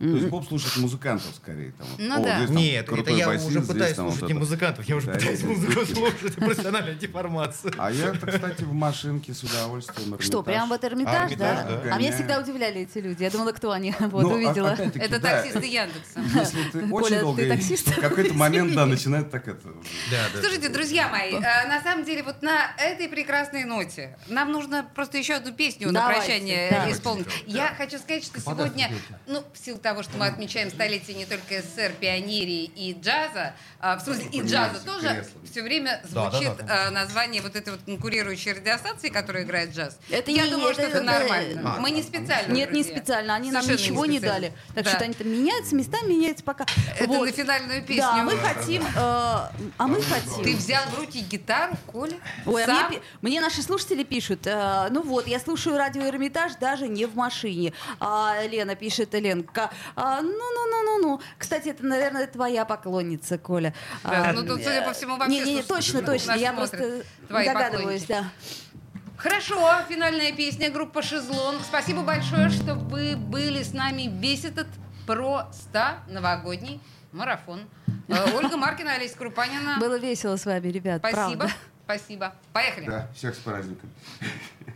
То 0.03 0.17
есть 0.17 0.31
поп 0.31 0.49
слушает 0.49 0.77
музыкантов 0.79 1.33
скорее. 1.37 1.73
Там, 1.79 1.87
ну 1.99 2.21
О, 2.21 2.25
да. 2.25 2.37
Здесь, 2.39 2.49
там, 2.49 2.57
Нет, 2.57 2.93
это 2.93 3.11
я 3.13 3.27
басист, 3.27 3.49
уже 3.49 3.61
пытаюсь 3.61 3.95
слушать 3.95 4.21
вот 4.23 4.29
не 4.29 4.35
музыкантов, 4.35 4.85
я 4.89 4.97
уже 4.97 5.07
да, 5.07 5.13
пытаюсь 5.13 5.43
музыку 5.45 5.87
слушать, 5.87 6.35
профессиональная 6.35 6.95
деформация. 6.95 7.73
А 7.79 7.93
я, 7.93 8.11
кстати, 8.11 8.65
в 8.65 8.73
машинке 8.73 9.33
с 9.33 9.45
удовольствием. 9.45 10.21
Что, 10.21 10.43
прям 10.43 10.69
вот 10.71 10.83
Эрмитаж, 10.83 11.33
а, 11.35 11.37
да? 11.37 11.83
А 11.93 11.99
меня 11.99 12.11
всегда 12.13 12.41
удивляли 12.41 12.81
эти 12.81 12.99
люди. 12.99 13.23
Я 13.23 13.31
думала, 13.31 13.53
кто 13.53 13.71
они. 13.71 13.95
Вот, 14.13 14.25
ну, 14.25 14.31
увидела. 14.33 14.77
Это 14.95 15.21
таксисты 15.21 15.67
Яндекса. 15.67 16.21
Если 16.35 16.71
ты 16.71 16.93
очень 16.93 17.21
долго... 17.21 17.43
В 17.43 18.01
какой-то 18.01 18.35
момент, 18.35 18.75
да, 18.75 18.87
начинает 18.87 19.31
так 19.31 19.47
это... 19.47 19.69
Слушайте, 20.41 20.69
друзья 20.69 21.09
мои, 21.09 21.33
э, 21.35 21.69
на 21.69 21.81
самом 21.83 22.05
деле, 22.05 22.23
вот 22.23 22.43
на 22.43 22.75
этой 22.77 23.09
прекрасной 23.09 23.65
ноте 23.65 24.19
нам 24.29 24.51
нужно 24.51 24.85
просто 24.95 25.19
еще 25.19 25.35
одну 25.35 25.53
песню 25.53 25.93
на 25.93 26.09
прощание 26.09 26.91
исполнить. 26.91 27.27
Я 27.47 27.73
хочу 27.77 27.99
сказать, 27.99 28.25
что 28.25 28.41
сегодня, 28.41 28.91
ну, 29.27 29.45
в 29.53 29.59
силу 29.59 29.79
того, 29.79 29.91
что 30.03 30.16
мы 30.16 30.26
отмечаем 30.26 30.70
столетие 30.70 31.16
не 31.16 31.26
только 31.26 31.61
СССР, 31.61 31.93
пионерии 32.01 32.64
и 32.64 32.97
джаза, 32.99 33.55
а, 33.80 33.97
в 33.97 34.01
смысле 34.01 34.26
и 34.32 34.40
джаза 34.43 34.84
тоже, 34.84 35.26
все 35.51 35.62
время 35.62 36.01
звучит 36.05 36.57
да, 36.59 36.62
да, 36.62 36.84
да. 36.84 36.90
название 36.90 37.43
вот 37.43 37.57
этой 37.57 37.70
вот 37.70 37.82
конкурирующей 37.84 38.53
радиостанции, 38.53 39.09
которая 39.09 39.45
играет 39.45 39.74
джаз. 39.74 39.99
Это 40.09 40.30
Я 40.30 40.45
не, 40.45 40.53
думаю, 40.53 40.70
это, 40.70 40.82
что 40.82 40.88
это, 40.88 40.99
это 40.99 41.07
нормально. 41.07 41.62
А, 41.64 41.80
Мы 41.80 41.90
не 41.90 42.03
специально. 42.03 42.53
Нет, 42.53 42.70
друзья. 42.70 42.93
не 42.93 42.99
специально. 42.99 43.34
Они 43.34 43.51
Совершенно 43.51 43.72
нам 43.72 43.82
ничего 43.82 44.07
не, 44.07 44.12
не 44.12 44.20
дали. 44.20 44.53
Так 44.74 44.84
да. 44.84 44.90
что 44.90 45.05
они 45.05 45.14
там 45.14 45.28
меняются, 45.28 45.74
местами 45.74 46.12
меняются 46.12 46.45
пока. 46.45 46.64
Это 46.97 47.09
вот. 47.09 47.26
на 47.26 47.32
финальную 47.32 47.82
песню. 47.82 48.03
Да, 48.03 48.22
мы 48.22 48.36
хотим, 48.38 48.82
э, 48.82 48.88
а 48.97 49.86
мы 49.86 50.01
хотим. 50.03 50.45
Ты 50.45 50.57
взял 50.57 50.84
в 50.86 50.99
руки 50.99 51.20
гитару, 51.20 51.76
Коля? 51.86 52.16
Ой, 52.47 52.64
а 52.64 52.88
мне, 52.88 53.01
мне 53.20 53.40
наши 53.40 53.62
слушатели 53.62 54.05
пишут, 54.05 54.47
э, 54.47 54.88
ну 54.90 55.03
вот, 55.03 55.26
я 55.26 55.40
слушаю 55.40 55.76
радио 55.76 56.03
Эрмитаж 56.03 56.55
даже 56.61 56.88
не 56.88 57.07
в 57.07 57.16
машине. 57.16 57.72
А, 57.99 58.36
Лена 58.47 58.74
пишет, 58.74 59.14
Ленка, 59.14 59.70
а, 59.97 60.20
ну-ну-ну-ну-ну. 60.22 61.20
Кстати, 61.39 61.68
это, 61.68 61.85
наверное, 61.85 62.26
твоя 62.26 62.64
поклонница, 62.64 63.39
Коля. 63.39 63.74
Да, 64.05 64.30
а, 64.30 64.33
ну 64.33 64.43
тут, 64.47 64.62
судя 64.62 64.83
по 64.83 64.93
всему, 64.93 65.16
вообще... 65.16 65.45
Не, 65.45 65.55
не, 65.55 65.62
точно, 65.62 66.03
точно. 66.03 66.33
Я 66.33 66.53
просто 66.53 67.03
догадываюсь, 67.28 68.05
да. 68.05 68.24
Хорошо, 69.16 69.70
финальная 69.89 70.33
песня 70.33 70.68
группа 70.70 71.01
«Шезлонг». 71.01 71.62
Спасибо 71.62 72.03
большое, 72.03 72.49
что 72.49 72.74
вы 72.74 73.14
были 73.16 73.62
с 73.62 73.72
нами 73.72 74.11
весь 74.12 74.45
этот 74.45 74.66
просто 75.07 75.99
новогодний 76.09 76.80
марафон. 77.12 77.61
Э, 78.09 78.33
Ольга 78.37 78.57
Маркина, 78.57 78.95
Олеся 78.95 79.16
Крупанина. 79.16 79.76
Было 79.78 79.99
весело 79.99 80.37
с 80.37 80.45
вами, 80.45 80.68
ребят, 80.68 80.99
Спасибо, 80.99 81.37
правда. 81.37 81.55
спасибо. 81.85 82.35
Поехали. 82.53 82.87
Да, 82.87 83.09
всех 83.14 83.35
с 83.35 83.39
праздником. 83.39 83.89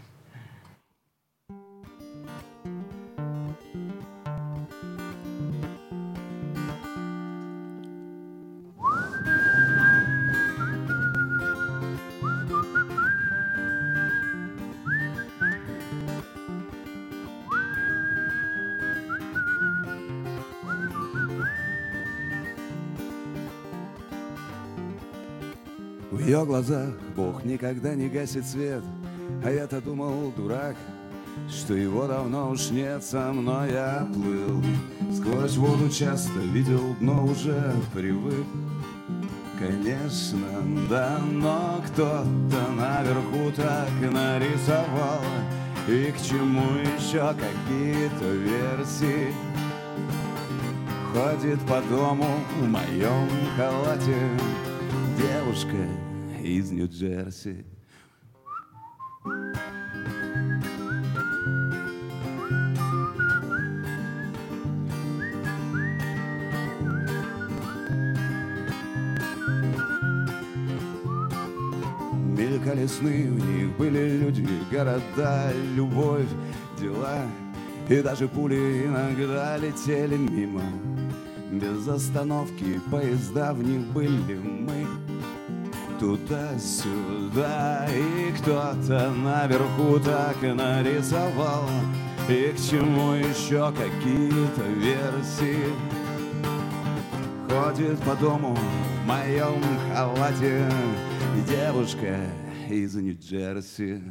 ее 26.27 26.45
глазах 26.45 26.89
Бог 27.15 27.45
никогда 27.45 27.95
не 27.95 28.09
гасит 28.09 28.45
свет, 28.45 28.83
а 29.45 29.51
я-то 29.51 29.81
думал, 29.81 30.33
дурак, 30.37 30.75
что 31.49 31.75
его 31.75 32.09
давно 32.09 32.51
уж 32.51 32.71
нет 32.71 33.05
со 33.05 33.33
мной 33.33 33.71
я 33.71 34.09
плыл. 34.13 34.61
Сквозь 35.15 35.57
воду 35.57 35.89
часто 35.89 36.41
видел 36.41 36.97
дно 36.99 37.27
уже 37.27 37.73
привык. 37.95 38.45
Конечно, 39.57 40.49
да, 40.91 41.21
но 41.31 41.81
кто-то 41.87 42.73
наверху 42.77 43.53
так 43.55 43.89
нарисовал. 44.01 45.23
И 45.87 46.11
к 46.11 46.21
чему 46.21 46.67
еще 46.99 47.35
какие-то 47.35 48.25
версии? 48.25 49.33
Ходит 51.13 51.61
по 51.61 51.81
дому 51.83 52.27
в 52.61 52.69
моем 52.69 53.29
халате 53.57 54.17
Девушка 55.17 56.06
из 56.47 56.71
Нью-Джерси 56.71 57.65
Мелькали 72.37 72.87
сны, 72.87 73.31
у 73.31 73.35
них 73.35 73.77
были 73.77 74.19
люди, 74.19 74.47
города, 74.71 75.53
любовь, 75.75 76.27
дела. 76.79 77.23
И 77.89 78.03
даже 78.03 78.29
пули 78.29 78.87
иногда 78.87 79.57
летели 79.57 80.17
мимо. 80.17 80.63
Без 81.51 81.89
остановки 81.89 82.81
поезда 82.91 83.53
в 83.53 83.63
них 83.63 83.87
были 83.93 84.39
мы 84.39 85.06
Туда-сюда, 85.99 87.89
и 87.89 88.33
кто-то 88.33 89.11
наверху 89.11 89.99
так 89.99 90.41
нарисовал. 90.43 91.69
И 92.29 92.53
к 92.53 92.61
чему 92.61 93.13
еще 93.13 93.73
какие-то 93.73 94.63
версии? 94.77 95.73
Ходит 97.49 97.99
по 98.01 98.15
дому 98.17 98.55
в 98.55 99.07
моем 99.07 99.63
халате 99.95 100.69
Девушка 101.49 102.19
из 102.69 102.95
Нью-Джерси 102.95 104.03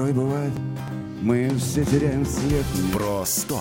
Порой 0.00 0.14
бывает, 0.14 0.52
мы 1.20 1.50
все 1.58 1.84
теряем 1.84 2.24
свет. 2.24 2.64
Про 2.90 3.22
100. 3.26 3.60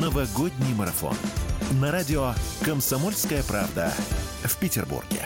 Новогодний 0.00 0.74
марафон. 0.74 1.14
На 1.80 1.92
радио 1.92 2.32
«Комсомольская 2.64 3.44
правда» 3.44 3.92
в 4.42 4.56
Петербурге. 4.56 5.20